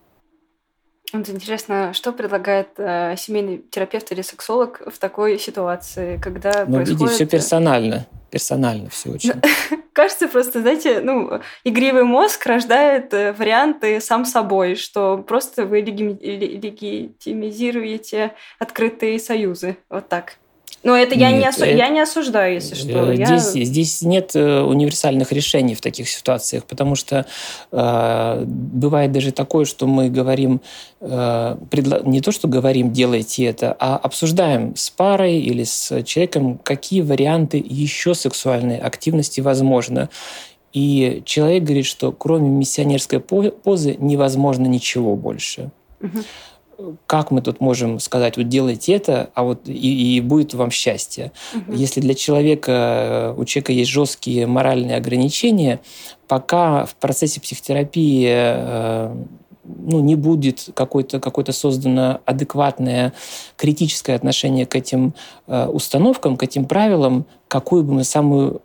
Вот 1.13 1.29
интересно, 1.29 1.93
что 1.93 2.13
предлагает 2.13 2.69
э, 2.79 3.15
семейный 3.19 3.63
терапевт 3.71 4.11
или 4.11 4.23
сексолог 4.23 4.83
в 4.91 4.99
такой 4.99 5.39
ситуации, 5.39 6.17
когда 6.17 6.65
ну, 6.67 6.77
происходит... 6.77 7.01
видите, 7.01 7.15
все 7.15 7.27
персонально 7.27 8.07
персонально 8.37 8.91
все 8.91 9.13
очень. 9.13 9.33
Кажется 9.95 10.29
просто, 10.29 10.61
знаете, 10.61 11.01
ну, 11.01 11.41
игривый 11.65 12.05
мозг 12.05 12.45
рождает 12.45 13.15
э, 13.15 13.33
варианты 13.33 13.99
сам 14.03 14.27
собой, 14.27 14.75
что 14.75 15.17
просто 15.17 15.65
вы 15.65 15.81
легитимизируете 15.81 18.35
открытые 18.59 19.19
союзы. 19.19 19.79
Вот 19.89 20.11
так. 20.11 20.37
Но 20.87 20.97
это 20.97 21.17
я, 21.17 21.33
Нет, 21.33 21.41
не 21.41 21.49
осу... 21.49 21.65
это... 21.65 21.77
я 21.77 21.89
не 21.89 21.99
осуждаю, 21.99 22.55
если 22.55 22.77
что. 22.77 23.13
Здесь, 23.13 23.55
я... 23.57 23.65
здесь 23.65 24.03
нет 24.03 24.37
э, 24.37 24.61
универсальных 24.61 25.33
решений 25.33 25.75
в 25.75 25.81
таких 25.81 26.09
ситуациях, 26.09 26.63
потому 26.63 26.95
что 26.95 27.27
э, 27.73 28.45
бывает 28.47 29.11
даже 29.11 29.33
такое, 29.33 29.65
что 29.65 29.89
мы 29.89 30.09
говорим, 30.11 30.61
э, 31.01 31.57
предла... 31.73 32.03
не 32.05 32.21
то, 32.21 32.31
что 32.31 32.47
говорим, 32.47 32.93
делайте 32.93 33.47
это, 33.47 33.77
а 33.81 33.97
обсуждаем 33.97 34.77
с 34.77 34.89
парой 34.91 35.41
или 35.41 35.65
с 35.65 36.05
человеком, 36.05 36.61
какие 36.63 37.01
варианты 37.01 37.61
еще 37.69 38.15
сексуальной 38.15 38.79
активности 38.79 39.41
возможно. 39.41 40.09
И 40.73 41.21
человек 41.25 41.65
говорит, 41.65 41.87
что 41.87 42.13
кроме 42.13 42.49
миссионерской 42.49 43.19
позы 43.19 43.97
невозможно 43.99 44.67
ничего 44.67 45.17
больше. 45.17 45.73
Угу 46.01 46.23
как 47.07 47.31
мы 47.31 47.43
тут 47.43 47.61
можем 47.61 47.99
сказать, 48.01 48.37
вот 48.37 48.49
делайте 48.49 48.95
это, 48.95 49.31
а 49.35 49.45
вот 49.45 49.69
и, 49.69 50.17
и 50.17 50.21
будет 50.21 50.55
вам 50.55 50.71
счастье. 50.71 51.33
Угу. 51.55 51.73
Если 51.73 52.01
для 52.01 52.15
человека, 52.15 53.35
у 53.37 53.45
человека 53.45 53.73
есть 53.73 53.91
жесткие 53.91 54.47
моральные 54.47 54.97
ограничения, 54.97 55.81
пока 56.29 56.85
в 56.85 56.95
процессе 56.97 57.41
психотерапии 57.41 58.29
э, 58.29 59.15
ну, 59.65 60.01
не 60.01 60.17
будет 60.17 60.69
какое-то 60.75 61.21
какое 61.21 61.45
создано 61.47 62.21
адекватное 62.25 63.13
критическое 63.57 64.15
отношение 64.15 64.67
к 64.67 64.75
этим 64.77 65.15
э, 65.47 65.67
установкам, 65.67 66.37
к 66.37 66.43
этим 66.43 66.67
правилам, 66.67 67.27
какую 67.49 67.85
бы 67.85 67.95
мы 67.95 68.05
самую 68.05 68.63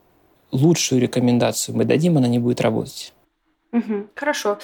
лучшую 0.52 1.02
рекомендацию 1.02 1.76
мы 1.76 1.86
дадим, 1.86 2.18
она 2.18 2.28
не 2.28 2.40
будет 2.40 2.62
работать. 2.62 3.14
Угу, 3.72 4.08
хорошо. 4.16 4.60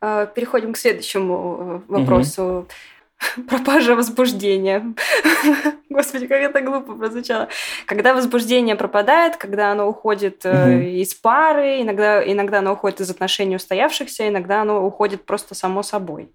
А, 0.00 0.26
переходим 0.26 0.72
к 0.72 0.78
следующему 0.78 1.82
э, 1.88 1.92
вопросу. 1.92 2.42
Угу. 2.42 3.44
Пропажа 3.48 3.94
возбуждения. 3.94 4.94
Господи, 5.90 6.26
как 6.26 6.40
это 6.40 6.62
глупо 6.62 6.94
прозвучало. 6.94 7.48
Когда 7.84 8.14
возбуждение 8.14 8.76
пропадает, 8.76 9.36
когда 9.36 9.72
оно 9.72 9.88
уходит 9.88 10.44
угу. 10.46 10.56
из 10.56 11.12
пары, 11.14 11.82
иногда, 11.82 12.22
иногда 12.24 12.60
оно 12.60 12.72
уходит 12.72 13.00
из 13.02 13.10
отношений 13.10 13.56
устоявшихся, 13.56 14.26
иногда 14.26 14.62
оно 14.62 14.86
уходит 14.86 15.26
просто 15.26 15.54
само 15.54 15.82
собой. 15.82 16.30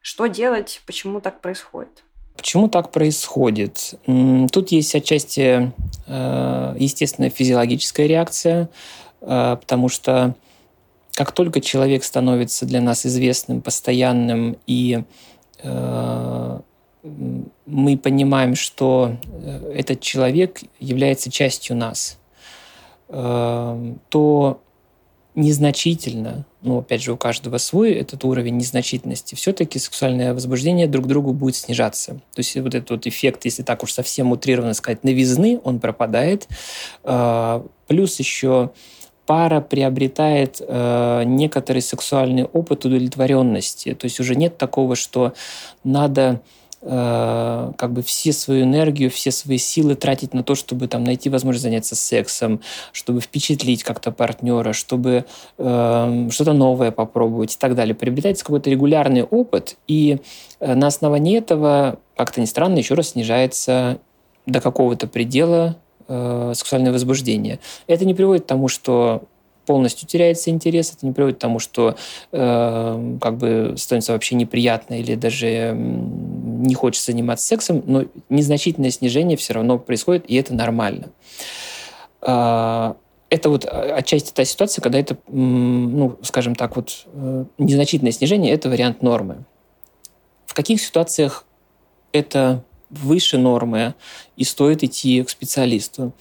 Что 0.00 0.26
делать? 0.26 0.80
Почему 0.86 1.20
так 1.20 1.40
происходит? 1.40 2.04
Почему 2.36 2.68
так 2.68 2.92
происходит? 2.92 3.94
Тут 4.52 4.72
есть 4.72 4.94
отчасти, 4.94 5.72
э, 6.06 6.74
естественно, 6.78 7.30
физиологическая 7.30 8.06
реакция, 8.06 8.68
потому 9.20 9.88
что 9.88 10.34
как 11.14 11.32
только 11.32 11.60
человек 11.60 12.04
становится 12.04 12.66
для 12.66 12.80
нас 12.80 13.04
известным, 13.06 13.60
постоянным, 13.60 14.56
и 14.66 15.04
э, 15.62 16.60
мы 17.66 17.98
понимаем, 17.98 18.54
что 18.54 19.16
э, 19.24 19.72
этот 19.76 20.00
человек 20.00 20.60
является 20.80 21.30
частью 21.30 21.76
нас, 21.76 22.18
э, 23.08 23.94
то 24.08 24.60
незначительно, 25.34 26.44
ну, 26.60 26.78
опять 26.78 27.02
же, 27.02 27.12
у 27.12 27.16
каждого 27.16 27.56
свой 27.58 27.92
этот 27.92 28.24
уровень 28.24 28.56
незначительности, 28.56 29.34
все-таки 29.34 29.78
сексуальное 29.78 30.34
возбуждение 30.34 30.86
друг 30.86 31.06
другу 31.06 31.32
будет 31.32 31.56
снижаться. 31.56 32.14
То 32.34 32.38
есть 32.38 32.54
вот 32.56 32.74
этот 32.74 32.90
вот 32.90 33.06
эффект, 33.06 33.44
если 33.46 33.62
так 33.62 33.82
уж 33.82 33.92
совсем 33.92 34.30
утрированно 34.32 34.74
сказать, 34.74 35.04
новизны, 35.04 35.58
он 35.64 35.80
пропадает. 35.80 36.48
Э, 37.04 37.62
плюс 37.86 38.18
еще 38.18 38.70
пара 39.26 39.60
приобретает 39.60 40.60
э, 40.60 41.22
некоторый 41.24 41.80
сексуальный 41.80 42.44
опыт 42.44 42.84
удовлетворенности. 42.84 43.94
То 43.94 44.06
есть 44.06 44.20
уже 44.20 44.34
нет 44.34 44.58
такого, 44.58 44.96
что 44.96 45.32
надо 45.84 46.40
э, 46.82 47.72
как 47.76 47.92
бы 47.92 48.02
все 48.02 48.32
свою 48.32 48.64
энергию, 48.64 49.10
все 49.10 49.30
свои 49.30 49.58
силы 49.58 49.94
тратить 49.94 50.34
на 50.34 50.42
то, 50.42 50.54
чтобы 50.54 50.88
там 50.88 51.04
найти 51.04 51.30
возможность 51.30 51.62
заняться 51.62 51.94
сексом, 51.94 52.60
чтобы 52.92 53.20
впечатлить 53.20 53.84
как-то 53.84 54.10
партнера, 54.10 54.72
чтобы 54.72 55.24
э, 55.58 56.28
что-то 56.30 56.52
новое 56.52 56.90
попробовать 56.90 57.54
и 57.54 57.58
так 57.58 57.74
далее. 57.74 57.94
Приобретается 57.94 58.44
какой-то 58.44 58.70
регулярный 58.70 59.22
опыт, 59.22 59.76
и 59.86 60.18
э, 60.60 60.74
на 60.74 60.88
основании 60.88 61.38
этого, 61.38 62.00
как-то 62.16 62.40
ни 62.40 62.46
странно, 62.46 62.78
еще 62.78 62.94
раз 62.94 63.10
снижается 63.10 64.00
до 64.46 64.60
какого-то 64.60 65.06
предела 65.06 65.76
э, 66.12 66.52
сексуальное 66.54 66.92
возбуждение. 66.92 67.58
Это 67.86 68.04
не 68.04 68.14
приводит 68.14 68.44
к 68.44 68.46
тому, 68.46 68.68
что 68.68 69.22
полностью 69.66 70.08
теряется 70.08 70.50
интерес, 70.50 70.92
это 70.92 71.06
не 71.06 71.12
приводит 71.12 71.38
к 71.38 71.40
тому, 71.40 71.58
что 71.58 71.96
э, 72.32 73.16
как 73.20 73.36
бы 73.36 73.74
становится 73.76 74.12
вообще 74.12 74.34
неприятно 74.34 75.00
или 75.00 75.14
даже 75.14 75.74
не 75.76 76.74
хочется 76.74 77.12
заниматься 77.12 77.46
сексом, 77.46 77.82
но 77.86 78.04
незначительное 78.28 78.90
снижение 78.90 79.36
все 79.36 79.54
равно 79.54 79.78
происходит, 79.78 80.24
и 80.28 80.34
это 80.34 80.54
нормально. 80.54 81.08
Э, 82.22 82.94
это 83.30 83.48
вот 83.48 83.64
отчасти 83.64 84.30
та 84.32 84.44
ситуация, 84.44 84.82
когда 84.82 84.98
это, 84.98 85.16
ну, 85.28 86.18
скажем 86.22 86.54
так, 86.54 86.76
вот 86.76 87.06
э, 87.14 87.44
незначительное 87.56 88.12
снижение– 88.12 88.52
это 88.54 88.68
вариант 88.68 89.02
нормы. 89.02 89.44
В 90.44 90.52
каких 90.52 90.82
ситуациях 90.82 91.46
это 92.12 92.62
выше 92.92 93.38
нормы, 93.38 93.94
и 94.36 94.44
стоит 94.44 94.82
идти 94.82 95.22
к 95.22 95.30
специалисту. 95.30 96.12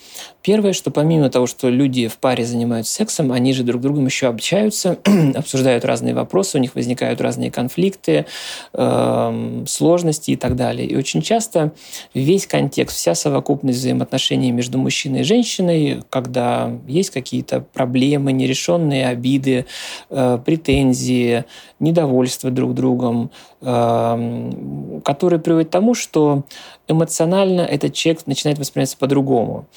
Первое, 0.41 0.73
что 0.73 0.91
помимо 0.91 1.29
того, 1.29 1.47
что 1.47 1.69
люди 1.69 2.07
в 2.07 2.17
паре 2.17 2.45
занимаются 2.45 2.93
сексом, 2.93 3.31
они 3.31 3.53
же 3.53 3.63
друг 3.63 3.81
другом 3.81 4.05
еще 4.05 4.27
общаются, 4.27 4.97
обсуждают 5.35 5.85
разные 5.85 6.13
вопросы, 6.13 6.57
у 6.57 6.61
них 6.61 6.75
возникают 6.75 7.21
разные 7.21 7.51
конфликты, 7.51 8.25
э, 8.73 9.63
сложности 9.67 10.31
и 10.31 10.35
так 10.35 10.55
далее. 10.55 10.87
И 10.87 10.95
очень 10.95 11.21
часто 11.21 11.71
весь 12.13 12.47
контекст, 12.47 12.97
вся 12.97 13.15
совокупность 13.15 13.79
взаимоотношений 13.79 14.51
между 14.51 14.77
мужчиной 14.77 15.21
и 15.21 15.23
женщиной, 15.23 16.03
когда 16.09 16.71
есть 16.87 17.11
какие-то 17.11 17.61
проблемы, 17.61 18.33
нерешенные 18.33 19.07
обиды, 19.07 19.65
э, 20.09 20.39
претензии, 20.43 21.45
недовольство 21.79 22.51
друг 22.51 22.73
другом, 22.73 23.31
э, 23.61 25.01
которые 25.05 25.39
приводят 25.39 25.69
к 25.69 25.71
тому, 25.71 25.93
что 25.93 26.43
эмоционально 26.87 27.61
этот 27.61 27.93
человек 27.93 28.27
начинает 28.27 28.59
восприниматься 28.59 28.97
по-другому. 28.97 29.67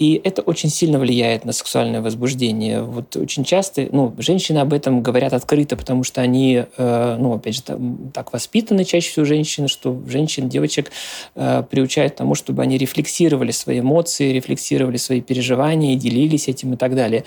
И 0.00 0.18
это 0.24 0.40
очень 0.40 0.70
сильно 0.70 0.98
влияет 0.98 1.44
на 1.44 1.52
сексуальное 1.52 2.00
возбуждение. 2.00 2.80
Вот 2.80 3.14
очень 3.16 3.44
часто, 3.44 3.86
ну, 3.92 4.14
женщины 4.16 4.56
об 4.56 4.72
этом 4.72 5.02
говорят 5.02 5.34
открыто, 5.34 5.76
потому 5.76 6.04
что 6.04 6.22
они, 6.22 6.64
э, 6.78 7.16
ну, 7.18 7.34
опять 7.34 7.56
же, 7.56 7.62
там, 7.62 8.10
так 8.14 8.32
воспитаны 8.32 8.86
чаще 8.86 9.10
всего 9.10 9.26
женщины, 9.26 9.68
что 9.68 10.00
женщин, 10.08 10.48
девочек 10.48 10.90
э, 11.34 11.62
приучают 11.70 12.14
к 12.14 12.16
тому, 12.16 12.34
чтобы 12.34 12.62
они 12.62 12.78
рефлексировали 12.78 13.50
свои 13.50 13.80
эмоции, 13.80 14.32
рефлексировали 14.32 14.96
свои 14.96 15.20
переживания, 15.20 15.94
делились 15.96 16.48
этим 16.48 16.72
и 16.72 16.76
так 16.78 16.94
далее. 16.94 17.24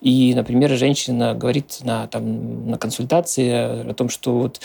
И, 0.00 0.32
например, 0.34 0.70
женщина 0.78 1.34
говорит 1.34 1.80
на, 1.82 2.06
там, 2.06 2.70
на 2.70 2.78
консультации 2.78 3.90
о 3.90 3.92
том, 3.92 4.08
что 4.08 4.38
вот 4.38 4.60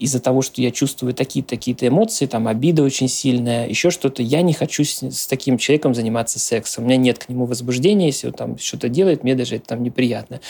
из-за 0.00 0.18
того, 0.18 0.42
что 0.42 0.60
я 0.60 0.72
чувствую 0.72 1.14
такие-то 1.14 1.86
эмоции, 1.86 2.26
там, 2.26 2.48
обида 2.48 2.82
очень 2.82 3.06
сильная, 3.06 3.68
еще 3.68 3.92
что-то, 3.92 4.24
я 4.24 4.42
не 4.42 4.52
хочу 4.52 4.82
с, 4.82 5.00
с 5.00 5.28
таким 5.28 5.58
человеком 5.58 5.94
заниматься 5.94 6.40
сексом 6.40 6.55
секса, 6.56 6.80
у 6.80 6.84
меня 6.84 6.96
нет 6.96 7.18
к 7.18 7.28
нему 7.28 7.44
возбуждения, 7.44 8.06
если 8.06 8.28
он 8.28 8.32
там 8.32 8.58
что-то 8.58 8.88
делает, 8.88 9.22
мне 9.24 9.34
даже 9.34 9.56
это 9.56 9.66
там 9.66 9.82
неприятно. 9.82 10.40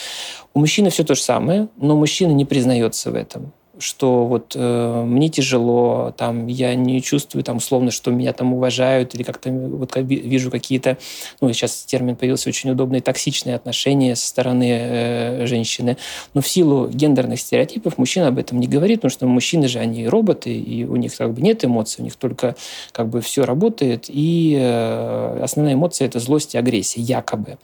У 0.53 0.59
мужчины 0.59 0.89
все 0.89 1.03
то 1.03 1.15
же 1.15 1.21
самое, 1.21 1.67
но 1.77 1.95
мужчина 1.95 2.31
не 2.31 2.45
признается 2.45 3.11
в 3.11 3.15
этом 3.15 3.51
что 3.79 4.25
вот 4.25 4.53
э, 4.55 5.03
мне 5.05 5.29
тяжело, 5.29 6.13
там 6.17 6.47
я 6.47 6.75
не 6.75 7.01
чувствую 7.01 7.43
там 7.43 7.57
условно, 7.57 7.91
что 7.91 8.11
меня 8.11 8.33
там 8.33 8.53
уважают 8.53 9.15
или 9.15 9.23
как-то 9.23 9.49
вот 9.49 9.91
как 9.91 10.03
вижу 10.05 10.51
какие-то, 10.51 10.97
ну 11.41 11.51
сейчас 11.53 11.83
термин 11.85 12.15
появился 12.15 12.49
очень 12.49 12.69
удобные 12.71 13.01
токсичные 13.01 13.55
отношения 13.55 14.15
со 14.15 14.27
стороны 14.27 14.69
э, 14.69 15.45
женщины, 15.47 15.97
но 16.33 16.41
в 16.41 16.47
силу 16.47 16.87
гендерных 16.87 17.39
стереотипов 17.39 17.97
мужчина 17.97 18.27
об 18.27 18.37
этом 18.37 18.59
не 18.59 18.67
говорит, 18.67 19.01
потому 19.01 19.11
что 19.11 19.27
мужчины 19.27 19.67
же 19.67 19.79
они 19.79 20.07
роботы 20.07 20.55
и 20.55 20.85
у 20.85 20.95
них 20.95 21.15
как 21.15 21.33
бы 21.33 21.41
нет 21.41 21.63
эмоций, 21.63 22.01
у 22.01 22.03
них 22.03 22.15
только 22.15 22.55
как 22.91 23.09
бы 23.09 23.21
все 23.21 23.45
работает 23.45 24.05
и 24.07 24.57
э, 24.59 25.39
основная 25.41 25.73
эмоция 25.73 26.07
это 26.07 26.19
злость 26.19 26.55
и 26.55 26.57
агрессия 26.57 27.01
якобы. 27.01 27.57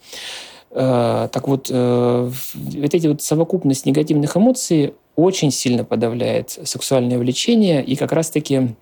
Э, 0.76 1.28
так 1.30 1.46
вот, 1.46 1.68
э, 1.70 2.30
вот 2.54 2.94
эти 2.94 3.06
вот 3.06 3.22
совокупность 3.22 3.86
негативных 3.86 4.36
эмоций 4.36 4.94
очень 5.16 5.50
сильно 5.50 5.84
подавляет 5.84 6.50
сексуальное 6.64 7.18
влечение, 7.18 7.84
и 7.84 7.96
как 7.96 8.12
раз-таки 8.12 8.74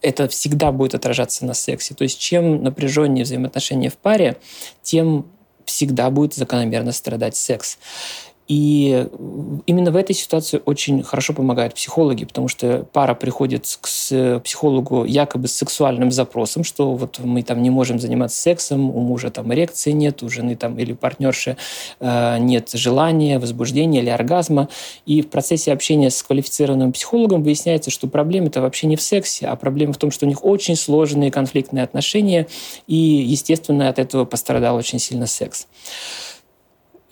это 0.00 0.28
всегда 0.28 0.72
будет 0.72 0.94
отражаться 0.94 1.44
на 1.44 1.54
сексе. 1.54 1.94
То 1.94 2.04
есть 2.04 2.18
чем 2.18 2.62
напряженнее 2.62 3.24
взаимоотношения 3.24 3.90
в 3.90 3.96
паре, 3.96 4.36
тем 4.82 5.26
всегда 5.64 6.10
будет 6.10 6.34
закономерно 6.34 6.92
страдать 6.92 7.36
секс. 7.36 7.78
И 8.46 9.08
именно 9.66 9.90
в 9.90 9.96
этой 9.96 10.14
ситуации 10.14 10.60
очень 10.64 11.02
хорошо 11.02 11.32
помогают 11.32 11.74
психологи, 11.74 12.26
потому 12.26 12.48
что 12.48 12.86
пара 12.92 13.14
приходит 13.14 13.64
к 13.80 13.88
психологу 14.40 15.04
якобы 15.04 15.48
с 15.48 15.52
сексуальным 15.52 16.12
запросом, 16.12 16.62
что 16.62 16.94
вот 16.94 17.18
мы 17.20 17.42
там 17.42 17.62
не 17.62 17.70
можем 17.70 17.98
заниматься 17.98 18.38
сексом, 18.38 18.94
у 18.94 19.00
мужа 19.00 19.30
там 19.30 19.52
эрекции 19.54 19.92
нет, 19.92 20.22
у 20.22 20.28
жены 20.28 20.56
там 20.56 20.78
или 20.78 20.92
партнерши 20.92 21.56
э, 22.00 22.38
нет 22.38 22.70
желания, 22.74 23.38
возбуждения 23.38 24.00
или 24.00 24.10
оргазма. 24.10 24.68
И 25.06 25.22
в 25.22 25.28
процессе 25.28 25.72
общения 25.72 26.10
с 26.10 26.22
квалифицированным 26.22 26.92
психологом 26.92 27.42
выясняется, 27.42 27.90
что 27.90 28.08
проблема 28.08 28.48
это 28.48 28.60
вообще 28.60 28.86
не 28.86 28.96
в 28.96 29.02
сексе, 29.02 29.46
а 29.46 29.56
проблема 29.56 29.94
в 29.94 29.96
том, 29.96 30.10
что 30.10 30.26
у 30.26 30.28
них 30.28 30.44
очень 30.44 30.76
сложные 30.76 31.30
конфликтные 31.30 31.84
отношения, 31.84 32.46
и, 32.86 32.94
естественно, 32.96 33.88
от 33.88 33.98
этого 33.98 34.26
пострадал 34.26 34.76
очень 34.76 34.98
сильно 34.98 35.26
секс. 35.26 35.66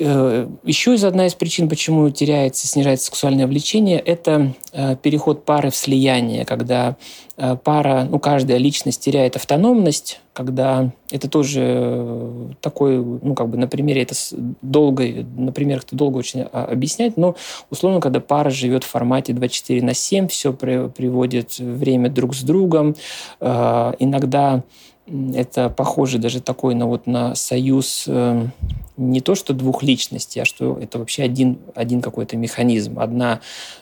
Э, 0.05 0.49
Еще 0.65 0.95
из 0.95 1.05
одна 1.05 1.27
из 1.27 1.35
причин, 1.35 1.69
почему 1.69 2.11
теряется, 2.11 2.67
снижается 2.67 3.07
сексуальное 3.07 3.47
влечение, 3.47 4.01
это 4.01 4.53
э, 4.73 4.97
переход 4.97 5.45
пары 5.45 5.71
в 5.71 5.77
слияние, 5.77 6.45
когда 6.45 6.97
э, 7.37 7.57
пара, 7.63 8.09
ну, 8.11 8.19
каждая 8.19 8.59
личность 8.59 9.01
теряет 9.01 9.37
автономность, 9.37 10.21
когда 10.33 10.91
это 11.11 11.29
тоже 11.29 12.57
такой, 12.61 12.97
ну, 12.97 13.35
как 13.35 13.49
бы 13.49 13.57
на 13.57 13.69
примере 13.69 14.03
это 14.03 14.15
долго, 14.61 15.05
на 15.37 15.53
примерах 15.53 15.85
это 15.85 15.95
долго 15.95 16.19
очень 16.19 16.47
а, 16.53 16.65
объяснять, 16.65 17.17
но 17.17 17.37
условно, 17.71 18.01
когда 18.01 18.19
пара 18.19 18.51
живет 18.51 18.83
в 18.83 18.89
формате 18.89 19.35
24 19.35 19.83
на 19.83 19.95
7, 19.95 20.27
все 20.29 20.53
приводит 20.53 21.59
время 21.59 22.09
друг 22.09 22.35
с 22.35 22.43
другом, 22.43 22.97
иногда 23.41 24.63
это 25.07 25.69
похоже 25.69 26.19
даже 26.19 26.41
такой 26.41 26.75
на, 26.75 26.87
вот, 26.87 27.07
на 27.07 27.35
союз 27.35 28.05
э, 28.07 28.47
не 28.97 29.21
то 29.21 29.35
что 29.35 29.53
двух 29.53 29.83
личностей, 29.83 30.41
а 30.41 30.45
что 30.45 30.79
это 30.79 30.99
вообще 30.99 31.25
один, 31.25 31.59
один 31.75 32.01
какой-то 32.01 32.37
механизм, 32.37 32.99
одна, 32.99 33.41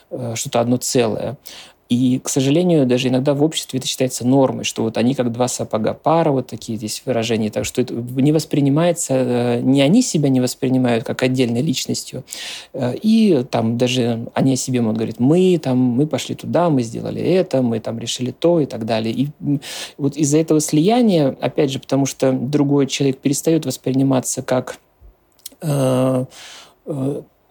э, 0.09 0.33
что-то 0.35 0.59
одно 0.59 0.77
целое. 0.77 1.37
И, 1.91 2.19
к 2.19 2.29
сожалению, 2.29 2.85
даже 2.85 3.09
иногда 3.09 3.33
в 3.33 3.43
обществе 3.43 3.77
это 3.77 3.85
считается 3.85 4.25
нормой, 4.25 4.63
что 4.63 4.83
вот 4.83 4.97
они 4.97 5.13
как 5.13 5.29
два 5.33 5.49
сапога 5.49 5.93
пара, 5.93 6.31
вот 6.31 6.47
такие 6.47 6.77
здесь 6.77 7.03
выражения, 7.05 7.51
так 7.51 7.65
что 7.65 7.81
это 7.81 7.93
не 7.93 8.31
воспринимается, 8.31 9.13
э, 9.13 9.59
не 9.59 9.81
они 9.81 10.01
себя 10.01 10.29
не 10.29 10.39
воспринимают 10.39 11.03
как 11.03 11.21
отдельной 11.21 11.61
личностью, 11.61 12.23
э, 12.71 12.95
и 12.95 13.43
там 13.51 13.77
даже 13.77 14.25
они 14.33 14.53
о 14.53 14.55
себе 14.55 14.79
могут 14.79 14.99
говорить, 14.99 15.19
мы 15.19 15.59
там, 15.61 15.77
мы 15.79 16.07
пошли 16.07 16.33
туда, 16.33 16.69
мы 16.69 16.81
сделали 16.81 17.21
это, 17.21 17.61
мы 17.61 17.81
там 17.81 17.99
решили 17.99 18.31
то 18.31 18.61
и 18.61 18.65
так 18.65 18.85
далее. 18.85 19.13
И 19.13 19.59
вот 19.97 20.15
из-за 20.15 20.37
этого 20.37 20.61
слияния, 20.61 21.35
опять 21.41 21.71
же, 21.71 21.79
потому 21.79 22.05
что 22.05 22.31
другой 22.31 22.87
человек 22.87 23.17
перестает 23.17 23.65
восприниматься 23.65 24.41
как 24.41 24.77
э, 25.61 26.25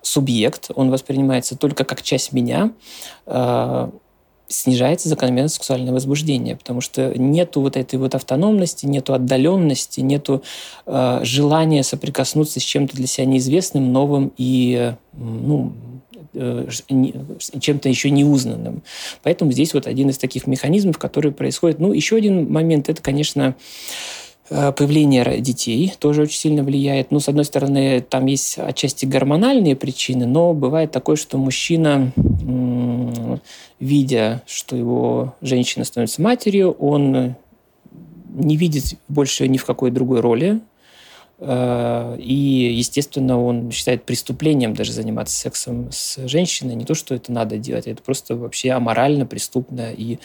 субъект, 0.01 0.71
он 0.75 0.91
воспринимается 0.91 1.59
только 1.59 1.85
как 1.85 2.01
часть 2.01 2.33
меня, 2.33 2.73
снижается 4.51 5.09
закономерно 5.09 5.49
сексуальное 5.49 5.93
возбуждение, 5.93 6.57
потому 6.57 6.81
что 6.81 7.17
нету 7.17 7.61
вот 7.61 7.77
этой 7.77 7.99
вот 7.99 8.15
автономности, 8.15 8.85
нету 8.85 9.15
отдаленности, 9.15 10.01
нету 10.01 10.43
э, 10.87 11.21
желания 11.23 11.83
соприкоснуться 11.85 12.59
с 12.59 12.63
чем-то 12.63 12.97
для 12.97 13.07
себя 13.07 13.27
неизвестным, 13.27 13.93
новым 13.93 14.33
и 14.37 14.93
ну, 15.13 15.73
э, 16.35 16.67
чем-то 17.61 17.89
еще 17.89 18.11
неузнанным. 18.11 18.83
Поэтому 19.23 19.53
здесь 19.53 19.73
вот 19.73 19.87
один 19.87 20.11
из 20.11 20.19
таких 20.19 20.49
механизмов, 20.49 20.99
который 20.99 21.31
происходит. 21.31 21.79
Ну, 21.79 21.93
еще 21.93 22.17
один 22.17 22.53
момент, 22.53 22.89
это, 22.89 23.01
конечно, 23.01 23.55
появление 24.51 25.41
детей 25.41 25.95
тоже 25.99 26.23
очень 26.23 26.39
сильно 26.39 26.63
влияет. 26.63 27.11
Ну, 27.11 27.21
с 27.21 27.29
одной 27.29 27.45
стороны, 27.45 28.01
там 28.01 28.27
есть 28.27 28.59
отчасти 28.59 29.07
гормональные 29.07 29.77
причины, 29.77 30.27
но 30.27 30.53
бывает 30.53 30.91
такое, 30.91 31.17
что 31.17 31.39
мужчина, 31.39 32.13
видя, 33.79 34.43
что 34.47 34.77
его 34.77 35.35
женщина 35.41 35.85
становится 35.85 36.21
матерью, 36.21 36.73
он 36.73 37.37
не 38.35 38.57
видит 38.57 38.99
больше 39.09 39.49
ни 39.49 39.57
в 39.57 39.65
какой 39.65 39.91
другой 39.91 40.21
роли 40.21 40.61
Э, 40.61 40.70
и, 41.43 42.75
естественно, 42.75 43.43
он 43.43 43.71
считает 43.71 44.05
преступлением 44.05 44.75
даже 44.75 44.93
заниматься 44.93 45.35
сексом 45.35 45.91
с 45.91 46.27
женщиной. 46.29 46.75
Не 46.75 46.85
то, 46.85 46.95
что 46.95 47.15
это 47.15 47.33
надо 47.33 47.57
делать, 47.57 47.87
это 47.87 48.03
просто 48.03 48.37
вообще 48.37 48.73
аморально, 48.73 49.25
преступно. 49.25 49.91
И 49.93 50.19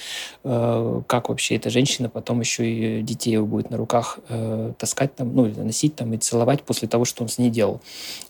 э, 0.44 1.02
как 1.08 1.30
вообще 1.30 1.56
эта 1.56 1.70
женщина 1.70 2.10
потом 2.10 2.42
еще 2.42 2.70
и 2.70 3.02
детей 3.02 3.32
его 3.32 3.46
будет 3.46 3.70
на 3.70 3.78
руках 3.78 4.20
э, 4.28 4.74
таскать 4.78 5.16
там, 5.16 5.34
ну, 5.34 5.46
носить 5.46 5.96
там 5.96 6.14
и 6.14 6.18
целовать 6.18 6.64
после 6.64 6.88
того, 6.88 7.06
что 7.06 7.24
он 7.24 7.30
с 7.30 7.38
ней 7.38 7.50
делал. 7.50 7.80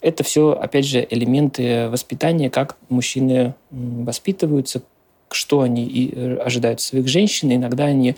Это 0.02 0.24
все, 0.24 0.52
опять 0.52 0.86
же, 0.86 1.06
элементы 1.10 1.90
воспитания, 1.90 2.50
как 2.52 2.78
мужчины 2.90 3.56
воспитываются, 3.72 4.84
что 5.32 5.62
они 5.62 5.86
и 5.86 6.14
э, 6.14 6.38
ожидают 6.38 6.82
своих 6.82 7.08
женщин. 7.08 7.52
иногда 7.52 7.86
они 7.86 8.16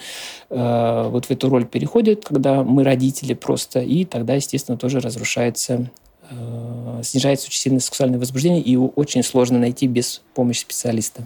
э, 0.50 1.08
вот 1.10 1.26
в 1.26 1.32
эту 1.32 1.50
роль 1.50 1.66
переходят, 1.66 2.26
когда 2.26 2.64
мы 2.64 2.84
родители 2.84 3.34
просто, 3.34 3.80
и 3.80 4.06
тогда, 4.06 4.36
естественно, 4.36 4.78
тоже 4.78 5.00
разрушается 5.00 5.90
э, 6.30 7.02
снижается 7.04 7.48
очень 7.48 7.60
сильно 7.60 7.80
сексуальное 7.80 8.20
возбуждение, 8.20 8.62
и 8.62 8.72
его 8.72 8.90
очень 8.96 9.24
сложно 9.24 9.60
найти 9.60 9.88
без 9.88 10.22
помощи 10.34 10.62
специалиста. 10.62 11.24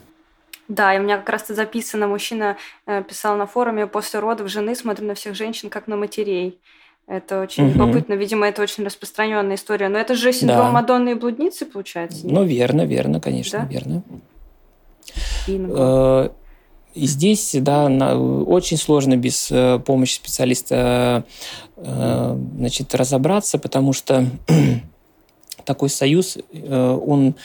Да, 0.68 0.96
и 0.96 1.00
у 1.00 1.04
меня 1.04 1.18
как 1.18 1.30
раз-то 1.30 1.54
записано, 1.54 2.08
мужчина 2.08 2.58
э, 2.86 3.04
писал 3.04 3.36
на 3.36 3.46
форуме, 3.46 3.88
после 3.88 4.20
родов 4.20 4.50
жены 4.50 4.76
смотрю 4.76 5.08
на 5.08 5.16
всех 5.16 5.36
женщин, 5.36 5.70
как 5.70 5.88
на 5.88 5.98
матерей. 5.98 6.60
Это 7.08 7.42
очень 7.42 7.66
угу. 7.66 7.74
любопытно. 7.74 8.14
Видимо, 8.14 8.48
это 8.48 8.62
очень 8.62 8.86
распространенная 8.86 9.56
история. 9.56 9.90
Но 9.90 9.98
это 9.98 10.16
же 10.16 10.32
синдром 10.32 10.68
да. 10.68 10.72
Мадонны 10.72 11.12
и 11.12 11.14
блудницы, 11.16 11.66
получается? 11.66 12.26
Нет? 12.26 12.34
Ну, 12.34 12.44
верно, 12.46 12.86
верно, 12.86 13.20
конечно, 13.20 13.60
да? 13.60 13.66
верно. 13.66 14.04
Э, 15.47 16.30
и 16.93 17.05
здесь, 17.05 17.55
да, 17.59 17.86
очень 18.18 18.78
сложно 18.78 19.16
без 19.16 19.49
э, 19.49 19.80
помощи 19.80 20.16
специалиста 20.16 21.24
э, 21.78 22.38
значит, 22.57 22.93
разобраться, 22.93 23.57
потому 23.57 23.93
что 23.93 24.26
такой 25.66 25.89
союз, 25.89 26.38
он, 26.70 27.36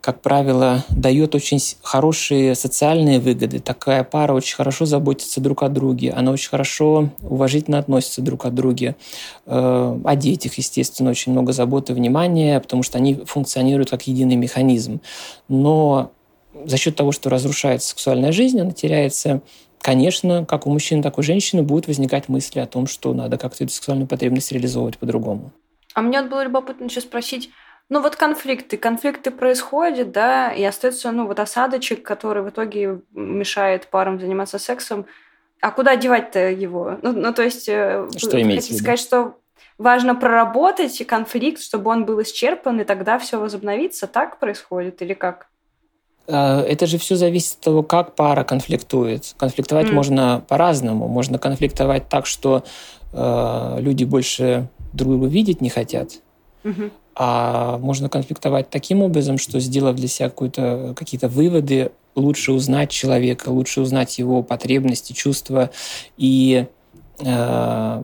как 0.00 0.22
правило, 0.22 0.82
дает 0.88 1.34
очень 1.34 1.58
хорошие 1.82 2.54
социальные 2.54 3.20
выгоды. 3.20 3.58
Такая 3.58 4.02
пара 4.02 4.32
очень 4.32 4.56
хорошо 4.56 4.86
заботится 4.86 5.42
друг 5.42 5.62
о 5.62 5.68
друге, 5.68 6.12
она 6.12 6.30
очень 6.30 6.48
хорошо, 6.48 7.10
уважительно 7.20 7.78
относится 7.78 8.22
друг 8.22 8.44
к 8.44 8.50
друге. 8.50 8.96
О 9.44 10.16
детях, 10.16 10.54
естественно, 10.54 11.10
очень 11.10 11.32
много 11.32 11.52
заботы 11.52 11.92
внимания, 11.92 12.60
потому 12.60 12.82
что 12.82 12.96
они 12.96 13.14
функционируют 13.26 13.90
как 13.90 14.06
единый 14.06 14.36
механизм. 14.36 15.00
Но 15.48 16.12
за 16.66 16.76
счет 16.76 16.96
того, 16.96 17.12
что 17.12 17.30
разрушается 17.30 17.88
сексуальная 17.88 18.32
жизнь, 18.32 18.60
она 18.60 18.72
теряется 18.72 19.42
конечно, 19.82 20.44
как 20.44 20.66
у 20.66 20.70
мужчины, 20.70 21.02
так 21.02 21.16
и 21.16 21.20
у 21.20 21.22
женщины 21.22 21.62
будут 21.62 21.86
возникать 21.86 22.28
мысли 22.28 22.60
о 22.60 22.66
том, 22.66 22.86
что 22.86 23.14
надо 23.14 23.38
как-то 23.38 23.64
эту 23.64 23.72
сексуальную 23.72 24.06
потребность 24.06 24.52
реализовывать 24.52 24.98
по-другому. 24.98 25.52
А 25.94 26.02
мне 26.02 26.20
вот 26.20 26.30
было 26.30 26.44
любопытно 26.44 26.84
еще 26.84 27.00
спросить, 27.00 27.50
ну 27.88 28.00
вот 28.00 28.14
конфликты, 28.14 28.76
конфликты 28.76 29.30
происходят, 29.30 30.12
да, 30.12 30.52
и 30.52 30.62
остается, 30.62 31.10
ну 31.10 31.26
вот 31.26 31.40
осадочек, 31.40 32.02
который 32.02 32.42
в 32.42 32.50
итоге 32.50 33.00
мешает 33.12 33.88
парам 33.88 34.20
заниматься 34.20 34.58
сексом. 34.58 35.06
А 35.60 35.72
куда 35.72 35.96
девать-то 35.96 36.50
его? 36.50 36.98
Ну, 37.02 37.12
ну 37.12 37.34
то 37.34 37.42
есть, 37.42 37.68
э, 37.68 38.08
что 38.16 38.30
хотите 38.30 38.74
сказать, 38.74 39.00
что 39.00 39.36
важно 39.76 40.14
проработать 40.14 41.04
конфликт, 41.06 41.60
чтобы 41.60 41.90
он 41.90 42.04
был 42.04 42.22
исчерпан, 42.22 42.80
и 42.80 42.84
тогда 42.84 43.18
все 43.18 43.40
возобновится? 43.40 44.06
Так 44.06 44.38
происходит 44.38 45.02
или 45.02 45.12
как? 45.12 45.49
Э, 46.26 46.60
это 46.60 46.86
же 46.86 46.98
все 46.98 47.16
зависит 47.16 47.54
от 47.54 47.60
того, 47.60 47.82
как 47.82 48.14
пара 48.14 48.44
конфликтует. 48.44 49.34
Конфликтовать 49.36 49.88
mm. 49.88 49.92
можно 49.92 50.44
по-разному. 50.48 51.08
Можно 51.08 51.38
конфликтовать 51.38 52.08
так, 52.08 52.26
что 52.26 52.64
э, 53.12 53.76
люди 53.80 54.04
больше 54.04 54.68
друг 54.92 55.12
друга 55.12 55.26
видеть 55.26 55.60
не 55.60 55.68
хотят. 55.68 56.20
Mm-hmm. 56.64 56.90
А 57.16 57.78
можно 57.78 58.08
конфликтовать 58.08 58.70
таким 58.70 59.02
образом, 59.02 59.38
что 59.38 59.60
сделав 59.60 59.96
для 59.96 60.08
себя 60.08 60.30
какие-то 60.30 61.28
выводы, 61.28 61.92
лучше 62.14 62.52
узнать 62.52 62.90
человека, 62.90 63.50
лучше 63.50 63.80
узнать 63.80 64.18
его 64.18 64.42
потребности, 64.42 65.12
чувства 65.12 65.70
и 66.16 66.66
э, 67.18 68.02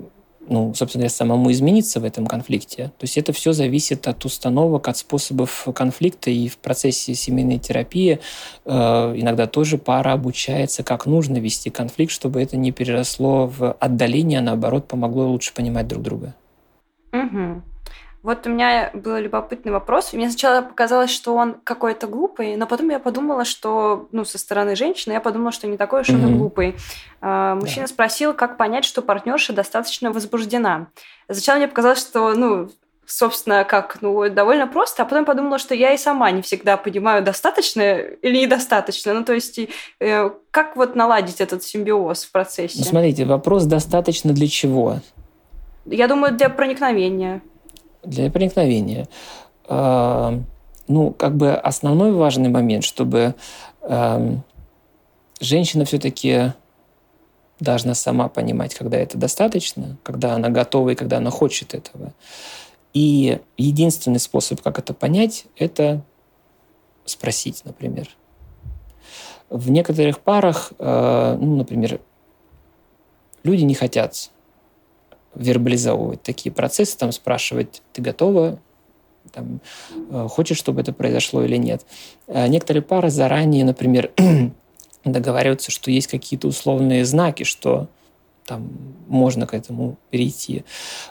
ну, 0.48 0.74
собственно, 0.74 1.08
самому 1.08 1.50
измениться 1.52 2.00
в 2.00 2.04
этом 2.04 2.26
конфликте. 2.26 2.84
То 2.98 3.04
есть 3.04 3.18
это 3.18 3.32
все 3.32 3.52
зависит 3.52 4.08
от 4.08 4.24
установок, 4.24 4.88
от 4.88 4.96
способов 4.96 5.68
конфликта. 5.74 6.30
И 6.30 6.48
в 6.48 6.58
процессе 6.58 7.14
семейной 7.14 7.58
терапии 7.58 8.20
э, 8.64 8.70
иногда 8.70 9.46
тоже 9.46 9.78
пара 9.78 10.12
обучается, 10.12 10.82
как 10.82 11.06
нужно 11.06 11.38
вести 11.38 11.70
конфликт, 11.70 12.12
чтобы 12.12 12.42
это 12.42 12.56
не 12.56 12.72
переросло 12.72 13.46
в 13.46 13.72
отдаление, 13.72 14.40
а 14.40 14.42
наоборот 14.42 14.88
помогло 14.88 15.28
лучше 15.28 15.52
понимать 15.54 15.88
друг 15.88 16.02
друга. 16.02 16.34
Угу. 17.12 17.62
Вот 18.26 18.44
у 18.44 18.50
меня 18.50 18.90
был 18.92 19.18
любопытный 19.18 19.70
вопрос. 19.70 20.12
Мне 20.12 20.28
сначала 20.28 20.60
показалось, 20.60 21.10
что 21.10 21.36
он 21.36 21.54
какой-то 21.62 22.08
глупый, 22.08 22.56
но 22.56 22.66
потом 22.66 22.88
я 22.90 22.98
подумала, 22.98 23.44
что, 23.44 24.08
ну, 24.10 24.24
со 24.24 24.36
стороны 24.36 24.74
женщины, 24.74 25.12
я 25.12 25.20
подумала, 25.20 25.52
что 25.52 25.68
не 25.68 25.76
такой 25.76 26.00
уж 26.00 26.10
он 26.10 26.16
mm-hmm. 26.16 26.36
глупый. 26.36 26.74
А, 27.20 27.54
мужчина 27.54 27.86
да. 27.86 27.92
спросил, 27.92 28.34
как 28.34 28.56
понять, 28.56 28.84
что 28.84 29.00
партнерша 29.00 29.52
достаточно 29.52 30.10
возбуждена. 30.10 30.88
Сначала 31.30 31.58
мне 31.58 31.68
показалось, 31.68 32.00
что, 32.00 32.34
ну, 32.34 32.68
собственно, 33.06 33.62
как, 33.62 33.98
ну, 34.00 34.28
довольно 34.28 34.66
просто, 34.66 35.04
а 35.04 35.06
потом 35.06 35.24
подумала, 35.24 35.60
что 35.60 35.76
я 35.76 35.92
и 35.92 35.96
сама 35.96 36.28
не 36.32 36.42
всегда 36.42 36.76
понимаю, 36.76 37.22
достаточно 37.22 37.96
или 37.96 38.38
недостаточно. 38.38 39.14
Ну, 39.14 39.22
то 39.22 39.34
есть, 39.34 39.60
э, 40.00 40.30
как 40.50 40.74
вот 40.74 40.96
наладить 40.96 41.40
этот 41.40 41.62
симбиоз 41.62 42.24
в 42.24 42.32
процессе? 42.32 42.78
Ну, 42.78 42.84
смотрите, 42.86 43.24
вопрос 43.24 43.66
достаточно 43.66 44.32
для 44.32 44.48
чего? 44.48 44.96
Я 45.84 46.08
думаю, 46.08 46.34
для 46.34 46.48
проникновения 46.48 47.40
для 48.06 48.30
проникновения. 48.30 49.08
А, 49.68 50.40
ну, 50.88 51.12
как 51.12 51.36
бы 51.36 51.54
основной 51.54 52.12
важный 52.12 52.48
момент, 52.48 52.84
чтобы 52.84 53.34
женщина 55.40 55.84
все-таки 55.84 56.52
должна 57.60 57.94
сама 57.94 58.28
понимать, 58.28 58.74
когда 58.74 58.98
это 58.98 59.16
достаточно, 59.16 59.96
когда 60.02 60.34
она 60.34 60.48
готова 60.48 60.90
и 60.90 60.94
когда 60.94 61.18
она 61.18 61.30
хочет 61.30 61.74
этого. 61.74 62.12
И 62.92 63.40
единственный 63.56 64.18
способ, 64.18 64.60
как 64.62 64.78
это 64.78 64.94
понять, 64.94 65.46
это 65.56 66.02
спросить, 67.04 67.64
например. 67.64 68.08
В 69.48 69.70
некоторых 69.70 70.20
парах, 70.20 70.72
а, 70.78 71.36
ну, 71.36 71.56
например, 71.56 72.00
люди 73.42 73.62
не 73.62 73.74
хотят 73.74 74.30
вербализовывать 75.36 76.22
такие 76.22 76.52
процессы, 76.52 76.96
там 76.98 77.12
спрашивать, 77.12 77.82
ты 77.92 78.02
готова, 78.02 78.58
там, 79.32 79.60
э, 80.10 80.26
хочешь, 80.28 80.58
чтобы 80.58 80.80
это 80.80 80.92
произошло 80.92 81.42
или 81.42 81.56
нет. 81.56 81.84
А 82.26 82.48
некоторые 82.48 82.82
пары 82.82 83.10
заранее, 83.10 83.64
например, 83.64 84.12
договариваются, 85.04 85.70
что 85.70 85.90
есть 85.90 86.06
какие-то 86.08 86.48
условные 86.48 87.04
знаки, 87.04 87.44
что 87.44 87.88
там 88.46 88.70
можно 89.08 89.46
к 89.46 89.54
этому 89.54 89.96
перейти. 90.10 90.64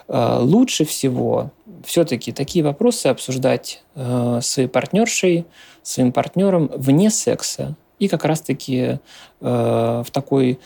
А 0.08 0.40
лучше 0.40 0.84
всего 0.84 1.50
все-таки 1.84 2.32
такие 2.32 2.64
вопросы 2.64 3.08
обсуждать 3.08 3.84
э, 3.94 4.40
своей 4.42 4.68
партнершей, 4.68 5.44
своим 5.82 6.12
партнером 6.12 6.70
вне 6.74 7.10
секса 7.10 7.76
и 7.98 8.08
как 8.08 8.24
раз-таки 8.24 8.80
э, 8.80 8.98
в 9.40 10.10
такой 10.10 10.58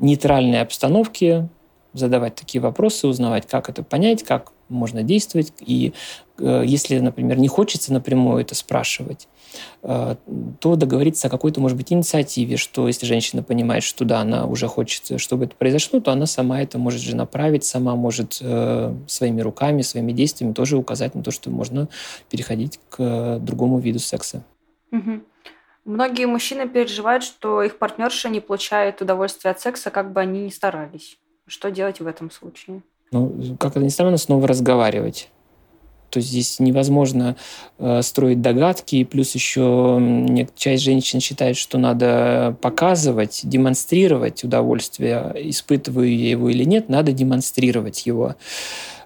нейтральной 0.00 0.60
обстановке, 0.60 1.48
задавать 1.92 2.34
такие 2.34 2.60
вопросы, 2.60 3.06
узнавать, 3.06 3.46
как 3.46 3.68
это 3.68 3.82
понять, 3.82 4.22
как 4.22 4.52
можно 4.68 5.02
действовать. 5.02 5.52
И 5.60 5.92
э, 6.38 6.62
если, 6.64 6.98
например, 6.98 7.38
не 7.38 7.48
хочется 7.48 7.92
напрямую 7.92 8.40
это 8.40 8.54
спрашивать, 8.54 9.28
э, 9.82 10.16
то 10.60 10.76
договориться 10.76 11.28
о 11.28 11.30
какой-то, 11.30 11.60
может 11.60 11.76
быть, 11.76 11.92
инициативе, 11.92 12.56
что 12.56 12.86
если 12.86 13.06
женщина 13.06 13.42
понимает, 13.42 13.82
что 13.82 14.04
да, 14.04 14.20
она 14.20 14.46
уже 14.46 14.68
хочет, 14.68 15.20
чтобы 15.20 15.46
это 15.46 15.56
произошло, 15.56 16.00
то 16.00 16.12
она 16.12 16.26
сама 16.26 16.60
это 16.60 16.78
может 16.78 17.00
же 17.00 17.16
направить, 17.16 17.64
сама 17.64 17.96
может 17.96 18.38
э, 18.40 18.94
своими 19.06 19.40
руками, 19.40 19.82
своими 19.82 20.12
действиями 20.12 20.52
тоже 20.52 20.76
указать 20.76 21.14
на 21.14 21.22
то, 21.22 21.30
что 21.30 21.50
можно 21.50 21.88
переходить 22.30 22.78
к 22.90 23.38
другому 23.40 23.78
виду 23.78 23.98
секса. 23.98 24.44
Угу. 24.92 25.22
Многие 25.84 26.26
мужчины 26.26 26.68
переживают, 26.68 27.24
что 27.24 27.62
их 27.62 27.78
партнерша 27.78 28.28
не 28.28 28.40
получает 28.40 29.00
удовольствия 29.00 29.52
от 29.52 29.60
секса, 29.60 29.90
как 29.90 30.12
бы 30.12 30.20
они 30.20 30.44
ни 30.44 30.50
старались. 30.50 31.18
Что 31.48 31.70
делать 31.70 32.00
в 32.00 32.06
этом 32.06 32.30
случае? 32.30 32.82
Ну, 33.10 33.56
как 33.58 33.72
это 33.72 33.80
ни 33.80 33.88
странно, 33.88 34.18
снова 34.18 34.46
разговаривать. 34.46 35.30
То 36.10 36.18
есть 36.18 36.30
здесь 36.30 36.60
невозможно 36.60 37.36
э, 37.78 38.02
строить 38.02 38.40
догадки, 38.40 39.04
плюс 39.04 39.34
еще 39.34 40.00
часть 40.56 40.82
женщин 40.82 41.20
считает, 41.20 41.56
что 41.56 41.76
надо 41.76 42.56
показывать, 42.62 43.40
демонстрировать 43.44 44.42
удовольствие, 44.44 45.34
испытываю 45.36 46.16
я 46.16 46.30
его 46.30 46.48
или 46.48 46.64
нет, 46.64 46.88
надо 46.88 47.12
демонстрировать 47.12 48.06
его. 48.06 48.36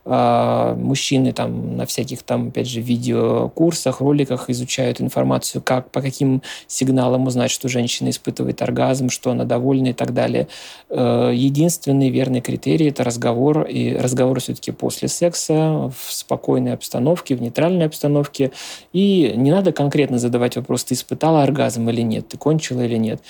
А, 0.05 0.75
мужчины 0.75 1.33
там 1.33 1.77
на 1.77 1.87
всяких 1.87 2.25
там, 2.25 2.49
опять 2.49 2.69
же, 2.69 2.81
видеокурсах, 2.81 4.01
роликах 4.01 4.51
изучают 4.51 5.01
информацию, 5.01 5.63
как, 5.63 5.91
по 5.91 6.03
каким 6.03 6.43
сигналам 6.67 7.27
узнать, 7.29 7.53
что 7.53 7.69
женщина 7.69 8.11
испытывает 8.11 8.63
оргазм, 8.63 9.11
что 9.11 9.31
она 9.31 9.45
довольна 9.45 9.89
и 9.89 9.93
так 9.93 10.13
далее. 10.13 10.49
Э, 10.91 11.31
единственный 11.33 12.11
верный 12.11 12.41
критерий– 12.41 12.89
это 12.89 13.05
разговор, 13.05 13.63
и 13.63 13.95
разговор 13.95 14.41
все-таки 14.41 14.73
после 14.73 15.07
секса, 15.07 15.93
в 15.97 16.13
спокойной 16.13 16.75
обстановке, 16.75 17.37
в 17.37 17.43
нейтральной 17.43 17.87
обстановке. 17.87 18.51
И 18.93 19.33
не 19.37 19.53
надо 19.53 19.71
конкретно 19.73 20.19
задавать 20.19 20.57
вопрос, 20.57 20.83
ты 20.83 20.95
испытала 20.95 21.45
оргазм 21.45 21.89
или 21.91 22.03
нет, 22.03 22.27
ты 22.27 22.37
кончила 22.37 22.81
или 22.81 22.97
нет, 22.97 23.21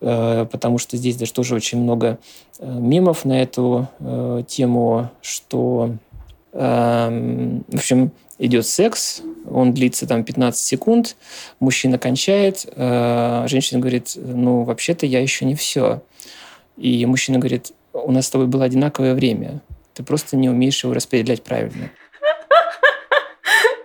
э, 0.00 0.46
потому 0.50 0.78
что 0.78 0.96
здесь 0.96 1.16
даже 1.16 1.34
тоже 1.34 1.54
очень 1.54 1.78
много 1.78 2.18
э, 2.58 2.66
мемов 2.66 3.26
на 3.26 3.42
эту 3.42 3.88
тему, 4.48 5.10
что 5.20 5.90
в 6.52 7.74
общем, 7.74 8.12
идет 8.38 8.66
секс, 8.66 9.22
он 9.48 9.72
длится 9.72 10.06
там 10.06 10.24
15 10.24 10.60
секунд, 10.60 11.16
мужчина 11.60 11.98
кончает, 11.98 12.66
э, 12.74 13.44
женщина 13.48 13.80
говорит, 13.80 14.12
ну, 14.16 14.64
вообще-то 14.64 15.06
я 15.06 15.20
еще 15.20 15.44
не 15.44 15.54
все. 15.54 16.02
И 16.76 17.06
мужчина 17.06 17.38
говорит, 17.38 17.72
у 17.92 18.10
нас 18.10 18.26
с 18.26 18.30
тобой 18.30 18.48
было 18.48 18.64
одинаковое 18.64 19.14
время, 19.14 19.60
ты 19.94 20.02
просто 20.02 20.36
не 20.36 20.48
умеешь 20.48 20.82
его 20.82 20.92
распределять 20.92 21.42
правильно. 21.42 21.90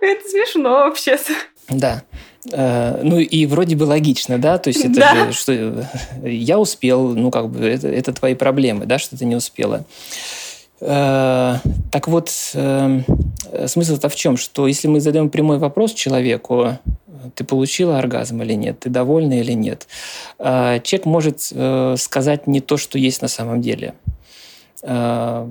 Это 0.00 0.28
смешно 0.28 0.70
вообще-то. 0.70 1.32
Да. 1.68 2.02
Э, 2.50 3.00
ну 3.02 3.18
и 3.18 3.46
вроде 3.46 3.76
бы 3.76 3.84
логично, 3.84 4.38
да, 4.38 4.58
то 4.58 4.68
есть 4.68 4.84
это 4.84 4.94
да. 4.94 5.26
же, 5.26 5.32
что 5.32 5.86
я 6.22 6.58
успел, 6.58 7.14
ну 7.14 7.30
как 7.30 7.50
бы 7.50 7.64
это, 7.64 7.88
это 7.88 8.12
твои 8.12 8.34
проблемы, 8.34 8.86
да, 8.86 8.98
что 8.98 9.16
ты 9.16 9.24
не 9.24 9.36
успела. 9.36 9.84
Э, 10.80 11.56
так 11.90 12.08
вот, 12.08 12.30
э, 12.54 13.00
смысл-то 13.66 14.08
в 14.08 14.14
чем? 14.14 14.36
Что 14.36 14.66
если 14.66 14.88
мы 14.88 15.00
задаем 15.00 15.30
прямой 15.30 15.58
вопрос 15.58 15.92
человеку, 15.92 16.78
ты 17.34 17.44
получила 17.44 17.98
оргазм 17.98 18.42
или 18.42 18.54
нет, 18.54 18.80
ты 18.80 18.90
довольна 18.90 19.40
или 19.40 19.52
нет, 19.52 19.88
э, 20.38 20.80
человек 20.82 21.06
может 21.06 21.40
сказать 22.00 22.46
не 22.46 22.60
то, 22.60 22.76
что 22.76 22.98
есть 22.98 23.22
на 23.22 23.28
самом 23.28 23.60
деле. 23.60 23.94
По 24.80 25.48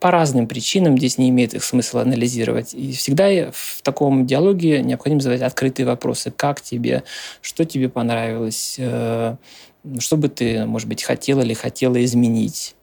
разным 0.00 0.46
причинам 0.46 0.96
здесь 0.96 1.18
не 1.18 1.28
имеет 1.30 1.54
их 1.54 1.64
смысла 1.64 2.02
анализировать. 2.02 2.72
И 2.72 2.92
всегда 2.92 3.50
в 3.50 3.82
таком 3.82 4.26
диалоге 4.26 4.80
необходимо 4.80 5.20
задать 5.20 5.42
открытые 5.42 5.86
вопросы. 5.86 6.30
Как 6.30 6.60
тебе? 6.60 7.02
Что 7.42 7.64
тебе 7.64 7.88
понравилось? 7.88 8.74
Что 8.78 10.16
бы 10.16 10.28
ты, 10.28 10.66
может 10.66 10.86
быть, 10.88 11.02
хотела 11.02 11.40
или 11.40 11.52
хотела 11.52 12.02
изменить? 12.04 12.76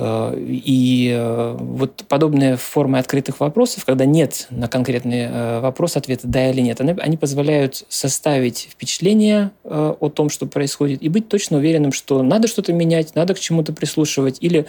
Э, 0.00 0.34
и 0.36 1.12
э, 1.14 1.56
вот 1.58 2.04
подобные 2.08 2.56
формы 2.56 2.98
открытых 2.98 3.38
вопросов, 3.40 3.84
когда 3.84 4.06
нет 4.06 4.46
на 4.50 4.66
конкретный 4.66 5.26
э, 5.26 5.60
вопрос 5.60 5.96
ответа 5.96 6.26
«да» 6.26 6.50
или 6.50 6.62
«нет», 6.62 6.80
они 6.80 7.16
позволяют 7.18 7.84
составить 7.88 8.70
впечатление 8.72 9.50
о 9.64 10.08
том, 10.08 10.30
что 10.30 10.46
происходит, 10.46 11.02
и 11.02 11.08
быть 11.08 11.28
точно 11.28 11.58
уверенным, 11.58 11.92
что 11.92 12.22
надо 12.22 12.48
что-то 12.48 12.72
менять, 12.72 13.14
надо 13.14 13.34
к 13.34 13.40
чему-то 13.40 13.72
прислушивать, 13.72 14.38
или 14.40 14.66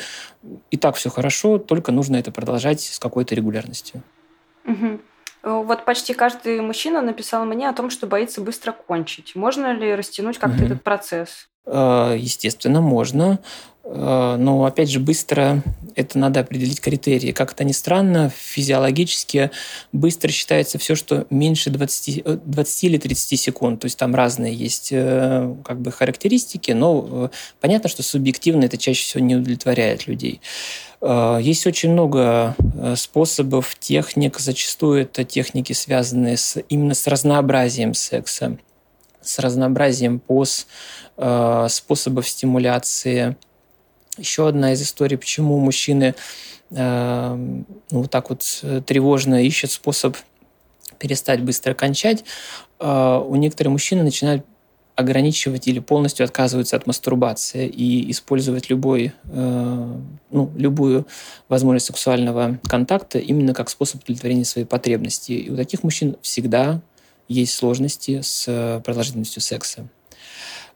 и 0.69 0.77
так 0.77 0.95
все 0.95 1.09
хорошо, 1.09 1.57
только 1.57 1.91
нужно 1.91 2.17
это 2.17 2.31
продолжать 2.31 2.81
с 2.81 2.99
какой-то 2.99 3.33
регулярностью. 3.33 4.03
Угу. 4.65 4.99
Вот 5.43 5.85
почти 5.85 6.13
каждый 6.13 6.61
мужчина 6.61 7.01
написал 7.01 7.45
мне 7.45 7.69
о 7.69 7.73
том, 7.73 7.89
что 7.89 8.07
боится 8.07 8.41
быстро 8.41 8.73
кончить. 8.73 9.35
Можно 9.35 9.73
ли 9.73 9.95
растянуть 9.95 10.37
как-то 10.37 10.57
угу. 10.57 10.65
этот 10.65 10.83
процесс? 10.83 11.50
Естественно, 11.65 12.81
можно. 12.81 13.39
Э, 13.83 14.35
но, 14.39 14.65
опять 14.65 14.89
же, 14.89 14.99
быстро 14.99 15.63
это 15.95 16.17
надо 16.17 16.39
определить 16.39 16.79
критерии. 16.79 17.31
Как 17.31 17.53
это 17.53 17.63
ни 17.63 17.73
странно, 17.73 18.31
физиологически 18.35 19.51
быстро 19.91 20.31
считается 20.31 20.77
все, 20.77 20.95
что 20.95 21.25
меньше 21.29 21.69
20, 21.69 22.45
20 22.45 22.83
э, 22.83 22.87
или 22.87 22.97
30 22.97 23.39
секунд. 23.39 23.81
То 23.81 23.85
есть 23.85 23.97
там 23.97 24.15
разные 24.15 24.53
есть 24.53 24.89
э, 24.91 25.53
как 25.65 25.81
бы 25.81 25.91
характеристики, 25.91 26.71
но 26.71 27.31
понятно, 27.59 27.89
что 27.89 28.03
субъективно 28.03 28.65
это 28.65 28.77
чаще 28.77 29.03
всего 29.03 29.23
не 29.23 29.35
удовлетворяет 29.35 30.07
людей. 30.07 30.41
Есть 31.03 31.65
очень 31.65 31.93
много 31.93 32.55
способов, 32.95 33.75
техник. 33.79 34.37
Зачастую 34.39 35.01
это 35.01 35.23
техники, 35.23 35.73
связанные 35.73 36.37
с, 36.37 36.61
именно 36.69 36.93
с 36.93 37.07
разнообразием 37.07 37.95
секса, 37.95 38.59
с 39.21 39.39
разнообразием 39.39 40.19
поз, 40.19 40.67
способов 41.67 42.27
стимуляции– 42.27 43.35
еще 44.17 44.47
одна 44.47 44.73
из 44.73 44.81
историй, 44.81 45.17
почему 45.17 45.57
мужчины 45.59 46.15
э, 46.71 47.35
ну, 47.35 47.65
вот 47.89 48.11
так 48.11 48.29
вот 48.29 48.43
э, 48.63 48.81
тревожно 48.85 49.43
ищут 49.43 49.71
способ 49.71 50.17
перестать 50.99 51.41
быстро 51.41 51.73
кончать. 51.73 52.23
Э, 52.79 53.21
у 53.25 53.35
некоторых 53.35 53.71
мужчин 53.71 54.03
начинают 54.03 54.45
ограничивать 54.95 55.67
или 55.67 55.79
полностью 55.79 56.25
отказываются 56.25 56.75
от 56.75 56.85
мастурбации 56.85 57.67
и 57.67 58.11
использовать 58.11 58.69
любой, 58.69 59.13
э, 59.23 59.95
ну, 60.29 60.51
любую 60.57 61.07
возможность 61.47 61.85
сексуального 61.85 62.59
контакта 62.67 63.17
именно 63.17 63.53
как 63.53 63.69
способ 63.69 64.03
удовлетворения 64.03 64.45
своей 64.45 64.67
потребности. 64.67 65.31
И 65.31 65.49
у 65.49 65.55
таких 65.55 65.83
мужчин 65.83 66.17
всегда 66.21 66.81
есть 67.31 67.53
сложности 67.53 68.21
с 68.21 68.45
э, 68.47 68.81
продолжительностью 68.83 69.41
секса 69.41 69.87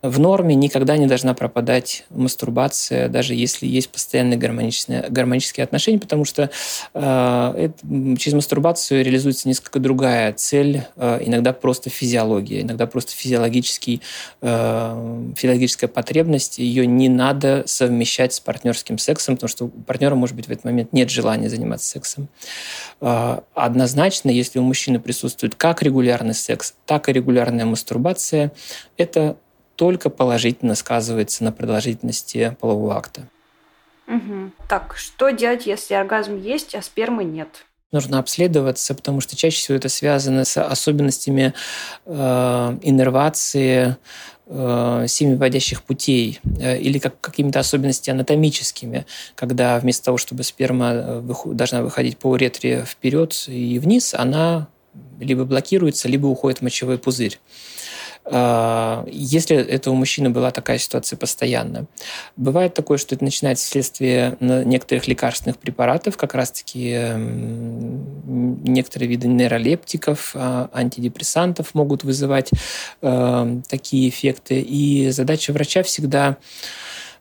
в 0.10 0.20
норме 0.20 0.56
никогда 0.56 0.98
не 0.98 1.08
должна 1.08 1.34
пропадать 1.34 2.06
мастурбация, 2.10 3.10
даже 3.10 3.34
если 3.34 3.66
есть 3.66 3.90
постоянные 3.90 4.38
гармоничные, 4.38 5.06
гармонические 5.10 5.64
отношения, 5.64 6.00
потому 6.00 6.26
что 6.26 6.50
э, 6.94 7.54
это, 7.58 8.18
через 8.18 8.34
мастурбацию 8.34 9.04
реализуется 9.04 9.48
несколько 9.48 9.80
другая 9.80 10.34
цель, 10.34 10.84
э, 10.96 11.20
иногда 11.22 11.54
просто 11.54 11.90
физиология, 11.90 12.62
иногда 12.62 12.88
просто 12.88 13.14
физиологический, 13.14 14.02
э, 14.42 15.32
физиологическая 15.36 15.88
потребность, 15.88 16.60
ее 16.60 16.86
не 16.86 17.10
надо 17.10 17.64
совмещать 17.66 18.34
с 18.34 18.40
партнерским 18.40 18.98
сексом, 18.98 19.36
потому 19.36 19.50
что 19.50 19.66
у 19.66 19.70
партнера, 19.70 20.16
может 20.16 20.36
быть, 20.36 20.48
в 20.48 20.52
этот 20.52 20.66
момент 20.66 20.94
нет 20.94 21.10
желания 21.10 21.50
заниматься 21.50 21.90
сексом. 21.90 22.28
Э, 23.02 23.40
однозначно, 23.54 24.30
если 24.30 24.60
у 24.60 24.64
мужчины 24.64 25.00
присутствует 25.00 25.56
как 25.56 25.82
регулярный 25.82 26.34
секс, 26.34 26.74
так 26.86 27.10
и 27.10 27.14
регулярная 27.14 27.66
мастурбация, 27.66 28.52
это 28.98 29.38
только 29.76 30.10
положительно 30.10 30.76
сказывается 30.76 31.44
на 31.44 31.52
продолжительности 31.52 32.56
полового 32.60 32.96
акта. 32.96 33.28
Угу. 34.08 34.52
Так, 34.70 34.96
что 34.98 35.30
делать, 35.30 35.66
если 35.66 35.96
оргазм 35.96 36.38
есть, 36.38 36.76
а 36.76 36.82
спермы 36.82 37.24
нет? 37.24 37.66
Нужно 37.92 38.20
обследоваться, 38.20 38.94
потому 38.94 39.22
что 39.22 39.36
чаще 39.36 39.58
всего 39.58 39.78
это 39.78 39.90
связано 39.90 40.44
с 40.44 40.62
особенностями 40.62 41.54
э, 42.06 42.78
иннервации 42.82 43.96
э, 44.48 45.06
семивыводящих 45.08 45.82
путей 45.84 46.40
э, 46.60 46.78
или 46.78 47.00
как, 47.00 47.22
какими-то 47.22 47.60
особенностями 47.60 48.16
анатомическими, 48.16 49.06
когда 49.36 49.80
вместо 49.80 50.06
того, 50.06 50.18
чтобы 50.18 50.44
сперма 50.44 50.92
э, 50.92 51.20
выход, 51.20 51.56
должна 51.56 51.84
выходить 51.84 52.18
по 52.18 52.28
уретре 52.28 52.84
вперед 52.86 53.46
и 53.48 53.80
вниз, 53.80 54.14
она 54.14 54.68
либо 55.20 55.46
блокируется, 55.46 56.08
либо 56.08 56.28
уходит 56.28 56.60
в 56.60 56.62
мочевой 56.64 56.98
пузырь. 56.98 57.40
А, 58.28 59.06
если 59.08 59.56
это 59.56 59.92
у 59.92 59.96
мужчины 59.96 60.30
была 60.30 60.52
такая 60.52 60.78
ситуация 60.78 61.18
постоянно. 61.18 61.86
Бывает 62.36 62.74
такое, 62.74 62.98
что 62.98 63.16
это 63.16 63.24
начинается 63.24 63.66
вследствие 63.66 64.36
некоторых 64.40 65.08
лекарственных 65.08 65.58
препаратов, 65.58 66.18
как 66.18 66.34
раз-таки 66.34 67.12
некоторые 68.26 69.10
виды 69.10 69.28
нейролептиков, 69.28 70.32
а, 70.34 70.70
антидепрессантов 70.74 71.76
могут 71.76 72.04
вызывать 72.04 72.50
а, 73.02 73.60
такие 73.68 74.10
эффекты. 74.10 74.60
И 74.60 75.10
задача 75.12 75.54
врача 75.54 75.84
всегда 75.84 76.38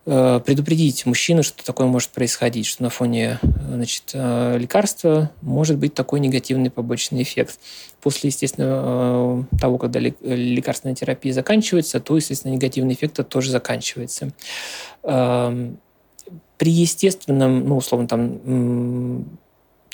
предупредить 0.05 1.07
мужчину, 1.07 1.43
что 1.43 1.65
такое 1.65 1.87
может 1.87 2.11
происходить, 2.11 2.67
что 2.67 2.83
на 2.83 2.91
фоне 2.91 3.39
значит, 3.43 4.11
э, 4.13 4.59
лекарства 4.59 5.31
может 5.41 5.79
быть 5.79 5.95
такой 5.95 6.21
негативный 6.21 6.71
побочный 6.71 7.23
эффект. 7.23 7.59
После, 8.03 8.29
естественно, 8.29 9.47
э, 9.53 9.57
того, 9.59 9.79
когда 9.79 10.01
лекарственная 10.01 10.95
терапия 10.95 11.33
заканчивается, 11.33 12.01
то, 12.01 12.17
естественно, 12.17 12.53
негативный 12.53 12.95
эффект 12.95 13.27
тоже 13.29 13.51
заканчивается. 13.51 14.33
Эм, 15.05 15.79
при 16.59 16.71
естественном, 16.71 17.67
ну, 17.67 17.79
условно, 17.79 18.07
там, 18.07 19.27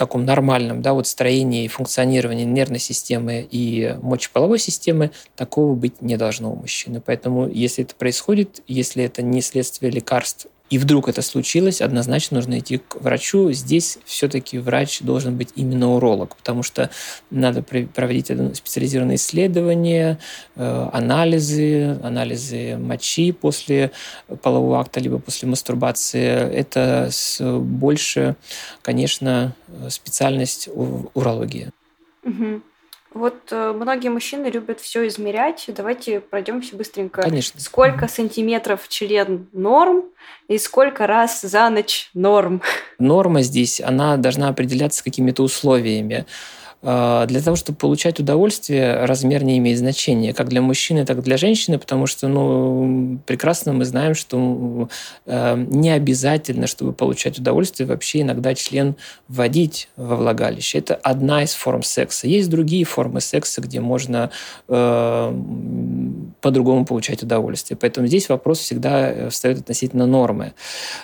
таком 0.01 0.25
нормальном 0.25 0.81
да, 0.81 0.95
вот 0.95 1.07
строении 1.07 1.65
и 1.65 1.69
функционировании 1.69 2.45
нервной 2.45 2.79
системы 2.79 3.47
и 3.51 3.97
мочеполовой 4.01 4.59
системы 4.59 5.11
такого 5.37 5.75
быть 5.75 6.01
не 6.01 6.17
должно 6.17 6.53
у 6.53 6.57
мужчины. 6.57 7.03
Поэтому 7.05 7.47
если 7.47 7.85
это 7.85 7.95
происходит, 7.95 8.63
если 8.67 9.05
это 9.05 9.21
не 9.21 9.43
следствие 9.43 9.93
лекарств 9.93 10.47
и 10.71 10.79
вдруг 10.79 11.09
это 11.09 11.21
случилось, 11.21 11.81
однозначно 11.81 12.37
нужно 12.37 12.61
идти 12.61 12.79
к 12.79 12.97
врачу. 13.01 13.51
Здесь 13.53 13.99
все-таки 14.05 14.59
врач 14.59 15.01
должен 15.01 15.37
быть 15.37 15.51
именно 15.57 15.95
уролог, 15.95 16.37
потому 16.37 16.63
что 16.63 16.91
надо 17.31 17.63
проводить 17.63 18.31
специализированные 18.55 19.17
исследования, 19.17 20.19
э, 20.55 20.89
анализы, 20.93 21.99
анализы 22.03 22.77
мочи 22.77 23.33
после 23.33 23.91
полового 24.43 24.79
акта, 24.79 25.01
либо 25.01 25.19
после 25.19 25.49
мастурбации. 25.49 26.25
Это 26.25 27.11
больше, 27.41 28.37
конечно, 28.83 29.55
специальность 29.89 30.69
урологии. 31.15 31.71
Угу. 32.25 32.63
Вот 33.13 33.35
э, 33.51 33.73
многие 33.73 34.09
мужчины 34.09 34.47
любят 34.47 34.81
все 34.81 35.07
измерять. 35.09 35.65
Давайте 35.69 36.21
пройдемся 36.21 36.77
быстренько. 36.77 37.23
Конечно. 37.23 37.61
Сколько 37.61 38.07
сантиметров 38.07 38.87
член 38.89 39.49
норм 39.53 40.05
и 40.47 40.59
сколько 40.59 41.09
раз 41.09 41.41
за 41.41 41.69
ночь 41.71 42.11
норм? 42.15 42.63
Норма 43.01 43.43
здесь, 43.43 43.81
она 43.81 44.17
должна 44.17 44.49
определяться 44.49 45.03
какими-то 45.03 45.43
условиями. 45.43 46.27
А, 46.83 47.27
для 47.27 47.43
того, 47.43 47.57
чтобы 47.57 47.79
получать 47.79 48.21
удовольствие, 48.21 49.05
размер 49.05 49.45
не 49.45 49.59
имеет 49.59 49.79
значения, 49.79 50.33
как 50.33 50.49
для 50.49 50.63
мужчины, 50.63 51.05
так 51.05 51.19
и 51.19 51.21
для 51.23 51.37
женщины, 51.37 51.79
потому 51.79 52.07
что 52.07 52.27
ну, 52.27 53.19
прекрасно 53.27 53.75
мы 53.75 53.85
знаем, 53.85 54.15
что 54.15 54.89
э, 55.27 55.65
не 55.69 55.91
обязательно, 55.91 56.67
чтобы 56.67 56.95
получать 56.95 57.39
удовольствие, 57.39 57.87
вообще 57.87 58.23
иногда 58.23 58.55
член 58.55 58.97
вводить 59.29 59.89
во 59.97 60.17
влагалище. 60.17 60.79
Это 60.79 60.95
одна 60.95 61.43
из 61.43 61.53
форм 61.53 61.83
секса. 61.83 62.27
Есть 62.27 62.49
другие 62.49 62.85
формы 62.85 63.21
секса, 63.21 63.61
где 63.61 63.81
можно 63.81 64.31
э, 64.69 65.35
по-другому 66.41 66.87
получать 66.87 67.23
удовольствие. 67.23 67.77
Поэтому 67.79 68.07
здесь 68.07 68.31
вопрос 68.31 68.59
всегда 68.61 69.11
э, 69.11 69.29
встает 69.29 69.59
относительно 69.59 70.07
нормы. 70.07 70.55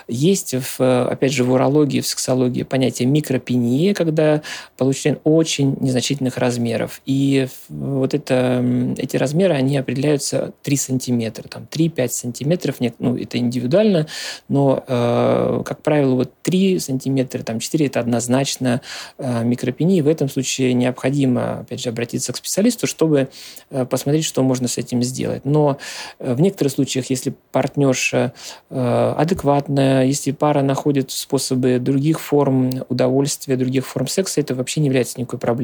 Есть, 0.07 0.55
в, 0.55 1.07
опять 1.07 1.33
же, 1.33 1.43
в 1.43 1.51
урологии, 1.51 2.01
в 2.01 2.07
сексологии 2.07 2.63
понятие 2.63 3.07
микропения, 3.07 3.93
когда 3.93 4.41
получен 4.75 5.19
очень 5.23 5.66
незначительных 5.79 6.37
размеров. 6.37 7.01
И 7.05 7.47
вот 7.69 8.13
это, 8.13 8.63
эти 8.97 9.17
размеры, 9.17 9.53
они 9.53 9.77
определяются 9.77 10.53
3 10.63 10.77
сантиметра, 10.77 11.47
там 11.47 11.67
3-5 11.69 12.07
сантиметров, 12.09 12.75
ну, 12.99 13.17
это 13.17 13.37
индивидуально, 13.37 14.07
но, 14.47 14.83
э, 14.87 15.63
как 15.65 15.81
правило, 15.81 16.15
вот 16.15 16.31
3 16.43 16.79
сантиметра, 16.79 17.43
там 17.43 17.59
4– 17.59 17.85
это 17.87 17.99
однозначно 17.99 18.81
э, 19.17 19.43
микропения. 19.43 20.03
В 20.03 20.07
этом 20.07 20.29
случае 20.29 20.73
необходимо, 20.73 21.59
опять 21.61 21.81
же, 21.81 21.89
обратиться 21.89 22.33
к 22.33 22.37
специалисту, 22.37 22.87
чтобы 22.87 23.29
э, 23.69 23.85
посмотреть, 23.85 24.25
что 24.25 24.43
можно 24.43 24.67
с 24.67 24.77
этим 24.77 25.03
сделать. 25.03 25.45
Но 25.45 25.77
э, 26.19 26.33
в 26.33 26.41
некоторых 26.41 26.73
случаях, 26.73 27.09
если 27.09 27.33
партнерша 27.51 28.33
э, 28.69 29.13
адекватная, 29.17 30.05
если 30.05 30.31
пара 30.31 30.61
находит 30.61 31.11
способы 31.11 31.79
других 31.79 32.19
форм 32.19 32.69
удовольствия, 32.89 33.57
других 33.57 33.85
форм 33.85 34.07
секса, 34.07 34.41
это 34.41 34.55
вообще 34.55 34.81
не 34.81 34.87
является 34.87 35.19
никакой 35.19 35.39
проблемой. 35.39 35.56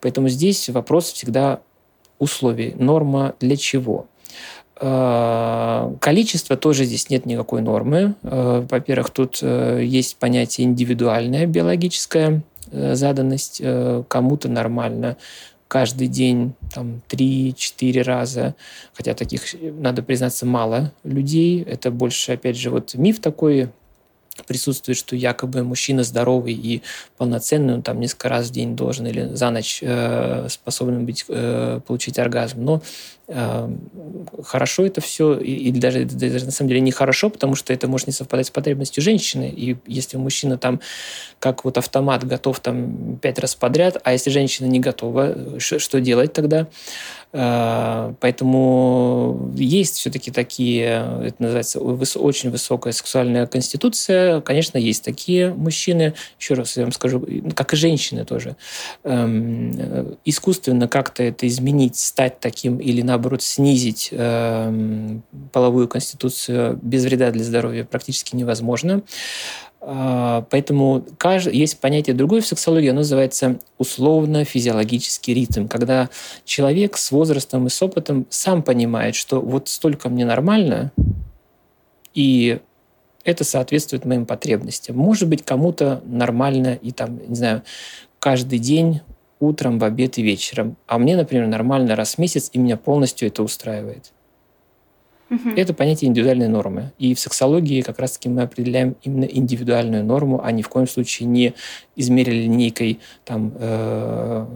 Поэтому 0.00 0.28
здесь 0.28 0.68
вопрос 0.68 1.12
всегда 1.12 1.60
условий. 2.18 2.74
Норма 2.78 3.34
для 3.40 3.56
чего? 3.56 4.06
Э, 4.80 5.94
количество 6.00 6.56
тоже 6.56 6.84
здесь 6.84 7.10
нет 7.10 7.26
никакой 7.26 7.62
нормы. 7.62 8.14
Во-первых, 8.22 9.10
тут 9.10 9.42
есть 9.42 10.16
понятие 10.16 10.66
индивидуальная 10.66 11.46
биологическая 11.46 12.42
заданность. 12.70 13.62
Кому-то 14.08 14.48
нормально 14.48 15.16
каждый 15.68 16.06
день 16.08 16.54
там 16.72 17.02
3-4 17.08 18.02
раза, 18.02 18.54
хотя 18.94 19.14
таких, 19.14 19.42
надо 19.60 20.02
признаться, 20.02 20.46
мало 20.46 20.92
людей. 21.04 21.62
Это 21.62 21.90
больше, 21.90 22.32
опять 22.32 22.56
же, 22.56 22.70
вот 22.70 22.94
миф 22.94 23.20
такой 23.20 23.70
присутствует, 24.44 24.98
что 24.98 25.16
якобы 25.16 25.62
мужчина 25.62 26.02
здоровый 26.02 26.52
и 26.52 26.82
полноценный, 27.16 27.74
он 27.74 27.82
там 27.82 28.00
несколько 28.00 28.28
раз 28.28 28.48
в 28.48 28.50
день 28.52 28.76
должен 28.76 29.06
или 29.06 29.34
за 29.34 29.50
ночь 29.50 29.80
э, 29.82 30.46
способен 30.48 31.06
быть, 31.06 31.24
э, 31.28 31.80
получить 31.86 32.18
оргазм. 32.18 32.64
Но 32.64 32.82
э, 33.28 33.68
хорошо 34.44 34.86
это 34.86 35.00
все, 35.00 35.38
или 35.38 35.78
даже, 35.78 36.04
даже 36.04 36.44
на 36.44 36.50
самом 36.50 36.68
деле 36.68 36.80
нехорошо, 36.80 37.30
потому 37.30 37.54
что 37.54 37.72
это 37.72 37.88
может 37.88 38.06
не 38.06 38.12
совпадать 38.12 38.46
с 38.46 38.50
потребностью 38.50 39.02
женщины. 39.02 39.52
И 39.54 39.76
если 39.86 40.16
мужчина 40.16 40.58
там 40.58 40.80
как 41.38 41.64
вот 41.64 41.78
автомат 41.78 42.24
готов 42.24 42.60
там 42.60 43.18
пять 43.18 43.38
раз 43.38 43.54
подряд, 43.54 44.00
а 44.04 44.12
если 44.12 44.30
женщина 44.30 44.66
не 44.66 44.80
готова, 44.80 45.58
что 45.58 46.00
делать 46.00 46.32
тогда? 46.32 46.66
Э, 47.38 48.14
поэтому 48.18 49.52
есть 49.56 49.96
все-таки 49.96 50.30
такие, 50.30 51.06
это 51.22 51.36
называется 51.38 51.80
очень 51.80 52.50
высокая 52.50 52.94
сексуальная 52.94 53.46
конституция. 53.46 54.40
Конечно, 54.40 54.78
есть 54.78 55.04
такие 55.04 55.52
мужчины, 55.52 56.14
еще 56.40 56.54
раз 56.54 56.78
я 56.78 56.84
вам 56.84 56.92
скажу, 56.92 57.26
как 57.54 57.74
и 57.74 57.76
женщины 57.76 58.24
тоже. 58.24 58.56
Эм, 59.04 60.16
искусственно 60.24 60.88
как-то 60.88 61.22
это 61.22 61.46
изменить, 61.46 61.98
стать 61.98 62.40
таким 62.40 62.78
или 62.78 63.02
наоборот 63.02 63.42
снизить 63.42 64.08
эм, 64.12 65.22
половую 65.52 65.88
конституцию 65.88 66.78
без 66.80 67.04
вреда 67.04 67.30
для 67.32 67.44
здоровья 67.44 67.84
практически 67.84 68.34
невозможно. 68.34 69.02
А, 69.88 70.44
поэтому 70.50 71.04
есть 71.52 71.78
понятие 71.78 72.16
другое 72.16 72.40
в 72.40 72.46
сексологии, 72.46 72.88
оно 72.88 72.98
называется 72.98 73.60
условно-физиологический 73.78 75.32
ритм, 75.32 75.68
когда 75.68 76.10
человек 76.44 76.96
с 76.96 77.12
возрастом 77.12 77.68
и 77.68 77.70
с 77.70 77.80
опытом 77.80 78.26
сам 78.28 78.64
понимает, 78.64 79.14
что 79.14 79.40
вот 79.40 79.68
столько 79.68 80.08
мне 80.08 80.24
нормально, 80.24 80.90
и 82.14 82.58
это 83.22 83.44
соответствует 83.44 84.04
моим 84.04 84.26
потребностям. 84.26 84.96
Может 84.96 85.28
быть, 85.28 85.44
кому-то 85.44 86.02
нормально 86.04 86.76
и 86.82 86.90
там, 86.90 87.20
не 87.28 87.36
знаю, 87.36 87.62
каждый 88.18 88.58
день 88.58 89.02
утром, 89.38 89.78
в 89.78 89.84
обед 89.84 90.18
и 90.18 90.22
вечером. 90.22 90.76
А 90.88 90.98
мне, 90.98 91.16
например, 91.16 91.46
нормально 91.46 91.94
раз 91.94 92.16
в 92.16 92.18
месяц, 92.18 92.50
и 92.52 92.58
меня 92.58 92.76
полностью 92.76 93.28
это 93.28 93.44
устраивает. 93.44 94.10
Угу. 95.28 95.50
Это 95.56 95.74
понятие 95.74 96.08
индивидуальной 96.08 96.48
нормы. 96.48 96.92
И 96.98 97.14
в 97.14 97.20
сексологии 97.20 97.82
как 97.82 97.98
раз-таки 97.98 98.28
мы 98.28 98.42
определяем 98.42 98.96
именно 99.02 99.24
индивидуальную 99.24 100.04
норму, 100.04 100.40
а 100.42 100.52
ни 100.52 100.62
в 100.62 100.68
коем 100.68 100.86
случае 100.86 101.28
не 101.28 101.54
измерили 101.96 102.42
линейкой 102.42 103.00
там, 103.24 103.52
э, 103.58 104.46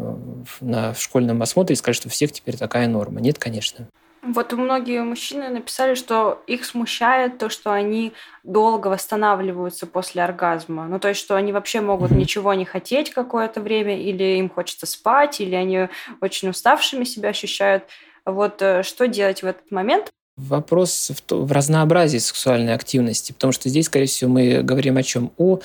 на 0.61 0.95
школьном 0.95 1.43
осмотре 1.43 1.75
и 1.75 1.77
сказали, 1.77 1.97
что 1.97 2.09
у 2.09 2.11
всех 2.11 2.33
теперь 2.33 2.57
такая 2.57 2.87
норма. 2.87 3.21
Нет, 3.21 3.39
конечно. 3.39 3.89
Вот 4.23 4.53
многие 4.53 5.03
мужчины 5.03 5.49
написали, 5.49 5.95
что 5.95 6.43
их 6.47 6.67
смущает 6.67 7.39
то, 7.39 7.49
что 7.49 7.73
они 7.73 8.13
долго 8.45 8.89
восстанавливаются 8.89 9.87
после 9.87 10.23
оргазма. 10.23 10.87
Ну, 10.87 11.01
то 11.01 11.09
есть, 11.09 11.21
что 11.21 11.37
они 11.37 11.53
вообще 11.53 11.81
могут 11.81 12.11
mm-hmm. 12.11 12.19
ничего 12.19 12.53
не 12.53 12.67
хотеть 12.67 13.11
какое-то 13.11 13.63
время, 13.63 13.99
или 13.99 14.39
им 14.39 14.51
хочется 14.51 14.87
спать, 14.87 15.41
или 15.41 15.55
они 15.55 15.89
очень 16.21 16.51
уставшими 16.51 17.05
себя 17.05 17.31
ощущают. 17.31 17.85
Вот 18.27 18.61
э, 18.61 18.83
что 18.83 19.09
делать 19.09 19.43
в 19.43 19.47
этот 19.47 19.71
момент? 19.71 20.11
Вопрос 20.49 21.13
в, 21.15 21.21
то, 21.21 21.45
в 21.45 21.53
разнообразии 21.53 22.19
сексуальной 22.19 22.75
активности, 22.75 23.33
потому 23.33 23.53
что 23.53 23.69
здесь, 23.69 23.87
скорее 23.87 24.07
всего, 24.07 24.31
мы 24.31 24.63
говорим 24.63 24.97
о 24.97 25.03
чем? 25.03 25.33
О 25.37 25.61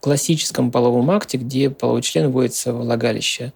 классическом 0.00 0.70
половом 0.70 1.10
акте, 1.10 1.38
где 1.38 1.70
половой 1.70 2.02
член 2.02 2.30
вводится 2.30 2.72
в 2.72 2.78
влагалище. 2.78 3.52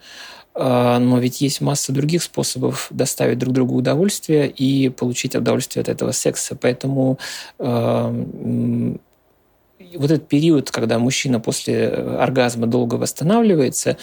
А, 0.54 0.98
но 0.98 1.18
ведь 1.18 1.40
есть 1.40 1.60
масса 1.60 1.92
других 1.92 2.22
способов 2.22 2.88
доставить 2.90 3.38
друг 3.38 3.54
другу 3.54 3.76
удовольствие 3.76 4.48
и 4.48 4.88
получить 4.88 5.34
удовольствие 5.34 5.82
от 5.82 5.88
этого 5.88 6.12
секса. 6.12 6.56
Поэтому 6.60 7.18
вот 9.96 10.10
этот 10.10 10.28
период, 10.28 10.70
когда 10.70 10.98
мужчина 10.98 11.40
после 11.40 11.74
э, 11.74 12.16
оргазма 12.16 12.66
долго 12.66 12.94
восстанавливается, 12.94 13.96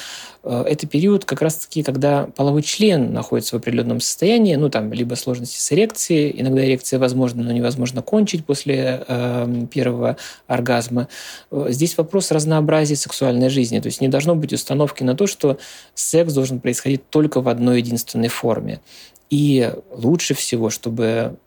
э, 0.43 0.63
это 0.67 0.87
период 0.87 1.25
как 1.25 1.41
раз-таки, 1.41 1.83
когда 1.83 2.27
половой 2.35 2.63
член 2.63 3.13
находится 3.13 3.55
в 3.55 3.59
определенном 3.59 3.99
состоянии, 3.99 4.55
ну 4.55 4.69
там 4.69 4.91
либо 4.91 5.15
сложности 5.15 5.59
с 5.59 5.71
эрекцией, 5.71 6.33
иногда 6.41 6.65
эрекция 6.65 6.99
возможна, 6.99 7.43
но 7.43 7.51
невозможно 7.51 8.01
кончить 8.01 8.45
после 8.45 9.03
э, 9.07 9.65
первого 9.71 10.17
оргазма. 10.47 11.07
Э, 11.51 11.67
здесь 11.69 11.97
вопрос 11.97 12.31
разнообразия 12.31 12.95
сексуальной 12.95 13.49
жизни, 13.49 13.79
то 13.79 13.87
есть 13.87 14.01
не 14.01 14.07
должно 14.07 14.35
быть 14.35 14.53
установки 14.53 15.03
на 15.03 15.15
то, 15.15 15.27
что 15.27 15.57
секс 15.93 16.33
должен 16.33 16.59
происходить 16.59 17.09
только 17.09 17.41
в 17.41 17.47
одной 17.47 17.79
единственной 17.79 18.29
форме. 18.29 18.81
И 19.29 19.73
лучше 19.91 20.33
всего, 20.33 20.69
чтобы 20.69 21.37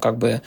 как 0.00 0.18
бы 0.18 0.42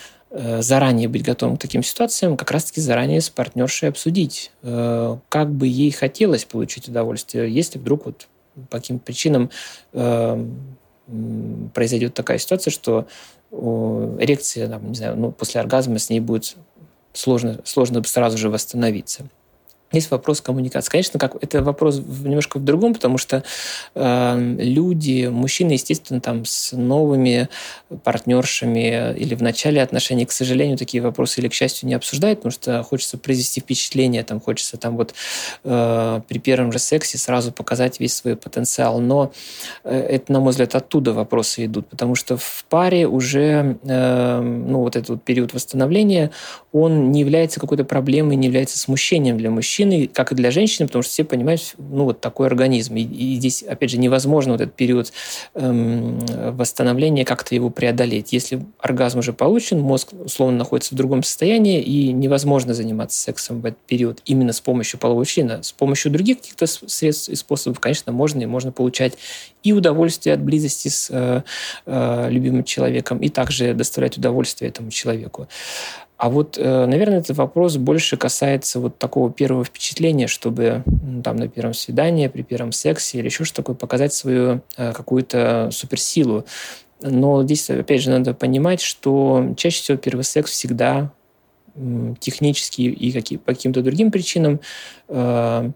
заранее 0.61 1.07
быть 1.07 1.23
готовым 1.23 1.55
к 1.55 1.61
таким 1.61 1.81
ситуациям, 1.81 2.36
как 2.36 2.51
раз-таки 2.51 2.81
заранее 2.81 3.21
с 3.21 3.29
партнершей 3.29 3.89
обсудить, 3.89 4.51
э, 4.63 5.17
как 5.29 5.49
бы 5.49 5.67
ей 5.67 5.91
хотелось 5.91 6.43
получить 6.43 6.89
удовольствие, 6.89 7.49
если 7.49 7.79
вдруг 7.79 8.05
вот 8.05 8.27
по 8.69 8.77
каким 8.77 8.99
причинам 8.99 9.49
э, 9.93 10.45
произойдет 11.73 12.13
такая 12.13 12.38
ситуация, 12.38 12.71
что 12.71 13.07
эрекция, 13.51 14.67
там, 14.67 14.89
не 14.89 14.95
знаю, 14.95 15.15
ну, 15.15 15.31
после 15.31 15.61
оргазма 15.61 15.99
с 15.99 16.09
ней 16.09 16.19
будет 16.19 16.55
сложно, 17.13 17.59
сложно 17.63 18.03
сразу 18.03 18.38
же 18.38 18.49
восстановиться. 18.49 19.29
Есть 19.91 20.11
вопрос 20.11 20.41
коммуникации. 20.41 20.89
Конечно, 20.89 21.19
как, 21.19 21.36
это 21.41 21.61
вопрос 21.61 21.99
немножко 21.99 22.57
в 22.57 22.63
другом, 22.63 22.93
потому 22.93 23.17
что 23.17 23.43
э, 23.93 24.55
люди, 24.59 25.27
мужчины, 25.27 25.73
естественно, 25.73 26.19
там 26.19 26.43
с 26.45 26.71
новыми 26.75 27.49
партнершами 28.03 29.15
или 29.15 29.36
в 29.36 29.43
начале 29.43 29.81
отношений, 29.81 30.25
к 30.25 30.31
сожалению, 30.31 30.77
такие 30.77 31.01
вопросы 31.01 31.39
или, 31.39 31.47
к 31.47 31.53
счастью, 31.53 31.88
не 31.88 31.93
обсуждают, 31.93 32.39
потому 32.39 32.51
что 32.51 32.83
хочется 32.83 33.17
произвести 33.17 33.61
впечатление, 33.61 34.23
там 34.23 34.41
хочется 34.41 34.77
там 34.77 34.97
вот 34.97 35.13
э, 35.63 36.21
при 36.27 36.39
первом 36.39 36.71
же 36.71 36.79
сексе 36.79 37.17
сразу 37.17 37.51
показать 37.51 37.99
весь 37.99 38.15
свой 38.15 38.36
потенциал. 38.36 38.99
Но 38.99 39.31
э, 39.83 39.97
это, 39.97 40.31
на 40.33 40.39
мой 40.39 40.51
взгляд, 40.51 40.75
оттуда 40.75 41.13
вопросы 41.13 41.65
идут, 41.65 41.88
потому 41.88 42.15
что 42.15 42.38
в 42.38 42.65
паре 42.69 43.07
уже, 43.07 43.77
э, 43.83 44.41
ну, 44.41 44.79
вот 44.79 44.95
этот 44.95 45.09
вот 45.09 45.23
период 45.23 45.53
восстановления, 45.53 46.31
он 46.71 47.11
не 47.11 47.21
является 47.21 47.59
какой-то 47.59 47.86
проблемой, 47.86 48.36
не 48.36 48.47
является 48.47 48.77
смущением 48.77 49.38
для 49.38 49.51
мужчин, 49.51 49.74
мужчины, 49.76 50.07
как 50.07 50.32
и 50.32 50.36
для 50.36 50.51
женщины, 50.51 50.88
потому 50.88 51.03
что 51.03 51.11
все 51.11 51.23
понимают, 51.23 51.76
ну, 51.78 52.05
вот 52.05 52.21
такой 52.21 52.47
организм. 52.47 52.95
И, 52.95 53.03
и 53.03 53.36
здесь, 53.36 53.63
опять 53.63 53.89
же, 53.89 53.97
невозможно 53.97 54.53
вот 54.53 54.61
этот 54.61 54.76
период 54.76 55.11
эм, 55.55 56.19
восстановления 56.55 57.26
как-то 57.26 57.55
его 57.55 57.69
преодолеть. 57.69 58.32
Если 58.32 58.61
оргазм 58.80 59.19
уже 59.19 59.34
получен, 59.34 59.80
мозг, 59.80 60.13
условно, 60.13 60.57
находится 60.57 60.93
в 60.93 60.97
другом 60.97 61.23
состоянии, 61.23 61.82
и 61.82 62.13
невозможно 62.13 62.73
заниматься 62.73 63.19
сексом 63.19 63.61
в 63.61 63.65
этот 63.65 63.80
период 63.80 64.21
именно 64.26 64.53
с 64.53 64.61
помощью 64.61 64.99
полового 64.99 65.26
члена. 65.26 65.61
С 65.61 65.71
помощью 65.71 66.11
других 66.11 66.38
каких-то 66.38 66.67
средств 66.67 67.30
и 67.30 67.36
способов, 67.36 67.80
конечно, 67.80 68.11
можно, 68.11 68.41
и 68.41 68.45
можно 68.45 68.71
получать 68.71 69.13
и 69.63 69.73
удовольствие 69.73 70.36
от 70.36 70.41
близости 70.41 70.88
с 70.88 71.09
э, 71.09 71.41
э, 71.86 72.28
любимым 72.30 72.63
человеком, 72.63 73.17
и 73.17 73.30
также 73.30 73.73
доставлять 73.73 74.17
удовольствие 74.17 74.69
этому 74.69 74.91
человеку. 74.91 75.47
А 76.18 76.30
вот, 76.30 76.57
э, 76.57 76.86
наверное, 76.86 77.20
этот 77.20 77.36
вопрос 77.36 77.76
больше 77.76 78.16
касается 78.16 78.80
вот 78.80 78.97
такого 78.97 79.32
первого 79.32 79.66
впечатления, 79.66 80.28
чтобы 80.28 80.84
там 81.24 81.36
на 81.36 81.49
первом 81.49 81.74
свидании, 81.74 82.28
при 82.28 82.41
первом 82.41 82.72
сексе 82.72 83.20
или 83.20 83.26
еще 83.26 83.43
что 83.43 83.57
такое 83.57 83.76
показать 83.76 84.13
свою 84.13 84.61
э, 84.78 84.93
какую-то 84.93 85.70
суперсилу. 85.72 86.45
Но 87.01 87.43
здесь, 87.43 87.70
опять 87.70 88.01
же, 88.01 88.09
надо 88.11 88.34
понимать, 88.34 88.80
что 88.80 89.53
чаще 89.57 89.82
всего 89.82 89.97
первый 89.97 90.24
секс 90.24 90.51
всегда 90.51 91.11
технически 92.20 92.84
и 92.84 93.11
какие, 93.11 93.38
по 93.38 93.53
каким-то 93.53 93.82
другим 93.82 94.09
причинам 94.09 94.61
э, 95.09 95.72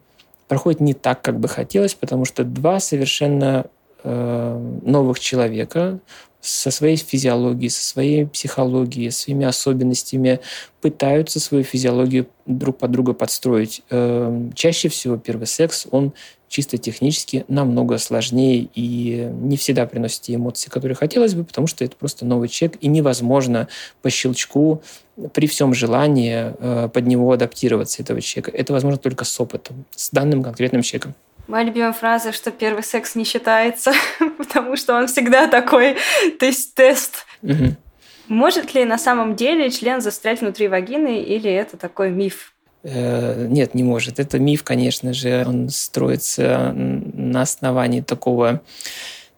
проходит 0.47 0.79
не 0.79 0.93
так, 0.93 1.21
как 1.21 1.39
бы 1.39 1.49
хотелось, 1.49 1.93
потому 1.93 2.23
что 2.23 2.45
два 2.45 2.79
совершенно 2.79 3.65
э, 4.03 4.79
новых 4.83 5.19
человека 5.19 5.99
со 6.41 6.71
своей 6.71 6.95
физиологией, 6.95 7.69
со 7.69 7.83
своей 7.83 8.25
психологией, 8.25 9.11
своими 9.11 9.45
особенностями 9.45 10.39
пытаются 10.81 11.39
свою 11.39 11.63
физиологию 11.63 12.27
друг 12.45 12.77
под 12.77 12.91
друга 12.91 13.13
подстроить. 13.13 13.83
Эм, 13.89 14.53
чаще 14.53 14.87
всего 14.89 15.17
первый 15.17 15.47
секс, 15.47 15.85
он 15.91 16.13
чисто 16.47 16.77
технически 16.77 17.45
намного 17.47 17.97
сложнее 17.97 18.69
и 18.73 19.29
не 19.41 19.55
всегда 19.55 19.85
приносит 19.85 20.21
те 20.21 20.35
эмоции, 20.35 20.69
которые 20.69 20.95
хотелось 20.95 21.35
бы, 21.35 21.43
потому 21.43 21.67
что 21.67 21.85
это 21.85 21.95
просто 21.95 22.25
новый 22.25 22.49
человек, 22.49 22.77
и 22.81 22.87
невозможно 22.87 23.67
по 24.01 24.09
щелчку 24.09 24.81
при 25.33 25.47
всем 25.47 25.73
желании 25.73 26.53
э, 26.57 26.89
под 26.89 27.05
него 27.05 27.31
адаптироваться, 27.31 28.01
этого 28.01 28.21
человека. 28.21 28.51
Это 28.51 28.73
возможно 28.73 28.97
только 28.97 29.25
с 29.25 29.39
опытом, 29.39 29.85
с 29.95 30.09
данным 30.09 30.41
конкретным 30.41 30.81
человеком. 30.81 31.13
Моя 31.49 31.63
любимая 31.63 31.93
фраза, 31.93 32.31
что 32.31 32.51
первый 32.51 32.83
секс 32.83 33.15
не 33.15 33.23
считается, 33.23 33.91
потому 34.37 34.75
что 34.75 34.95
он 34.95 35.07
всегда 35.07 35.47
такой, 35.47 35.97
то 36.39 36.45
есть 36.45 36.75
тест. 36.75 37.25
Угу. 37.41 37.75
Может 38.27 38.75
ли 38.75 38.85
на 38.85 38.99
самом 38.99 39.35
деле 39.35 39.71
член 39.71 39.99
застрять 39.99 40.41
внутри 40.41 40.67
вагины, 40.67 41.23
или 41.23 41.51
это 41.51 41.75
такой 41.75 42.11
миф? 42.11 42.53
Э, 42.83 43.47
нет, 43.47 43.73
не 43.73 43.81
может. 43.81 44.19
Это 44.19 44.37
миф, 44.37 44.63
конечно 44.63 45.11
же. 45.11 45.43
Он 45.47 45.69
строится 45.69 46.71
на 46.75 47.41
основании 47.41 48.01
такого 48.01 48.61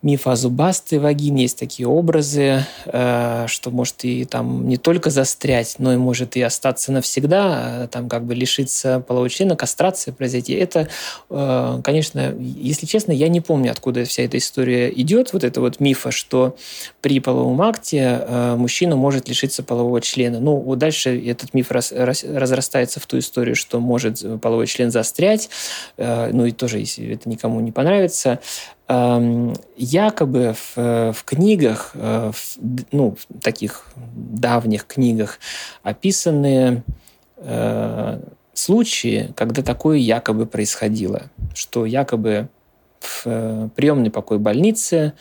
миф 0.02 0.26
о 0.26 0.36
зубастой 0.36 0.98
вагине, 0.98 1.44
есть 1.44 1.60
такие 1.60 1.88
образы, 1.88 2.66
э, 2.86 3.46
что 3.48 3.70
может 3.70 4.04
и 4.04 4.26
там 4.26 4.68
не 4.68 4.78
только 4.78 5.12
застрять, 5.12 5.76
но 5.78 5.94
и 5.94 5.98
может 5.98 6.36
и 6.36 6.42
остаться 6.42 6.92
навсегда, 6.92 7.84
э, 7.84 7.88
там 7.88 8.10
как 8.10 8.26
бы 8.26 8.34
лишиться 8.34 9.00
полового 9.00 9.30
члена, 9.30 9.56
кастрация 9.56 10.12
произойти. 10.12 10.54
Это, 10.54 10.88
э, 11.30 11.82
конечно, 11.84 12.36
если 12.40 12.88
честно, 12.88 13.12
я 13.12 13.28
не 13.28 13.42
помню, 13.42 13.72
откуда 13.72 14.04
вся 14.06 14.24
эта 14.24 14.40
история 14.40 14.92
идет, 14.92 15.34
вот 15.34 15.44
это 15.44 15.62
вот 15.62 15.80
мифа, 15.80 16.10
что 16.10 16.56
при 17.02 17.20
половом 17.20 17.62
акте 17.62 18.26
мужчина 18.58 18.96
может 18.96 19.30
лишиться 19.30 19.62
полового 19.62 20.02
члена. 20.02 20.40
Ну, 20.40 20.56
вот 20.56 20.80
дальше 20.80 21.20
этот 21.28 21.54
миф 21.54 21.70
раз, 21.72 21.92
раз, 21.92 22.24
разрастается 22.24 23.00
в 23.00 23.06
ту 23.06 23.20
историю, 23.20 23.56
что 23.56 23.80
может 23.80 24.24
половой 24.42 24.68
член 24.68 24.92
застрять, 24.92 25.50
ну 25.98 26.46
и 26.46 26.52
тоже, 26.52 26.80
если 26.80 27.14
это 27.14 27.30
никому 27.30 27.60
не 27.60 27.72
понравится, 27.72 28.40
якобы 29.78 30.54
в, 30.54 30.78
э, 30.78 31.12
в 31.14 31.24
книгах, 31.24 31.92
э, 31.94 32.32
в, 32.34 32.58
ну, 32.92 33.16
в 33.16 33.42
таких 33.42 33.86
давних 33.96 34.86
книгах 34.88 35.40
описаны 35.84 36.84
э, 37.38 38.20
случаи, 38.54 39.32
когда 39.36 39.62
такое 39.62 39.98
якобы 39.98 40.46
происходило, 40.46 41.24
что 41.54 41.86
якобы 41.86 42.50
в 43.00 43.24
э, 43.26 43.70
приемный 43.76 44.12
покой 44.12 44.40
больницы 44.40 45.14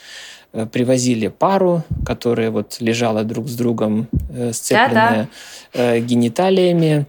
привозили 0.72 1.28
пару, 1.28 1.84
которая 2.04 2.50
вот 2.50 2.78
лежала 2.80 3.22
друг 3.22 3.46
с 3.48 3.54
другом, 3.54 4.08
сцепленная 4.52 5.28
да, 5.72 5.92
да. 5.92 6.00
гениталиями, 6.00 7.06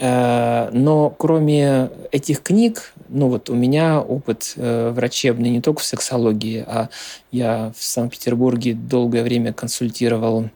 но 0.00 1.14
кроме 1.18 1.90
этих 2.10 2.42
книг, 2.42 2.94
ну 3.10 3.28
вот 3.28 3.50
у 3.50 3.54
меня 3.54 4.00
опыт 4.00 4.54
э, 4.56 4.90
врачебный 4.94 5.50
не 5.50 5.60
только 5.60 5.80
в 5.80 5.84
сексологии, 5.84 6.64
а 6.66 6.88
я 7.30 7.72
в 7.76 7.84
Санкт-Петербурге 7.84 8.72
долгое 8.72 9.22
время 9.22 9.52
консультировал 9.52 10.48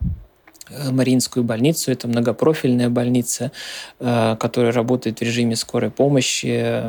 э, 0.70 0.90
Мариинскую 0.90 1.44
больницу. 1.44 1.92
Это 1.92 2.08
многопрофильная 2.08 2.88
больница, 2.88 3.52
которая 3.98 4.72
работает 4.72 5.18
в 5.18 5.22
режиме 5.22 5.56
скорой 5.56 5.90
помощи, 5.90 6.82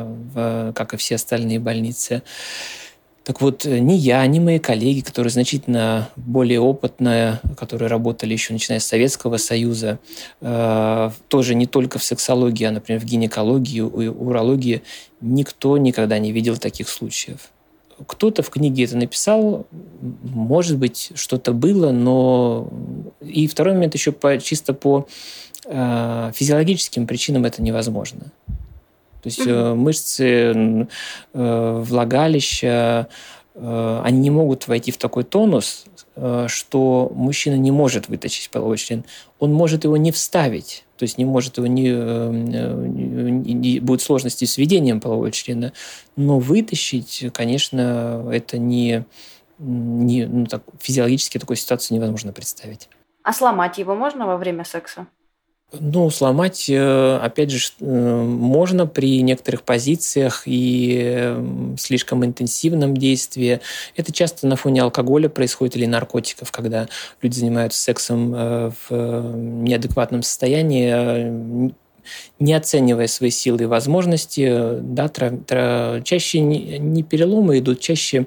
как 0.74 0.94
и 0.94 0.96
все 0.96 1.16
остальные 1.16 1.60
больницы. 1.60 2.22
Так 3.26 3.40
вот, 3.40 3.66
э, 3.66 3.80
ни 3.80 3.94
я, 3.94 4.24
ни 4.28 4.38
мои 4.38 4.60
коллеги, 4.60 5.00
которые 5.00 5.32
значительно 5.32 6.08
более 6.14 6.60
опытные, 6.60 7.40
которые 7.58 7.88
работали 7.88 8.32
еще 8.32 8.52
начиная 8.52 8.78
с 8.78 8.86
Советского 8.86 9.36
Союза, 9.36 9.98
э, 10.40 11.10
тоже 11.26 11.56
не 11.56 11.66
только 11.66 11.98
в 11.98 12.04
сексологии, 12.04 12.64
а, 12.64 12.70
например, 12.70 13.00
в 13.00 13.04
гинекологии, 13.04 13.80
урологии, 13.80 14.82
никто 15.20 15.76
никогда 15.76 16.20
не 16.20 16.30
видел 16.30 16.56
таких 16.56 16.88
случаев. 16.88 17.50
Кто-то 18.06 18.44
в 18.44 18.50
книге 18.50 18.84
это 18.84 18.96
написал, 18.96 19.66
может 20.22 20.78
быть, 20.78 21.10
что-то 21.16 21.52
было, 21.52 21.90
но... 21.90 22.68
И 23.20 23.48
второй 23.48 23.74
момент 23.74 23.94
еще 23.94 24.12
по, 24.12 24.38
чисто 24.38 24.72
по 24.72 25.08
э, 25.64 26.30
физиологическим 26.32 27.08
причинам 27.08 27.44
это 27.44 27.60
невозможно. 27.60 28.30
То 29.26 29.28
есть 29.28 29.40
mm 29.40 29.74
мышцы 29.74 30.86
э, 31.34 31.82
влагалища, 31.82 33.08
э, 33.56 34.00
они 34.04 34.20
не 34.20 34.30
могут 34.30 34.68
войти 34.68 34.92
в 34.92 34.98
такой 34.98 35.24
тонус, 35.24 35.86
что 36.46 37.10
мужчина 37.12 37.56
не 37.56 37.72
может 37.72 38.08
вытащить 38.08 38.50
половой 38.50 38.78
член. 38.78 39.04
Он 39.40 39.52
может 39.52 39.82
его 39.82 39.96
не 39.96 40.12
вставить, 40.12 40.84
то 40.96 41.02
есть 41.02 41.18
не 41.18 41.24
может 41.24 41.56
его 41.56 41.66
не, 41.66 41.90
не, 41.90 43.52
не 43.52 43.80
будет 43.80 44.00
сложности 44.00 44.44
с 44.44 44.58
введением 44.58 45.00
полового 45.00 45.32
члена, 45.32 45.72
но 46.14 46.38
вытащить, 46.38 47.26
конечно, 47.34 48.30
это 48.32 48.58
не, 48.58 49.04
не 49.58 50.26
ну, 50.26 50.46
так, 50.46 50.62
физиологически 50.80 51.38
такую 51.38 51.56
ситуацию 51.56 51.96
невозможно 51.96 52.32
представить. 52.32 52.88
А 53.24 53.32
сломать 53.32 53.76
его 53.78 53.96
можно 53.96 54.24
во 54.24 54.36
время 54.36 54.64
секса? 54.64 55.08
Ну, 55.72 56.10
сломать, 56.10 56.66
э, 56.68 57.18
опять 57.20 57.50
же, 57.50 57.70
э, 57.80 57.84
можно 57.84 58.86
при 58.86 59.20
некоторых 59.22 59.64
позициях 59.64 60.44
и 60.46 60.96
э, 61.02 61.74
слишком 61.76 62.24
интенсивном 62.24 62.96
действии. 62.96 63.60
Это 63.96 64.12
часто 64.12 64.46
на 64.46 64.54
фоне 64.54 64.82
алкоголя 64.82 65.28
происходит 65.28 65.76
или 65.76 65.86
наркотиков, 65.86 66.52
когда 66.52 66.88
люди 67.20 67.38
занимаются 67.38 67.82
сексом 67.82 68.30
в 68.30 68.76
неадекватном 68.90 70.22
состоянии, 70.22 71.74
не 72.38 72.54
оценивая 72.54 73.08
свои 73.08 73.30
силы 73.30 73.64
и 73.64 73.66
возможности, 73.66 74.78
да, 74.80 75.08
тра, 75.08 75.30
тра, 75.30 76.00
чаще 76.04 76.38
не, 76.38 76.78
не 76.78 77.02
переломы 77.02 77.58
идут, 77.58 77.80
чаще 77.80 78.26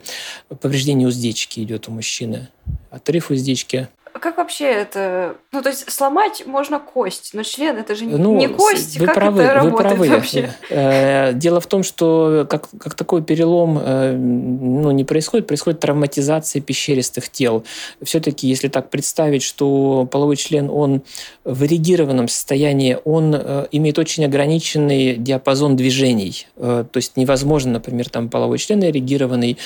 повреждение 0.60 1.08
уздечки 1.08 1.62
идет 1.62 1.88
у 1.88 1.92
мужчины. 1.92 2.50
Отрыв 2.92 3.32
уздечки 3.32 3.88
как 4.20 4.38
вообще 4.38 4.66
это? 4.66 5.36
Ну, 5.52 5.62
то 5.62 5.70
есть 5.70 5.92
сломать 5.92 6.44
можно 6.46 6.80
кость, 6.80 7.32
но 7.34 7.44
член 7.44 7.78
это 7.78 7.96
же 7.96 8.06
ну, 8.06 8.38
не 8.38 8.48
кость. 8.48 9.00
Вы 9.00 9.06
как 9.06 9.16
правы, 9.16 9.42
это 9.42 9.62
вы 9.62 9.78
правы. 9.78 10.10
вообще? 10.10 10.54
Э, 10.70 11.34
дело 11.34 11.60
в 11.60 11.68
том, 11.68 11.84
что 11.84 12.46
как, 12.50 12.70
как 12.80 12.96
такой 12.96 13.24
перелом 13.24 13.80
э, 13.82 14.16
ну, 14.16 14.92
не 14.92 15.04
происходит, 15.04 15.48
происходит 15.48 15.80
травматизация 15.80 16.62
пещеристых 16.62 17.30
тел. 17.30 17.64
Все-таки, 18.02 18.48
если 18.48 18.68
так 18.68 18.90
представить, 18.90 19.44
что 19.44 20.08
половой 20.12 20.36
член, 20.36 20.70
он 20.70 21.02
в 21.44 21.64
эрегированном 21.66 22.28
состоянии, 22.28 22.98
он 23.06 23.36
э, 23.36 23.68
имеет 23.72 23.98
очень 24.00 24.26
ограниченный 24.26 25.16
диапазон 25.16 25.76
движений. 25.76 26.48
То 26.58 26.88
есть 26.96 27.18
невозможно, 27.18 27.74
например, 27.74 28.10
там 28.10 28.30
половой 28.30 28.58
член 28.58 28.84
эрегированный 28.84 29.58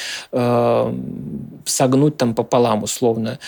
согнуть 1.65 2.17
там 2.17 2.35
пополам 2.35 2.83
условно 2.83 3.39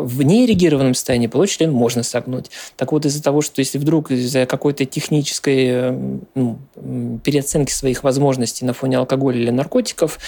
в 0.00 0.22
неэрегированном 0.22 0.94
состоянии 0.94 1.26
половой 1.26 1.48
член 1.48 1.72
можно 1.72 2.02
согнуть. 2.02 2.50
Так 2.76 2.92
вот, 2.92 3.04
из-за 3.04 3.22
того, 3.22 3.42
что 3.42 3.60
если 3.60 3.78
вдруг 3.78 4.10
из-за 4.10 4.46
какой-то 4.46 4.84
технической 4.84 5.92
ну, 6.34 6.58
переоценки 7.24 7.70
своих 7.70 8.02
возможностей 8.04 8.64
на 8.64 8.72
фоне 8.72 8.98
алкоголя 8.98 9.38
или 9.38 9.50
наркотиков, 9.50 10.18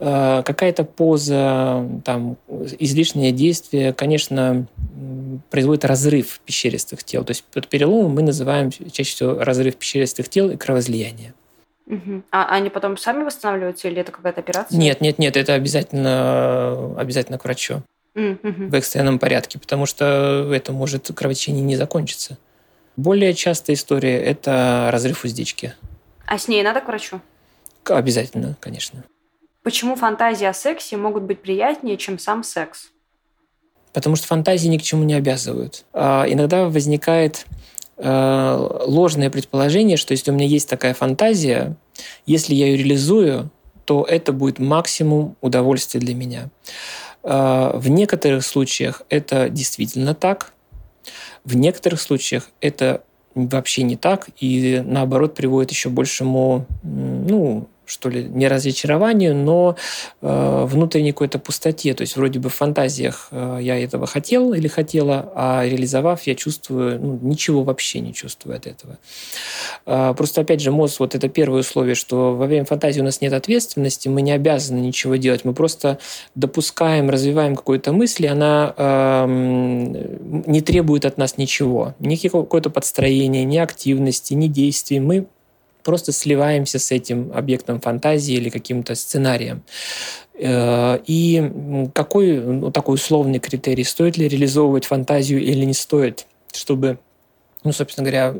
э, 0.00 0.42
какая-то 0.44 0.84
поза, 0.84 1.88
там, 2.04 2.36
излишнее 2.78 3.32
действие, 3.32 3.92
конечно, 3.92 4.66
производит 5.50 5.84
разрыв 5.84 6.40
пещеристых 6.44 7.04
тел. 7.04 7.24
То 7.24 7.30
есть 7.30 7.44
под 7.44 7.68
переломом 7.68 8.14
мы 8.14 8.22
называем 8.22 8.70
чаще 8.70 9.14
всего 9.14 9.38
разрыв 9.42 9.76
пещеристых 9.76 10.28
тел 10.28 10.50
и 10.50 10.56
кровоизлияние. 10.56 11.34
Угу. 11.86 12.22
А 12.30 12.46
они 12.46 12.70
потом 12.70 12.96
сами 12.96 13.24
восстанавливаются 13.24 13.88
или 13.88 14.00
это 14.00 14.10
какая-то 14.10 14.40
операция? 14.40 14.78
Нет, 14.78 15.00
нет, 15.00 15.18
нет, 15.18 15.36
это 15.36 15.54
обязательно, 15.54 16.94
обязательно 16.98 17.38
к 17.38 17.44
врачу 17.44 17.82
mm-hmm. 18.14 18.68
в 18.68 18.74
экстренном 18.74 19.18
порядке, 19.18 19.58
потому 19.58 19.86
что 19.86 20.50
это 20.52 20.72
может 20.72 21.10
кровотечение 21.14 21.62
не 21.62 21.76
закончиться. 21.76 22.38
Более 22.96 23.34
частая 23.34 23.76
история– 23.76 24.18
это 24.24 24.88
разрыв 24.92 25.24
уздечки. 25.24 25.74
А 26.26 26.38
с 26.38 26.48
ней 26.48 26.62
надо 26.62 26.80
к 26.80 26.86
врачу? 26.86 27.20
Обязательно, 27.84 28.56
конечно. 28.60 29.04
Почему 29.62 29.96
фантазии 29.96 30.46
о 30.46 30.52
сексе 30.52 30.96
могут 30.96 31.24
быть 31.24 31.40
приятнее, 31.40 31.96
чем 31.96 32.18
сам 32.18 32.44
секс? 32.44 32.90
Потому 33.92 34.16
что 34.16 34.26
фантазии 34.26 34.68
ни 34.68 34.78
к 34.78 34.82
чему 34.82 35.04
не 35.04 35.14
обязывают. 35.14 35.84
А 35.92 36.24
иногда 36.28 36.68
возникает 36.68 37.46
э, 37.96 38.68
ложное 38.86 39.30
предположение, 39.30 39.96
что 39.96 40.12
если 40.12 40.30
у 40.30 40.34
меня 40.34 40.46
есть 40.46 40.68
такая 40.68 40.94
фантазия, 40.94 41.76
если 42.26 42.54
я 42.54 42.66
ее 42.66 42.76
реализую, 42.76 43.50
то 43.84 44.04
это 44.04 44.32
будет 44.32 44.58
максимум 44.58 45.36
удовольствия 45.40 46.00
для 46.00 46.14
меня. 46.14 46.50
А, 47.24 47.76
в 47.76 47.88
некоторых 47.88 48.44
случаях 48.44 49.02
это 49.08 49.48
действительно 49.48 50.14
так, 50.14 50.52
в 51.44 51.56
некоторых 51.56 52.00
случаях 52.00 52.50
это 52.60 53.02
вообще 53.34 53.82
не 53.82 53.96
так, 53.96 54.28
и 54.38 54.82
наоборот 54.84 55.34
приводит 55.34 55.70
еще 55.70 55.88
большему 55.88 56.66
ну, 56.82 57.68
что 57.86 58.08
ли, 58.08 58.24
не 58.24 58.48
разочарованию, 58.48 59.34
но 59.34 59.76
э, 60.22 60.64
внутренней 60.66 61.12
какой-то 61.12 61.38
пустоте. 61.38 61.94
То 61.94 62.02
есть 62.02 62.16
вроде 62.16 62.38
бы 62.38 62.48
в 62.48 62.54
фантазиях 62.54 63.28
э, 63.30 63.58
я 63.60 63.78
этого 63.78 64.06
хотел 64.06 64.52
или 64.54 64.68
хотела, 64.68 65.32
а 65.34 65.64
реализовав, 65.64 66.22
я 66.22 66.34
чувствую, 66.34 67.00
ну, 67.00 67.18
ничего 67.22 67.62
вообще 67.62 68.00
не 68.00 68.14
чувствую 68.14 68.56
от 68.56 68.66
этого. 68.66 68.98
Э, 69.86 70.14
просто, 70.16 70.40
опять 70.40 70.60
же, 70.60 70.70
мозг, 70.70 71.00
вот 71.00 71.14
это 71.14 71.28
первое 71.28 71.60
условие, 71.60 71.94
что 71.94 72.34
во 72.34 72.46
время 72.46 72.64
фантазии 72.64 73.00
у 73.00 73.04
нас 73.04 73.20
нет 73.20 73.32
ответственности, 73.32 74.08
мы 74.08 74.22
не 74.22 74.32
обязаны 74.32 74.78
ничего 74.78 75.16
делать, 75.16 75.44
мы 75.44 75.54
просто 75.54 75.98
допускаем, 76.34 77.10
развиваем 77.10 77.56
какую-то 77.56 77.92
мысль, 77.92 78.24
и 78.24 78.28
она 78.28 78.74
э, 78.76 79.26
не 79.26 80.60
требует 80.60 81.04
от 81.04 81.18
нас 81.18 81.38
ничего. 81.38 81.94
Ни 81.98 82.16
какое-то 82.16 82.70
подстроение, 82.70 83.44
ни 83.44 83.58
активности, 83.58 84.34
ни 84.34 84.48
действий. 84.48 85.00
Мы 85.00 85.26
просто 85.84 86.12
сливаемся 86.12 86.78
с 86.78 86.90
этим 86.90 87.30
объектом 87.34 87.80
фантазии 87.80 88.34
или 88.34 88.48
каким-то 88.48 88.94
сценарием. 88.94 89.62
Э, 90.34 90.98
и 91.06 91.90
какой 91.94 92.38
ну, 92.40 92.70
такой 92.72 92.94
условный 92.94 93.38
критерий, 93.38 93.84
стоит 93.84 94.16
ли 94.16 94.26
реализовывать 94.26 94.86
фантазию 94.86 95.42
или 95.42 95.64
не 95.64 95.74
стоит, 95.74 96.26
чтобы, 96.52 96.98
ну, 97.62 97.72
собственно 97.72 98.04
говоря, 98.08 98.34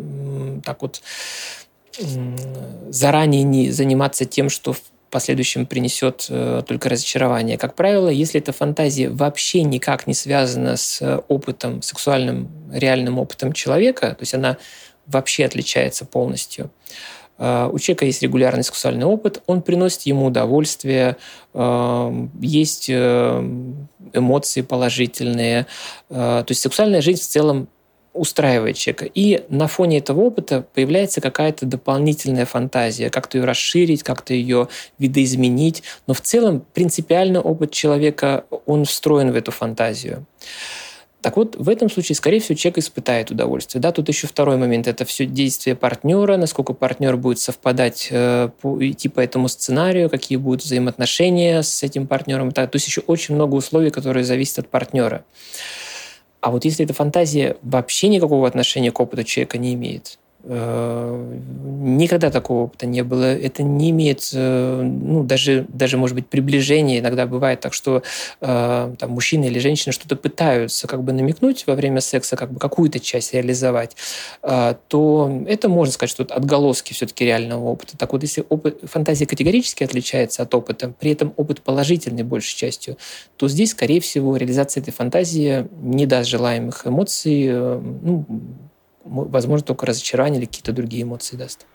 так 0.65 0.83
вот 0.83 1.03
заранее 2.89 3.43
не 3.45 3.71
заниматься 3.71 4.25
тем, 4.25 4.49
что 4.49 4.73
в 4.73 4.81
последующем 5.11 5.65
принесет 5.67 6.27
э, 6.29 6.63
только 6.67 6.89
разочарование. 6.89 7.57
Как 7.57 7.77
правило, 7.77 8.09
если 8.09 8.41
эта 8.41 8.53
фантазия 8.53 9.11
вообще 9.11 9.63
никак 9.63 10.09
не 10.09 10.15
связана 10.15 10.77
с 10.77 11.23
опытом, 11.29 11.83
сексуальным 11.83 12.51
реальным 12.73 13.21
опытом 13.21 13.53
человека, 13.53 14.09
то 14.09 14.23
есть 14.23 14.35
она 14.35 14.57
вообще 15.07 15.45
отличается 15.45 16.05
полностью, 16.05 16.71
у 17.39 17.79
человека 17.79 18.05
есть 18.05 18.23
регулярный 18.23 18.63
сексуальный 18.63 19.07
опыт, 19.07 19.43
он 19.47 19.63
приносит 19.63 20.03
ему 20.03 20.27
удовольствие, 20.27 21.17
э, 21.53 22.27
есть 22.41 22.89
э, 22.89 23.51
эмоции 24.13 24.63
положительные. 24.63 25.67
То 26.09 26.47
есть 26.49 26.61
сексуальная 26.61 27.01
жизнь 27.01 27.21
в 27.21 27.27
целом 27.27 27.69
устраивает 28.15 28.77
человека. 28.77 29.07
И 29.13 29.45
на 29.49 29.67
фоне 29.67 29.99
этого 29.99 30.21
опыта 30.21 30.65
появляется 30.73 31.21
какая-то 31.21 31.67
дополнительная 31.67 32.47
фантазия, 32.47 33.11
как-то 33.11 33.39
ее 33.39 33.45
расширить, 33.45 34.05
как-то 34.05 34.33
ее 34.33 34.69
видоизменить. 34.99 35.83
Но 36.07 36.15
в 36.15 36.21
целом 36.21 36.65
принципиально 36.73 37.41
опыт 37.41 37.73
человека, 37.73 38.45
он 38.67 38.85
встроен 38.85 39.33
в 39.33 39.37
эту 39.37 39.51
фантазию. 39.51 40.25
Так 41.25 41.39
вот, 41.39 41.57
в 41.57 41.71
этом 41.71 41.89
случае, 41.89 42.17
скорее 42.17 42.39
всего, 42.39 42.55
человек 42.55 42.77
испытает 42.77 43.31
удовольствие. 43.31 43.81
Да, 43.81 43.93
тут 43.93 44.09
еще 44.09 44.27
второй 44.27 44.59
момент– 44.59 44.87
это 44.89 45.07
все 45.07 45.25
действие 45.25 45.75
партнера, 45.75 46.37
насколько 46.37 46.75
партнер 46.75 47.17
будет 47.17 47.39
совпадать, 47.39 48.09
э, 48.11 48.51
по, 48.61 48.77
идти 48.87 49.09
по 49.09 49.21
этому 49.21 49.49
сценарию, 49.49 50.11
какие 50.11 50.37
будут 50.37 50.63
взаимоотношения 50.65 51.63
с 51.63 51.83
этим 51.83 52.07
партнером. 52.07 52.53
То 52.53 52.69
есть 52.75 52.87
еще 52.87 53.01
очень 53.07 53.37
много 53.37 53.55
условий, 53.55 53.89
которые 53.89 54.23
зависят 54.23 54.59
от 54.59 54.69
партнера. 54.69 55.25
А 56.43 56.51
вот 56.51 56.67
если 56.67 56.85
эта 56.85 56.93
фантазия 56.93 57.57
вообще 57.63 58.09
никакого 58.09 58.47
отношения 58.47 58.93
к 58.93 59.01
опыту 59.01 59.25
человека 59.25 59.57
не 59.57 59.73
имеет, 59.73 60.19
никогда 60.47 62.31
такого 62.31 62.65
опыта 62.65 62.87
не 62.87 63.03
было. 63.03 63.25
Это 63.25 63.63
не 63.63 63.91
имеет, 63.91 64.31
э, 64.35 64.83
ну, 64.83 65.25
даже, 65.25 65.65
даже, 65.69 65.97
может 65.97 66.15
быть, 66.15 66.27
приближения. 66.27 66.99
Иногда 66.99 67.27
бывает 67.27 67.61
так, 67.61 67.73
что 67.73 68.03
э, 68.41 68.95
там, 68.99 69.11
мужчина 69.11 69.45
или 69.45 69.59
женщина 69.59 69.93
что-то 69.93 70.17
пытаются 70.17 70.87
как 70.87 71.03
бы 71.03 71.13
намекнуть 71.13 71.67
во 71.67 71.75
время 71.75 72.01
секса, 72.01 72.37
как 72.37 72.53
бы 72.53 72.59
какую-то 72.59 73.01
часть 73.01 73.33
реализовать, 73.33 73.97
то 74.43 75.43
это 75.47 75.69
можно 75.69 75.93
сказать, 75.93 76.11
что 76.11 76.25
отголоски 76.25 76.93
все-таки 76.93 77.25
реального 77.25 77.65
опыта. 77.65 77.97
Так 77.97 78.13
вот, 78.13 78.23
если 78.23 78.45
опыт, 78.49 78.81
фантазия 78.85 79.27
категорически 79.27 79.85
отличается 79.85 80.43
от 80.43 80.55
опыта, 80.55 80.93
при 80.99 81.13
этом 81.13 81.33
опыт 81.37 81.63
положительный 81.63 82.23
большей 82.23 82.57
частью, 82.57 82.97
то 83.37 83.49
здесь, 83.49 83.71
скорее 83.71 84.01
всего, 84.01 84.37
реализация 84.37 84.83
этой 84.83 84.93
фантазии 84.93 85.67
не 85.81 86.07
даст 86.07 86.29
желаемых 86.29 86.87
эмоций, 86.87 87.51
ну, 87.51 88.25
возможно, 89.05 89.67
только 89.67 89.87
разочарование 89.87 90.41
или 90.41 90.47
какие-то 90.47 90.73
другие 90.73 91.03
эмоции 91.03 91.37
даст. 91.37 91.67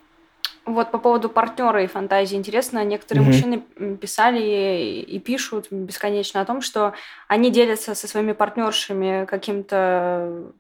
Вот 0.66 0.92
по 0.92 1.00
поводу 1.00 1.30
партнера 1.30 1.84
и 1.84 1.88
фантазии 1.88 2.36
интересно, 2.36 2.84
некоторые 2.84 3.24
угу. 3.24 3.32
мужчины 3.32 3.62
писали 3.98 5.02
и 5.02 5.20
пишут 5.20 5.68
бесконечно 5.72 6.42
о 6.42 6.46
том, 6.46 6.62
что 6.62 6.94
они 7.28 7.50
делятся 7.50 7.96
со 7.96 8.08
своими 8.08 8.34
партнершами 8.34 9.26
каким-то 9.26 10.52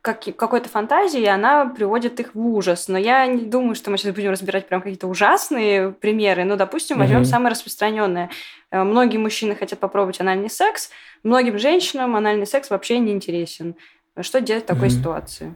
как, 0.00 0.24
какой-то 0.36 0.68
фантазией, 0.68 1.24
и 1.24 1.28
она 1.28 1.66
приводит 1.66 2.18
их 2.18 2.34
в 2.34 2.46
ужас. 2.46 2.88
Но 2.88 2.98
я 2.98 3.24
не 3.26 3.44
думаю, 3.44 3.76
что 3.76 3.90
мы 3.90 3.98
сейчас 3.98 4.14
будем 4.14 4.32
разбирать 4.32 4.68
прям 4.68 4.80
какие-то 4.80 5.06
ужасные 5.06 5.92
примеры. 5.92 6.44
Ну, 6.44 6.56
допустим, 6.56 6.98
возьмем 6.98 7.22
угу. 7.22 7.26
самое 7.26 7.52
распространенное. 7.52 8.28
Э, 8.70 8.82
многие 8.82 9.18
мужчины 9.18 9.54
хотят 9.54 9.78
попробовать 9.78 10.20
анальный 10.20 10.50
секс, 10.50 10.90
многим 11.22 11.58
женщинам 11.58 12.16
анальный 12.16 12.46
секс 12.46 12.68
вообще 12.68 12.98
не 12.98 13.12
интересен. 13.12 13.76
Что 14.20 14.40
делать 14.40 14.64
в 14.64 14.66
такой 14.66 14.88
угу. 14.88 14.94
ситуации? 14.94 15.54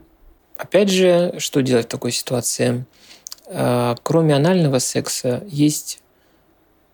Опять 0.57 0.89
же, 0.89 1.35
что 1.37 1.61
делать 1.61 1.85
в 1.85 1.89
такой 1.89 2.11
ситуации? 2.11 2.85
А, 3.47 3.95
кроме 4.03 4.35
анального 4.35 4.79
секса 4.79 5.43
есть 5.47 6.01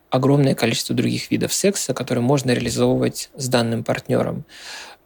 огромное 0.09 0.53
количество 0.53 0.95
других 0.95 1.31
видов 1.31 1.53
секса, 1.53 1.93
которые 1.93 2.23
можно 2.23 2.51
реализовывать 2.51 3.29
с 3.35 3.47
данным 3.47 3.83
партнером. 3.83 4.45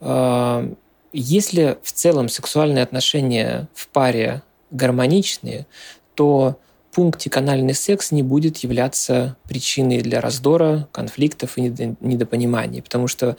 А, 0.02 0.70
если 1.14 1.78
в 1.84 1.92
целом 1.92 2.30
сексуальные 2.30 2.84
отношения 2.84 3.70
в 3.74 3.88
паре 3.90 4.42
гармоничные, 4.72 5.68
то 6.16 6.60
пунктик 6.92 7.38
анальный 7.38 7.76
секс 7.76 8.12
не 8.12 8.24
будет 8.24 8.58
являться 8.58 9.38
причиной 9.48 10.02
для 10.02 10.20
раздора, 10.20 10.90
конфликтов 10.92 11.58
и 11.58 11.62
недопониманий, 11.62 12.82
потому 12.82 13.08
что 13.08 13.38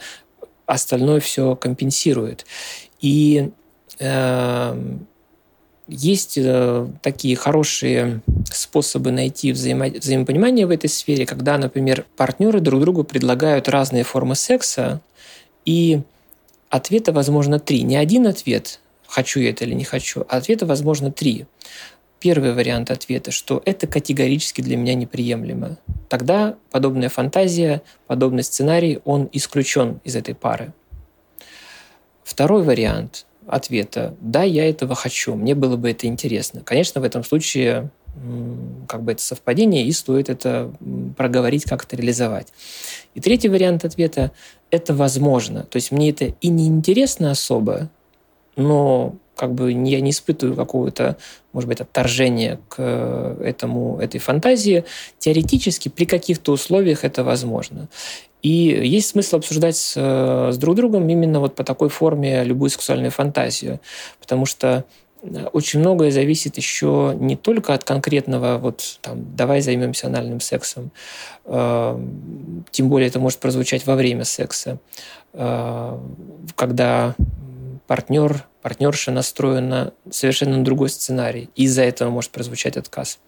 остальное 0.65 1.19
все 1.19 1.57
компенсирует. 1.57 2.45
И 3.01 3.51
Эм, 3.99 5.07
есть 5.89 6.37
э, 6.37 6.87
такие 7.01 7.35
хорошие 7.35 8.21
способы 8.51 9.11
найти 9.11 9.51
взаимо 9.51 9.87
взаимопонимание 9.87 10.65
в 10.65 10.69
этой 10.69 10.89
сфере, 10.89 11.25
когда, 11.25 11.57
например, 11.57 12.05
партнеры 12.15 12.59
друг 12.59 12.81
другу 12.81 13.03
предлагают 13.03 13.67
разные 13.67 14.03
формы 14.03 14.35
секса, 14.35 15.01
и 15.65 16.01
ответа 16.69 17.11
возможно 17.11 17.59
три. 17.59 17.83
Не 17.83 17.97
один 17.97 18.27
ответ, 18.27 18.79
хочу 19.07 19.39
я 19.39 19.49
это 19.49 19.65
или 19.65 19.73
не 19.73 19.83
хочу, 19.83 20.21
а 20.29 20.37
ответа 20.37 20.65
возможно 20.65 21.11
три. 21.11 21.45
Первый 22.19 22.53
вариант 22.53 22.91
ответа, 22.91 23.31
что 23.31 23.61
это 23.65 23.87
категорически 23.87 24.61
для 24.61 24.75
меня 24.77 24.93
неприемлемо. 24.93 25.77
Тогда 26.09 26.57
подобная 26.69 27.09
фантазия, 27.09 27.81
подобный 28.07 28.43
сценарий, 28.43 28.99
он 29.05 29.29
исключен 29.31 30.01
из 30.03 30.15
этой 30.15 30.35
пары. 30.35 30.73
Второй 32.23 32.63
вариант 32.63 33.25
ответа– 33.49 34.15
да, 34.21 34.43
я 34.43 34.69
этого 34.69 34.95
хочу, 34.95 35.35
мне 35.35 35.55
было 35.55 35.75
бы 35.75 35.91
это 35.91 36.07
интересно. 36.07 36.61
Конечно, 36.63 37.01
в 37.01 37.03
этом 37.03 37.23
случае 37.23 37.91
как 38.87 39.03
бы 39.03 39.13
это 39.13 39.21
совпадение, 39.21 39.85
и 39.85 39.91
стоит 39.91 40.29
это 40.29 40.73
проговорить, 41.15 41.63
как 41.63 41.83
это 41.83 41.95
реализовать. 41.95 42.47
И 43.13 43.21
третий 43.21 43.49
вариант 43.49 43.85
ответа– 43.85 44.31
это 44.71 44.93
возможно. 44.93 45.63
То 45.63 45.77
есть 45.77 45.91
мне 45.91 46.09
это 46.09 46.25
и 46.25 46.49
не 46.49 46.67
интересно 46.67 47.31
особо, 47.31 47.89
но 48.55 49.15
как 49.35 49.53
бы 49.53 49.71
я 49.71 50.01
не 50.01 50.09
испытываю 50.09 50.55
какого-то, 50.57 51.15
может 51.53 51.69
быть, 51.69 51.79
отторжения 51.79 52.59
к 52.67 53.37
этому, 53.41 53.97
этой 53.99 54.19
фантазии. 54.19 54.83
Теоретически 55.17 55.87
при 55.87 56.03
каких-то 56.03 56.51
условиях 56.51 57.05
это 57.05 57.23
возможно. 57.23 57.87
И 58.41 58.49
есть 58.49 59.09
смысл 59.09 59.37
обсуждать 59.37 59.75
с, 59.75 59.95
с 59.95 60.57
друг 60.57 60.75
другом 60.75 61.09
именно 61.09 61.39
вот 61.39 61.55
по 61.55 61.63
такой 61.63 61.89
форме 61.89 62.43
любую 62.43 62.69
сексуальную 62.69 63.11
фантазию, 63.11 63.79
потому 64.19 64.45
что 64.45 64.85
очень 65.51 65.79
многое 65.79 66.11
зависит 66.11 66.57
еще 66.57 67.13
не 67.19 67.35
только 67.35 67.73
от 67.73 67.83
конкретного, 67.83 68.57
вот 68.57 68.99
там, 69.01 69.35
давай 69.35 69.61
займемся 69.61 70.07
анальным 70.07 70.39
сексом, 70.39 70.91
э, 71.45 71.99
тем 72.71 72.89
более 72.89 73.09
это 73.09 73.19
может 73.19 73.39
прозвучать 73.39 73.85
во 73.85 73.95
время 73.95 74.23
секса, 74.23 74.79
э, 75.33 75.99
когда 76.55 77.15
партнер, 77.87 78.45
партнерша 78.61 79.11
настроена 79.11 79.93
совершенно 80.09 80.57
на 80.57 80.63
другой 80.63 80.89
сценарий, 80.89 81.49
и 81.55 81.63
из-за 81.63 81.81
этого 81.83 82.09
может 82.09 82.31
прозвучать 82.31 82.77
отказ. 82.77 83.19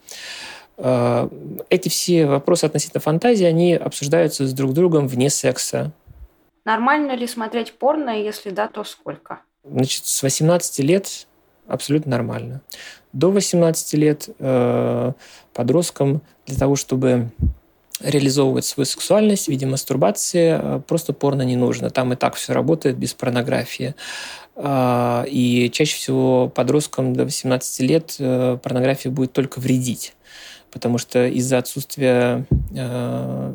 Эти 1.70 1.90
все 1.90 2.26
вопросы 2.26 2.66
относительно 2.66 3.02
фантазии, 3.02 3.45
они 3.45 3.76
обсуждаются 3.76 4.48
с 4.48 4.53
друг 4.53 4.74
другом 4.74 5.08
вне 5.08 5.30
секса. 5.30 5.91
Нормально 6.66 7.16
ли 7.16 7.28
смотреть 7.28 7.74
порно, 7.74 8.10
если 8.10 8.49
да, 8.49 8.68
то 8.68 8.84
сколько? 8.84 9.41
Значит, 9.64 10.06
с 10.06 10.24
18 10.24 10.80
лет 10.80 11.28
абсолютно 11.68 12.12
нормально. 12.12 12.62
До 13.14 13.32
18 13.32 13.94
лет 13.94 14.30
э, 14.40 15.12
подросткам 15.53 16.22
для 16.45 16.58
того, 16.58 16.76
чтобы 16.76 17.30
реализовывать 17.99 18.66
свою 18.66 18.86
сексуальность 18.86 19.45
в 19.45 19.48
виде 19.49 19.66
мастурбации, 19.66 20.60
э, 20.60 20.82
просто 20.88 21.14
порно 21.14 21.44
не 21.44 21.56
нужно. 21.56 21.90
Там 21.90 22.14
и 22.14 22.16
так 22.16 22.36
все 22.36 22.53
работает 22.53 22.98
без 22.98 23.14
порнографии. 23.14 23.95
Э, 24.56 25.26
и 25.28 25.70
чаще 25.72 25.95
всего 25.95 26.48
подросткам 26.48 27.14
до 27.14 27.26
18 27.26 27.80
лет 27.82 28.16
э, 28.20 28.58
порнография 28.62 29.12
будет 29.12 29.34
только 29.34 29.60
вредить, 29.60 30.14
потому 30.72 30.98
что 30.98 31.27
из-за 31.27 31.57
отсутствия 31.57 32.45
э, 32.76 33.53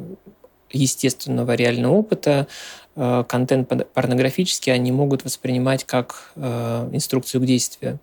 естественного 0.70 1.54
реального 1.54 1.94
опыта 1.94 2.46
Э, 2.96 3.24
контент 3.28 3.70
порнографический 3.92 4.72
они 4.72 4.90
могут 4.90 5.22
воспринимать 5.24 5.84
как 5.84 6.32
э, 6.34 6.88
инструкцию 6.92 7.42
к 7.42 7.44
действию. 7.44 7.98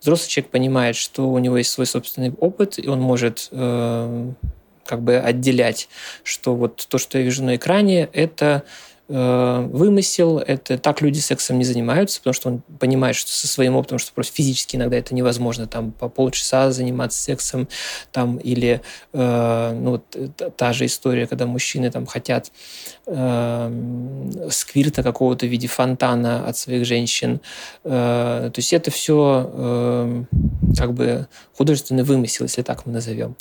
Взрослый 0.00 0.28
человек 0.28 0.50
понимает, 0.52 0.94
что 0.94 1.28
у 1.28 1.38
него 1.38 1.58
есть 1.58 1.70
свой 1.70 1.86
собственный 1.86 2.32
опыт, 2.38 2.78
и 2.78 2.86
он 2.88 3.00
может 3.00 3.50
как 3.50 5.02
бы 5.02 5.16
отделять, 5.16 5.88
что 6.22 6.54
вот 6.54 6.86
то, 6.88 6.98
что 6.98 7.18
я 7.18 7.24
вижу 7.24 7.42
на 7.42 7.56
экране, 7.56 8.08
это 8.12 8.62
Э, 9.08 9.68
вымысел, 9.70 10.38
это 10.38 10.78
так 10.78 11.00
люди 11.00 11.20
сексом 11.20 11.58
не 11.58 11.64
занимаются, 11.64 12.18
потому 12.18 12.34
что 12.34 12.48
он 12.48 12.62
понимает, 12.80 13.14
что 13.14 13.30
со 13.30 13.46
своим 13.46 13.76
опытом, 13.76 13.98
что 13.98 14.12
просто 14.12 14.34
физически 14.34 14.74
иногда 14.74 14.96
это 14.96 15.14
невозможно, 15.14 15.68
там 15.68 15.92
по 15.92 16.08
полчаса 16.08 16.72
заниматься 16.72 17.22
сексом, 17.22 17.68
там 18.10 18.38
или 18.38 18.80
э, 19.12 19.78
ну, 19.80 19.90
вот, 19.92 20.56
та 20.56 20.72
же 20.72 20.86
история, 20.86 21.28
когда 21.28 21.46
мужчины 21.46 21.88
там 21.92 22.04
хотят 22.04 22.50
э, 23.06 24.48
сквирта 24.50 25.04
какого-то 25.04 25.46
в 25.46 25.50
виде 25.50 25.68
фонтана 25.68 26.44
от 26.44 26.56
своих 26.56 26.84
женщин, 26.84 27.40
э, 27.84 28.50
то 28.52 28.58
есть 28.58 28.72
это 28.72 28.90
все 28.90 29.50
э, 29.52 30.24
как 30.76 30.94
бы 30.94 31.28
художественный 31.56 32.02
вымысел, 32.02 32.46
если 32.46 32.62
так 32.62 32.86
мы 32.86 32.92
назовем. 32.92 33.36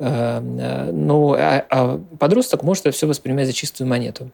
Э, 0.00 0.40
э 0.40 0.90
ну, 0.90 1.34
а, 1.34 1.64
а 1.70 2.00
подросток 2.18 2.64
может 2.64 2.86
это 2.86 2.96
все 2.96 3.06
воспринимать 3.06 3.46
за 3.46 3.52
чистую 3.52 3.86
монету. 3.86 4.32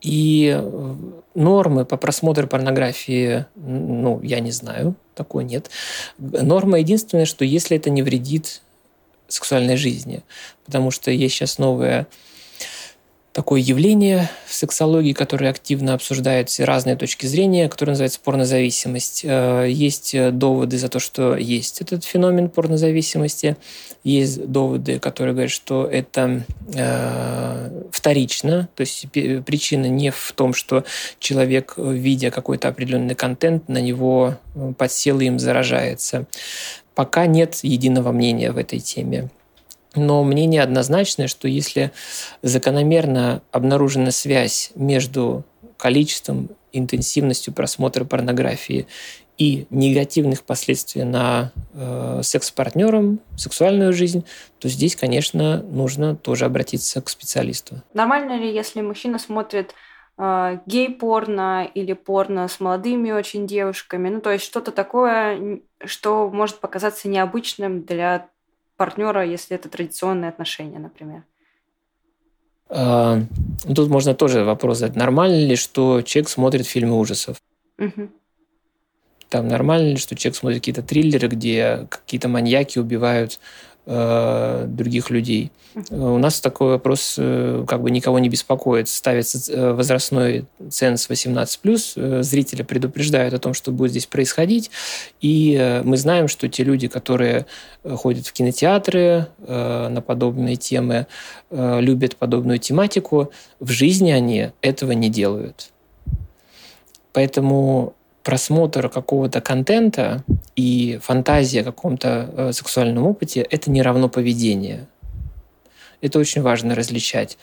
И 0.00 0.54
э, 0.56 0.94
нормы 1.34 1.84
по 1.84 1.96
просмотру 1.96 2.46
порнографии, 2.46 3.44
ну, 3.54 4.20
я 4.22 4.40
не 4.40 4.50
знаю, 4.50 4.94
такой 5.14 5.44
нет. 5.44 5.70
Норма 6.18 6.78
единственная, 6.78 7.26
что 7.26 7.44
если 7.44 7.76
это 7.76 7.90
не 7.90 8.02
вредит 8.02 8.62
сексуальной 9.28 9.76
жизни, 9.76 10.22
потому 10.64 10.90
что 10.90 11.10
есть 11.10 11.34
сейчас 11.34 11.58
новая 11.58 12.06
такое 13.32 13.60
явление 13.60 14.28
в 14.46 14.52
сексологии, 14.52 15.12
которое 15.12 15.50
активно 15.50 15.94
обсуждает 15.94 16.48
все 16.48 16.64
разные 16.64 16.96
точки 16.96 17.26
зрения, 17.26 17.68
которое 17.68 17.92
называется 17.92 18.20
порнозависимость. 18.22 19.22
Э, 19.24 19.66
есть 19.68 20.14
э, 20.14 20.32
доводы 20.32 20.78
за 20.78 20.88
то, 20.88 20.98
что 20.98 21.36
есть 21.36 21.80
этот 21.80 22.04
феномен 22.04 22.48
порнозависимости. 22.48 23.56
Есть 24.02 24.46
доводы, 24.46 24.98
которые 24.98 25.34
говорят, 25.34 25.52
что 25.52 25.86
это 25.86 26.44
э, 26.74 27.82
вторично, 27.92 28.68
то 28.74 28.80
есть 28.80 29.06
причина 29.10 29.86
не 29.86 30.10
в 30.10 30.32
том, 30.34 30.54
что 30.54 30.84
человек, 31.18 31.74
видя 31.76 32.30
какой-то 32.30 32.68
определенный 32.68 33.14
контент, 33.14 33.68
на 33.68 33.78
него 33.80 34.38
подсел 34.76 35.20
и 35.20 35.26
им 35.26 35.38
заражается. 35.38 36.26
Пока 36.94 37.26
нет 37.26 37.60
единого 37.62 38.10
мнения 38.10 38.50
в 38.50 38.56
этой 38.56 38.80
теме. 38.80 39.30
Но 39.94 40.22
мнение 40.22 40.62
однозначное, 40.62 41.26
что 41.26 41.48
если 41.48 41.90
закономерно 42.42 43.42
обнаружена 43.50 44.10
связь 44.10 44.70
между 44.74 45.44
количеством, 45.76 46.50
интенсивностью 46.72 47.52
просмотра 47.52 48.04
порнографии 48.04 48.86
и 49.38 49.66
негативных 49.70 50.42
последствий 50.42 51.02
на 51.02 51.52
э, 51.72 52.20
секс-партнером, 52.22 53.20
сексуальную 53.36 53.92
жизнь, 53.92 54.24
то 54.58 54.68
здесь, 54.68 54.94
конечно, 54.94 55.62
нужно 55.62 56.14
тоже 56.14 56.44
обратиться 56.44 57.00
к 57.00 57.08
специалисту. 57.08 57.82
Нормально 57.94 58.38
ли, 58.38 58.52
если 58.52 58.82
мужчина 58.82 59.18
смотрит 59.18 59.74
э, 60.18 60.58
гей-порно 60.66 61.68
или 61.74 61.94
порно 61.94 62.46
с 62.48 62.60
молодыми 62.60 63.12
очень 63.12 63.46
девушками, 63.46 64.10
ну 64.10 64.20
то 64.20 64.30
есть 64.30 64.44
что-то 64.44 64.72
такое, 64.72 65.60
что 65.84 66.28
может 66.28 66.60
показаться 66.60 67.08
необычным 67.08 67.82
для 67.82 68.28
партнера, 68.80 69.26
если 69.26 69.54
это 69.56 69.68
традиционные 69.68 70.30
отношения, 70.30 70.78
например? 70.78 71.24
А, 72.70 73.20
тут 73.74 73.90
можно 73.90 74.14
тоже 74.14 74.42
вопрос 74.42 74.78
задать. 74.78 74.96
Нормально 74.96 75.44
ли, 75.44 75.54
что 75.54 76.00
человек 76.00 76.30
смотрит 76.30 76.66
фильмы 76.66 76.98
ужасов? 76.98 77.36
Угу. 77.78 78.08
Там 79.28 79.48
нормально 79.48 79.90
ли, 79.90 79.96
что 79.98 80.16
человек 80.16 80.36
смотрит 80.38 80.60
какие-то 80.60 80.82
триллеры, 80.82 81.28
где 81.28 81.88
какие-то 81.90 82.28
маньяки 82.28 82.78
убивают 82.78 83.38
других 83.86 85.10
людей. 85.10 85.50
У 85.90 86.18
нас 86.18 86.40
такой 86.40 86.70
вопрос 86.70 87.14
э, 87.16 87.64
как 87.66 87.82
бы 87.82 87.90
никого 87.90 88.18
не 88.18 88.28
беспокоит. 88.28 88.88
Ставится 88.88 89.52
э, 89.52 89.72
возрастной 89.72 90.46
ценз 90.68 91.08
18+, 91.08 92.22
зрители 92.22 92.62
предупреждают 92.62 93.34
о 93.34 93.38
том, 93.38 93.54
что 93.54 93.70
будет 93.70 93.92
здесь 93.92 94.06
происходить, 94.06 94.70
и 95.20 95.80
мы 95.84 95.96
знаем, 95.96 96.28
что 96.28 96.48
те 96.48 96.64
люди, 96.64 96.88
которые 96.88 97.46
ходят 97.84 98.26
в 98.26 98.32
кинотеатры 98.32 99.28
на 99.38 100.02
подобные 100.04 100.56
темы, 100.56 101.06
любят 101.50 102.16
подобную 102.16 102.58
тематику, 102.58 103.32
в 103.60 103.70
жизни 103.70 104.10
они 104.10 104.50
этого 104.60 104.92
не 104.92 105.08
делают. 105.08 105.70
Поэтому 107.12 107.94
просмотр 108.22 108.88
какого-то 108.88 109.40
контента 109.40 110.24
и 110.56 110.98
фантазия 111.02 111.62
о 111.62 111.64
каком-то 111.64 112.30
э, 112.36 112.52
сексуальном 112.52 113.06
опыте– 113.06 113.40
это 113.50 113.70
не 113.70 113.82
равно 113.82 114.08
поведение. 114.08 114.86
Это 116.00 116.18
очень 116.18 116.42
важно 116.42 116.74
различать. 116.74 117.38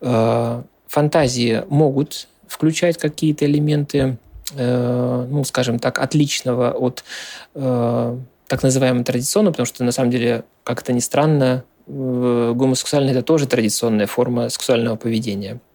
Э, 0.00 0.62
фантазии 0.86 1.64
могут 1.68 2.28
включать 2.46 2.98
какие-то 2.98 3.44
элементы, 3.44 4.18
э, 4.54 5.26
ну, 5.28 5.44
скажем 5.44 5.78
так, 5.78 5.98
отличного 5.98 6.72
от 6.72 7.04
так 7.52 8.64
называемого 8.64 9.04
традиционного, 9.04 9.52
потому 9.52 9.66
что, 9.66 9.84
на 9.84 9.92
самом 9.92 10.10
деле, 10.10 10.42
как 10.64 10.82
это 10.82 10.92
ни 10.92 10.98
странно, 10.98 11.62
гомосексуальный– 11.86 13.12
это 13.12 13.22
тоже 13.22 13.46
традиционная 13.46 14.06
форма 14.06 14.48
сексуального 14.48 14.96
поведения– 14.96 15.60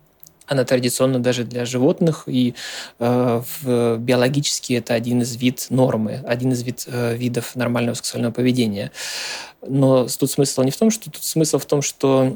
она 0.47 0.63
традиционна 0.63 1.19
даже 1.19 1.43
для 1.43 1.65
животных, 1.65 2.23
и 2.27 2.55
э, 2.99 3.41
в, 3.61 3.97
биологически 3.97 4.73
это 4.73 4.93
один 4.93 5.21
из 5.21 5.35
вид 5.35 5.67
нормы, 5.69 6.23
один 6.25 6.51
из 6.51 6.63
вид, 6.63 6.85
э, 6.87 7.15
видов 7.15 7.55
нормального 7.55 7.95
сексуального 7.95 8.33
поведения. 8.33 8.91
Но 9.65 10.07
тут 10.07 10.31
смысл 10.31 10.63
не 10.63 10.71
в 10.71 10.77
том, 10.77 10.91
что 10.91 11.09
тут 11.11 11.23
смысл 11.23 11.57
в 11.57 11.65
том, 11.65 11.81
что 11.81 12.35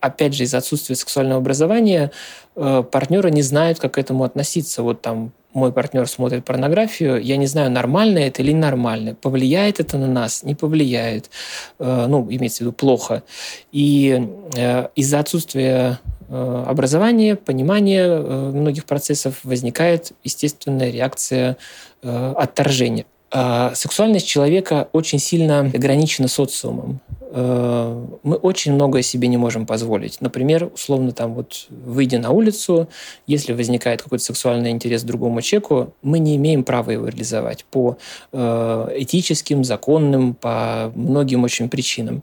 опять 0.00 0.34
же, 0.34 0.44
из-за 0.44 0.58
отсутствия 0.58 0.96
сексуального 0.96 1.40
образования 1.40 2.10
э, 2.56 2.82
партнеры 2.90 3.30
не 3.30 3.42
знают, 3.42 3.78
как 3.78 3.94
к 3.94 3.98
этому 3.98 4.24
относиться. 4.24 4.82
Вот 4.82 5.02
там 5.02 5.32
мой 5.52 5.72
партнер 5.72 6.06
смотрит 6.08 6.44
порнографию, 6.44 7.22
я 7.22 7.36
не 7.36 7.46
знаю, 7.46 7.70
нормально 7.70 8.18
это 8.18 8.42
или 8.42 8.52
ненормально. 8.52 9.14
Повлияет 9.14 9.80
это 9.80 9.98
на 9.98 10.06
нас, 10.06 10.42
не 10.44 10.54
повлияет. 10.54 11.30
Э, 11.78 12.06
ну, 12.08 12.26
имеется 12.30 12.58
в 12.58 12.60
виду 12.62 12.72
плохо. 12.72 13.22
И 13.70 14.28
э, 14.56 14.88
из-за 14.94 15.18
отсутствия 15.18 16.00
образования, 16.28 17.36
понимания 17.36 18.18
многих 18.18 18.84
процессов 18.84 19.40
возникает 19.44 20.12
естественная 20.24 20.90
реакция 20.90 21.56
отторжения. 22.02 23.06
А 23.30 23.74
сексуальность 23.74 24.26
человека 24.26 24.88
очень 24.92 25.18
сильно 25.18 25.60
ограничена 25.60 26.28
социумом. 26.28 27.00
Э, 27.30 28.06
мы 28.22 28.36
очень 28.36 28.72
многое 28.72 29.02
себе 29.02 29.28
не 29.28 29.36
можем 29.36 29.66
позволить. 29.66 30.20
Например, 30.22 30.70
условно, 30.72 31.12
там 31.12 31.34
вот 31.34 31.66
выйдя 31.68 32.18
на 32.18 32.30
улицу, 32.30 32.88
если 33.26 33.52
возникает 33.52 34.00
какой-то 34.00 34.24
сексуальный 34.24 34.70
интерес 34.70 35.02
другому 35.02 35.42
человеку, 35.42 35.92
мы 36.00 36.20
не 36.20 36.36
имеем 36.36 36.64
права 36.64 36.90
его 36.90 37.08
реализовать 37.08 37.66
по 37.70 37.98
э, 38.32 38.88
этическим, 38.96 39.62
законным, 39.62 40.34
по 40.34 40.90
многим 40.94 41.44
очень 41.44 41.68
причинам. 41.68 42.22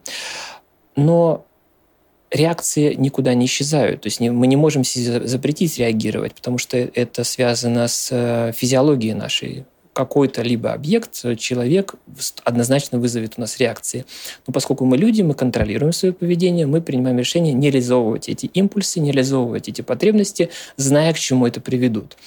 Но 0.95 1.45
реакции 2.31 2.93
никуда 2.93 3.34
не 3.34 3.45
исчезают. 3.45 4.02
То 4.02 4.07
есть 4.07 4.19
мы 4.19 4.47
не 4.47 4.56
можем 4.56 4.84
себе 4.84 5.27
запретить 5.27 5.77
реагировать, 5.77 6.34
потому 6.34 6.57
что 6.57 6.77
это 6.77 7.23
связано 7.23 7.88
с 7.88 8.10
э, 8.11 8.52
физиологией 8.56 9.14
нашей 9.14 9.65
какой-то 9.95 10.41
либо 10.41 10.73
объект, 10.73 11.23
человек 11.38 11.95
однозначно 12.43 12.99
вызовет 12.99 13.35
у 13.38 13.41
нас 13.41 13.57
реакции. 13.60 14.06
Но 14.45 14.52
поскольку 14.52 14.84
мы 14.84 14.97
люди, 14.97 15.22
мы 15.22 15.34
контролируем 15.34 15.93
свое 15.93 16.14
поведение, 16.14 16.68
мы 16.68 16.81
принимаем 16.81 17.18
решение 17.18 17.53
не 17.53 17.72
реализовывать 17.72 18.27
эти 18.27 18.47
импульсы, 18.47 18.99
не 18.99 19.11
реализовывать 19.11 19.69
эти 19.69 19.81
потребности, 19.81 20.49
зная, 20.76 21.14
к 21.14 21.18
чему 21.18 21.47
это 21.47 21.61
приведут. 21.61 22.18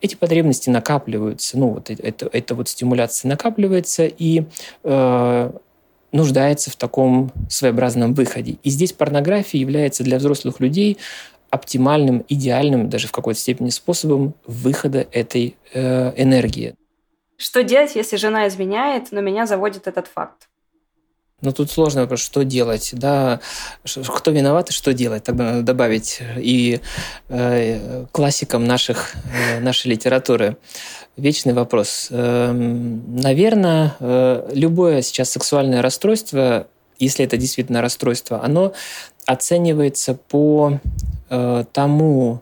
Эти 0.00 0.16
потребности 0.16 0.70
накапливаются, 0.70 1.56
ну 1.56 1.68
вот 1.68 1.88
это, 1.88 2.28
это 2.32 2.54
вот 2.56 2.68
стимуляция 2.68 3.28
накапливается 3.28 4.06
и 4.06 4.42
э, 4.82 5.52
нуждается 6.14 6.70
в 6.70 6.76
таком 6.76 7.32
своеобразном 7.50 8.14
выходе. 8.14 8.56
И 8.62 8.70
здесь 8.70 8.92
порнография 8.92 9.60
является 9.60 10.04
для 10.04 10.18
взрослых 10.18 10.60
людей 10.60 10.96
оптимальным, 11.50 12.24
идеальным, 12.28 12.88
даже 12.88 13.08
в 13.08 13.12
какой-то 13.12 13.38
степени 13.38 13.70
способом 13.70 14.34
выхода 14.46 15.06
этой 15.12 15.56
э, 15.72 16.12
энергии. 16.16 16.74
Что 17.36 17.62
делать, 17.62 17.96
если 17.96 18.16
жена 18.16 18.48
изменяет, 18.48 19.12
но 19.12 19.20
меня 19.20 19.46
заводит 19.46 19.86
этот 19.86 20.06
факт? 20.06 20.48
Ну, 21.44 21.52
тут 21.52 21.70
сложный 21.70 22.02
вопрос, 22.02 22.20
что 22.20 22.42
делать, 22.42 22.90
да, 22.94 23.40
кто 23.84 24.30
виноват 24.30 24.70
и 24.70 24.72
что 24.72 24.94
делать, 24.94 25.24
тогда 25.24 25.44
надо 25.44 25.62
добавить 25.62 26.20
и 26.38 26.80
э, 27.28 28.06
классикам 28.12 28.64
наших, 28.64 29.12
э, 29.30 29.60
нашей 29.60 29.88
литературы. 29.88 30.56
Вечный 31.18 31.52
вопрос. 31.52 32.08
Э, 32.10 32.50
наверное, 32.50 33.94
э, 34.00 34.50
любое 34.54 35.02
сейчас 35.02 35.30
сексуальное 35.32 35.82
расстройство, 35.82 36.66
если 36.98 37.26
это 37.26 37.36
действительно 37.36 37.82
расстройство, 37.82 38.42
оно 38.42 38.72
оценивается 39.26 40.14
по 40.14 40.80
э, 41.28 41.64
тому 41.72 42.40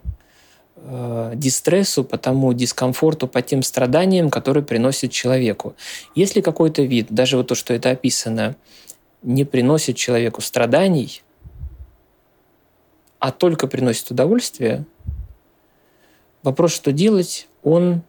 э, 0.76 1.32
дистрессу, 1.34 2.04
по 2.04 2.18
тому 2.18 2.52
дискомфорту, 2.52 3.26
по 3.26 3.42
тем 3.42 3.64
страданиям, 3.64 4.30
которые 4.30 4.62
приносит 4.62 5.10
человеку. 5.10 5.74
Если 6.14 6.40
какой-то 6.40 6.82
вид, 6.82 7.08
даже 7.10 7.36
вот 7.36 7.48
то, 7.48 7.56
что 7.56 7.74
это 7.74 7.90
описано, 7.90 8.54
не 9.22 9.44
приносит 9.44 9.96
человеку 9.96 10.40
страданий, 10.40 11.22
а 13.18 13.30
только 13.30 13.66
приносит 13.66 14.10
удовольствие, 14.10 14.84
вопрос, 16.42 16.74
что 16.74 16.92
делать, 16.92 17.48
он, 17.62 18.02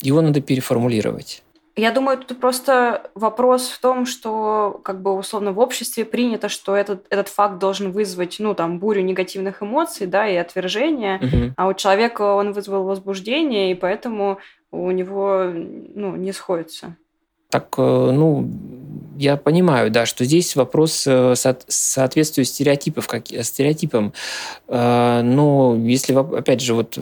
его 0.00 0.20
надо 0.20 0.40
переформулировать. 0.40 1.42
Я 1.76 1.92
думаю, 1.92 2.18
тут 2.18 2.40
просто 2.40 3.08
вопрос 3.14 3.68
в 3.68 3.80
том, 3.80 4.04
что 4.04 4.80
как 4.82 5.00
бы 5.00 5.14
условно 5.14 5.52
в 5.52 5.60
обществе 5.60 6.04
принято, 6.04 6.48
что 6.48 6.74
этот, 6.74 7.06
этот 7.08 7.28
факт 7.28 7.58
должен 7.58 7.92
вызвать, 7.92 8.36
ну, 8.40 8.52
там, 8.54 8.80
бурю 8.80 9.02
негативных 9.02 9.62
эмоций, 9.62 10.08
да, 10.08 10.26
и 10.26 10.34
отвержения, 10.34 11.18
угу. 11.18 11.54
а 11.56 11.68
у 11.68 11.74
человека 11.74 12.34
он 12.34 12.52
вызвал 12.52 12.82
возбуждение, 12.82 13.70
и 13.70 13.74
поэтому 13.76 14.38
у 14.72 14.90
него, 14.90 15.44
ну, 15.52 16.16
не 16.16 16.32
сходится. 16.32 16.96
Так, 17.50 17.76
э, 17.78 18.10
ну, 18.12 18.46
я 19.16 19.38
понимаю, 19.38 19.90
да, 19.90 20.04
что 20.04 20.26
здесь 20.26 20.54
вопрос 20.54 21.04
э, 21.06 21.34
соответствия 21.34 22.44
стереотипов, 22.44 23.08
как, 23.08 23.28
стереотипам. 23.28 24.12
Э, 24.68 25.22
но 25.22 25.74
если, 25.74 26.12
опять 26.12 26.60
же, 26.60 26.74
вот 26.74 26.98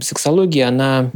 сексология, 0.00 0.68
она 0.68 1.10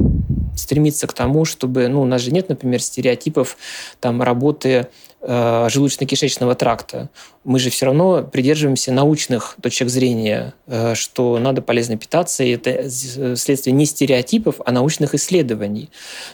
стремится 0.55 1.07
к 1.07 1.13
тому, 1.13 1.45
чтобы, 1.45 1.87
ну, 1.87 2.03
у 2.03 2.05
нас 2.05 2.21
же 2.21 2.31
нет, 2.31 2.47
например, 2.47 2.79
стереотипов 2.79 3.57
там 3.99 4.21
работы 4.21 4.87
желудочно-кишечного 5.25 6.55
тракта. 6.55 7.09
Мы 7.43 7.59
же 7.59 7.69
все 7.69 7.85
равно 7.85 8.23
придерживаемся 8.23 8.91
научных 8.91 9.55
точек 9.61 9.89
зрения, 9.89 10.53
э, 10.67 10.95
что 10.95 11.37
надо 11.39 11.61
полезно 11.61 11.97
питаться, 11.97 12.43
и 12.43 12.51
это 12.51 12.69
э, 12.71 13.35
следствие 13.35 13.73
не 13.73 13.85
стереотипов, 13.85 14.55
а 14.65 14.71
научных 14.71 15.13
исследований. 15.15 15.89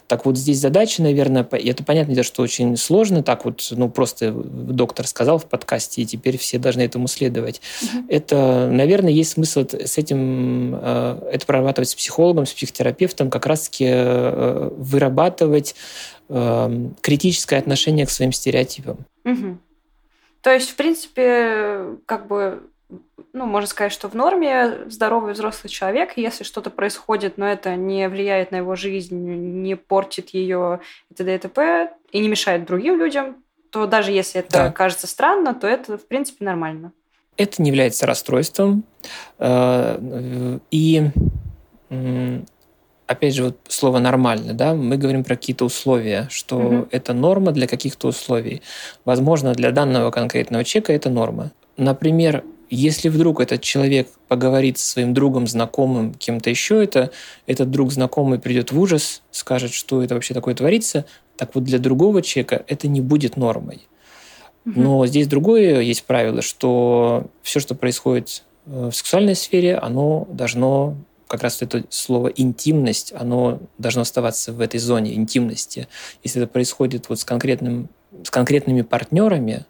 Так 0.08 0.26
вот 0.26 0.38
здесь 0.38 0.60
задача, 0.60 1.02
наверное, 1.02 1.44
и 1.44 1.70
это 1.70 1.84
понятно, 1.84 2.24
что 2.24 2.42
очень 2.42 2.78
сложно, 2.78 3.24
так 3.24 3.46
вот, 3.46 3.68
ну, 3.72 3.90
просто 3.90 4.32
доктор 4.32 5.08
сказал 5.08 5.38
в 5.38 5.46
подкасте, 5.46 6.02
и 6.02 6.06
теперь 6.06 6.38
все 6.38 6.58
должны 6.58 6.82
этому 6.82 7.08
следовать. 7.08 7.62
Угу. 7.84 8.06
Это, 8.10 8.70
наверное, 8.72 9.12
есть 9.12 9.32
смысл 9.32 9.66
с 9.68 9.98
этим, 9.98 10.76
э, 10.82 11.30
это 11.34 11.46
прорабатывать 11.46 11.90
с 11.90 11.96
психологом, 11.96 12.46
с 12.46 12.54
психотерапевтом, 12.54 13.30
как 13.30 13.46
раз-таки 13.46 13.86
э, 13.88 14.70
вырабатывать 14.78 15.76
Эм, 16.34 16.96
критическое 17.02 17.58
отношение 17.58 18.06
к 18.06 18.10
своим 18.10 18.32
стереотипам. 18.32 19.00
Угу. 19.26 19.58
То 20.42 20.54
есть, 20.54 20.70
в 20.70 20.76
принципе, 20.78 21.98
как 22.06 22.28
бы, 22.28 22.64
ну, 23.34 23.46
можно 23.46 23.68
сказать, 23.68 23.92
что 23.92 24.08
в 24.08 24.14
норме 24.14 24.90
здоровый 24.90 25.34
взрослый 25.34 25.70
человек, 25.70 26.14
если 26.16 26.46
что-то 26.46 26.70
происходит, 26.70 27.38
но 27.38 27.46
это 27.46 27.76
не 27.76 28.08
влияет 28.08 28.52
на 28.52 28.58
его 28.58 28.78
жизнь, 28.78 29.14
не 29.14 29.76
портит 29.76 30.30
ее 30.30 30.80
и 31.10 31.16
т.д. 31.16 31.36
и 31.36 31.38
т.п., 31.38 31.92
и 32.14 32.20
не 32.20 32.30
мешает 32.30 32.66
другим 32.66 32.98
людям, 32.98 33.44
то 33.70 33.86
даже 33.86 34.14
если 34.14 34.40
это 34.40 34.52
да. 34.52 34.72
кажется 34.72 35.08
странно, 35.08 35.54
то 35.54 35.68
это, 35.68 35.98
в 35.98 36.08
принципе, 36.08 36.46
нормально. 36.46 36.94
Это 37.36 37.62
не 37.62 37.72
является 37.72 38.06
расстройством. 38.06 38.86
Э, 39.38 40.60
и 40.72 41.12
опять 43.12 43.36
же, 43.36 43.44
вот 43.46 43.58
слово 43.68 44.00
«нормально», 44.00 44.54
да, 44.54 44.74
мы 44.74 44.98
говорим 44.98 45.24
про 45.24 45.36
какие-то 45.36 45.66
условия, 45.66 46.28
что 46.30 46.58
угу. 46.58 46.88
это 46.92 47.14
норма 47.14 47.52
для 47.52 47.68
каких-то 47.68 48.08
условий. 48.08 48.62
Возможно, 49.06 49.54
для 49.54 49.72
данного 49.72 50.12
конкретного 50.12 50.64
человека 50.64 50.94
это 50.94 51.10
норма. 51.10 51.52
Например, 51.78 52.44
если 52.70 53.10
вдруг 53.10 53.42
этот 53.42 53.62
человек 53.62 54.08
поговорит 54.28 54.78
со 54.78 54.88
своим 54.88 55.14
другом, 55.14 55.46
знакомым, 55.46 56.14
кем-то 56.14 56.50
еще, 56.50 56.84
это, 56.84 57.12
этот 57.46 57.70
друг 57.70 57.92
знакомый 57.92 58.40
придет 58.40 58.72
в 58.72 58.80
ужас, 58.80 59.22
скажет, 59.32 59.74
что 59.74 60.02
это 60.02 60.16
вообще 60.16 60.34
такое 60.34 60.56
творится, 60.56 61.06
так 61.36 61.54
вот 61.54 61.66
для 61.66 61.80
другого 61.80 62.22
человека 62.22 62.64
это 62.68 62.88
не 62.88 63.02
будет 63.02 63.36
нормой. 63.36 63.88
Но 64.64 65.06
здесь 65.08 65.28
другое 65.28 65.82
есть 65.82 66.06
правило, 66.06 66.42
что 66.42 67.28
все, 67.42 67.60
что 67.60 67.74
происходит 67.74 68.44
э, 68.68 68.90
в 68.92 68.96
сексуальной 68.96 69.36
сфере, 69.36 69.76
оно 69.76 70.28
должно 70.32 70.96
как 71.32 71.44
раз 71.44 71.62
это 71.62 71.86
слово 71.90 72.28
интимность, 72.28 73.14
оно 73.18 73.62
должно 73.78 74.02
оставаться 74.02 74.52
в 74.52 74.60
этой 74.60 74.82
зоне 74.82 75.14
интимности. 75.14 75.88
Если 76.24 76.42
это 76.42 76.52
происходит 76.52 77.08
вот 77.08 77.22
с, 77.22 77.24
конкретным, 77.24 77.88
с 78.22 78.30
конкретными 78.30 78.82
партнерами, 78.82 79.66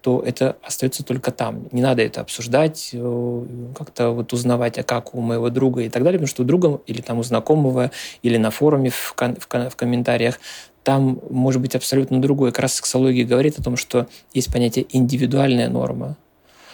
то 0.00 0.22
это 0.24 0.56
остается 0.62 1.04
только 1.04 1.30
там. 1.30 1.68
Не 1.72 1.82
надо 1.82 2.00
это 2.00 2.22
обсуждать, 2.22 2.88
э, 2.94 3.44
как-то 3.76 4.12
вот 4.12 4.32
узнавать, 4.32 4.78
а 4.78 4.82
как 4.82 5.14
у 5.14 5.20
моего 5.20 5.50
друга 5.50 5.82
и 5.82 5.90
так 5.90 6.04
далее, 6.04 6.18
потому 6.18 6.28
что 6.28 6.42
у 6.42 6.46
друга 6.46 6.80
или 6.86 7.02
там 7.02 7.18
у 7.18 7.22
знакомого, 7.22 7.90
или 8.22 8.38
на 8.38 8.50
форуме 8.50 8.88
в, 8.88 9.12
кон- 9.14 9.36
в, 9.36 9.46
кон- 9.46 9.68
в 9.68 9.76
комментариях 9.76 10.40
там 10.84 11.20
может 11.28 11.60
быть 11.60 11.74
абсолютно 11.74 12.18
другое. 12.22 12.50
Как 12.50 12.60
раз 12.60 12.76
сексология 12.76 13.26
говорит 13.26 13.58
о 13.58 13.62
том, 13.62 13.76
что 13.76 14.06
есть 14.32 14.50
понятие 14.50 14.86
индивидуальная 14.88 15.68
норма. 15.68 16.16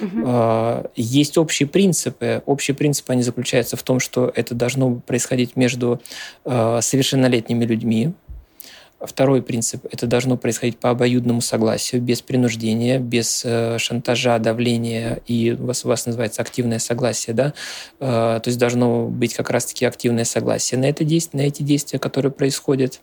Угу. 0.01 0.91
Есть 0.97 1.39
общие 1.39 1.69
принципы. 1.69 2.43
Общие 2.47 2.75
принципы, 2.75 3.13
они 3.13 3.23
заключаются 3.23 3.77
в 3.77 3.83
том, 3.83 4.01
что 4.01 4.33
это 4.35 4.55
должно 4.55 4.95
происходить 4.95 5.57
между 5.57 6.01
а, 6.45 6.81
совершеннолетними 6.81 7.65
людьми. 7.65 8.13
Второй 9.01 9.41
принцип– 9.41 9.87
это 9.91 10.07
должно 10.07 10.37
происходить 10.37 10.79
по 10.79 10.91
обоюдному 10.91 11.41
согласию, 11.41 12.03
без 12.03 12.21
принуждения, 12.21 12.99
без 12.99 13.43
э, 13.47 13.79
шантажа, 13.79 14.39
давления, 14.39 15.21
и 15.27 15.57
у 15.59 15.67
вас, 15.67 15.87
у 15.87 15.89
вас 15.89 16.05
называется 16.05 16.43
активное 16.43 16.79
согласие, 16.79 17.33
да? 17.33 17.55
Э, 17.99 18.41
то 18.43 18.49
есть 18.49 18.59
должно 18.59 19.07
быть 19.07 19.33
как 19.33 19.49
раз-таки 19.49 19.87
активное 19.87 20.25
согласие 20.25 20.79
на, 20.79 20.85
это 20.85 21.03
действие, 21.03 21.45
на 21.45 21.47
эти 21.47 21.63
действия, 21.63 21.99
которые 21.99 22.31
происходят. 22.31 23.01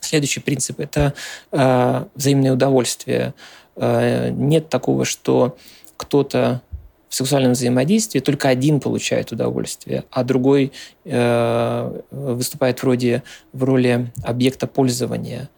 Следующий 0.00 0.40
принцип– 0.40 0.78
это 0.80 1.14
э, 1.50 2.04
взаимное 2.14 2.52
удовольствие. 2.52 3.32
Нет 3.74 4.68
такого, 4.68 5.06
что 5.06 5.56
кто-то 6.02 6.60
в 7.08 7.14
сексуальном 7.14 7.52
взаимодействии 7.52 8.20
только 8.20 8.48
один 8.48 8.80
получает 8.80 9.32
удовольствие, 9.32 10.04
а 10.10 10.24
другой 10.24 10.72
э, 11.04 12.00
выступает 12.10 12.82
вроде 12.82 13.22
в 13.52 13.64
роли 13.64 14.10
объекта 14.24 14.66
пользования. 14.66 15.48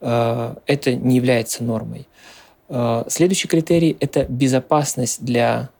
Э, 0.00 0.54
это 0.66 0.94
не 0.94 1.16
является 1.16 1.64
нормой. 1.64 2.08
Э, 2.68 3.04
следующий 3.08 3.48
критерий– 3.48 3.96
это 4.00 4.24
безопасность 4.24 5.24
для, 5.24 5.70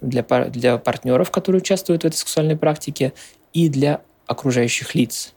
для, 0.00 0.22
для 0.22 0.78
партнеров, 0.78 1.30
которые 1.30 1.60
участвуют 1.62 2.02
в 2.02 2.06
этой 2.06 2.16
сексуальной 2.16 2.56
практике, 2.56 3.12
и 3.52 3.68
для 3.68 4.00
окружающих 4.26 4.94
лиц. 4.94 5.33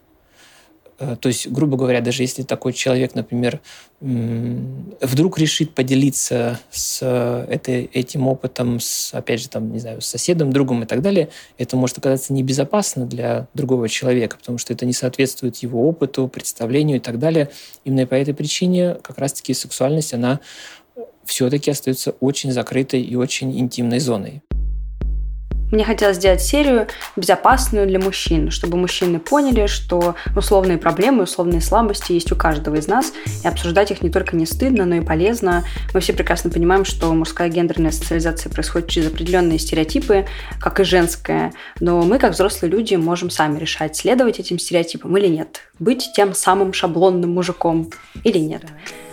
Э, 0.99 1.15
то 1.19 1.27
есть, 1.27 1.47
грубо 1.49 1.77
говоря, 1.77 2.01
даже 2.01 2.23
если 2.23 2.43
такой 2.43 2.73
человек, 2.73 3.15
например, 3.15 3.61
вдруг 3.99 5.39
решит 5.39 5.73
поделиться 5.73 6.59
с 6.69 7.01
этой, 7.49 7.85
этим 7.85 8.27
опытом, 8.27 8.79
с, 8.79 9.13
опять 9.13 9.41
же, 9.41 9.49
там, 9.49 9.71
не 9.71 9.79
знаю, 9.79 10.01
с 10.01 10.05
соседом, 10.05 10.53
другом 10.53 10.83
и 10.83 10.85
так 10.85 11.01
далее, 11.01 11.29
это 11.57 11.77
может 11.77 11.97
оказаться 11.97 12.33
небезопасно 12.33 13.05
для 13.05 13.47
другого 13.53 13.89
человека, 13.89 14.37
потому 14.37 14.57
что 14.57 14.73
это 14.73 14.85
не 14.85 14.93
соответствует 14.93 15.57
его 15.57 15.87
опыту, 15.87 16.27
представлению 16.27 16.97
и 16.97 16.99
так 16.99 17.17
далее. 17.17 17.49
Именно 17.85 18.05
по 18.05 18.15
этой 18.15 18.33
причине 18.33 18.97
как 19.01 19.17
раз-таки 19.17 19.53
сексуальность, 19.53 20.13
она 20.13 20.39
все-таки 21.25 21.71
остается 21.71 22.11
очень 22.19 22.51
закрытой 22.51 23.01
и 23.01 23.15
очень 23.15 23.59
интимной 23.59 23.99
зоной. 23.99 24.41
Мне 25.71 25.83
хотелось 25.83 26.15
сделать 26.15 26.41
серию 26.41 26.87
безопасную 27.17 27.87
для 27.87 27.99
мужчин, 27.99 28.51
чтобы 28.51 28.77
мужчины 28.77 29.19
поняли, 29.19 29.67
что 29.67 30.15
условные 30.35 30.77
проблемы, 30.77 31.23
условные 31.23 31.59
слабости 31.59 32.13
есть 32.13 32.31
у 32.31 32.37
каждого 32.37 32.75
из 32.75 32.87
нас, 32.87 33.11
и 33.43 33.47
обсуждать 33.47 33.91
их 33.91 34.01
не 34.01 34.09
только 34.09 34.37
не 34.37 34.45
стыдно, 34.45 34.85
но 34.85 34.95
и 34.95 35.01
полезно. 35.01 35.65
Мы 35.93 35.99
все 35.99 36.13
прекрасно 36.13 36.49
понимаем, 36.49 36.85
что 36.85 37.13
мужская 37.13 37.49
гендерная 37.49 37.91
социализация 37.91 38.49
происходит 38.49 38.87
через 38.87 39.07
определенные 39.07 39.59
стереотипы, 39.59 40.25
как 40.59 40.79
и 40.79 40.85
женская, 40.85 41.51
но 41.81 42.01
мы, 42.03 42.17
как 42.17 42.31
взрослые 42.31 42.71
люди, 42.71 42.95
можем 42.95 43.29
сами 43.29 43.59
решать, 43.59 43.97
следовать 43.97 44.39
этим 44.39 44.59
стереотипам 44.59 45.17
или 45.17 45.27
нет, 45.27 45.61
быть 45.79 46.11
тем 46.15 46.33
самым 46.33 46.71
шаблонным 46.71 47.33
мужиком 47.33 47.89
или 48.23 48.37
нет. 48.37 48.63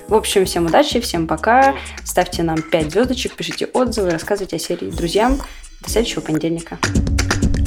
В 0.07 0.15
общем, 0.15 0.45
всем 0.45 0.67
удачи, 0.67 1.01
всем 1.01 1.27
пока. 1.27 1.75
Ставьте 2.05 2.43
нам 2.43 2.61
5 2.61 2.93
звездочек, 2.93 3.35
пишите 3.35 3.67
отзывы, 3.67 4.11
рассказывайте 4.11 4.57
о 4.57 4.59
серии 4.59 4.91
друзьям. 4.91 5.41
До 5.85 5.91
следующего 5.91 6.21
понедельника. 6.23 6.79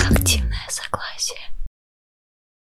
Активное 0.10 0.66
согласие. 0.70 1.40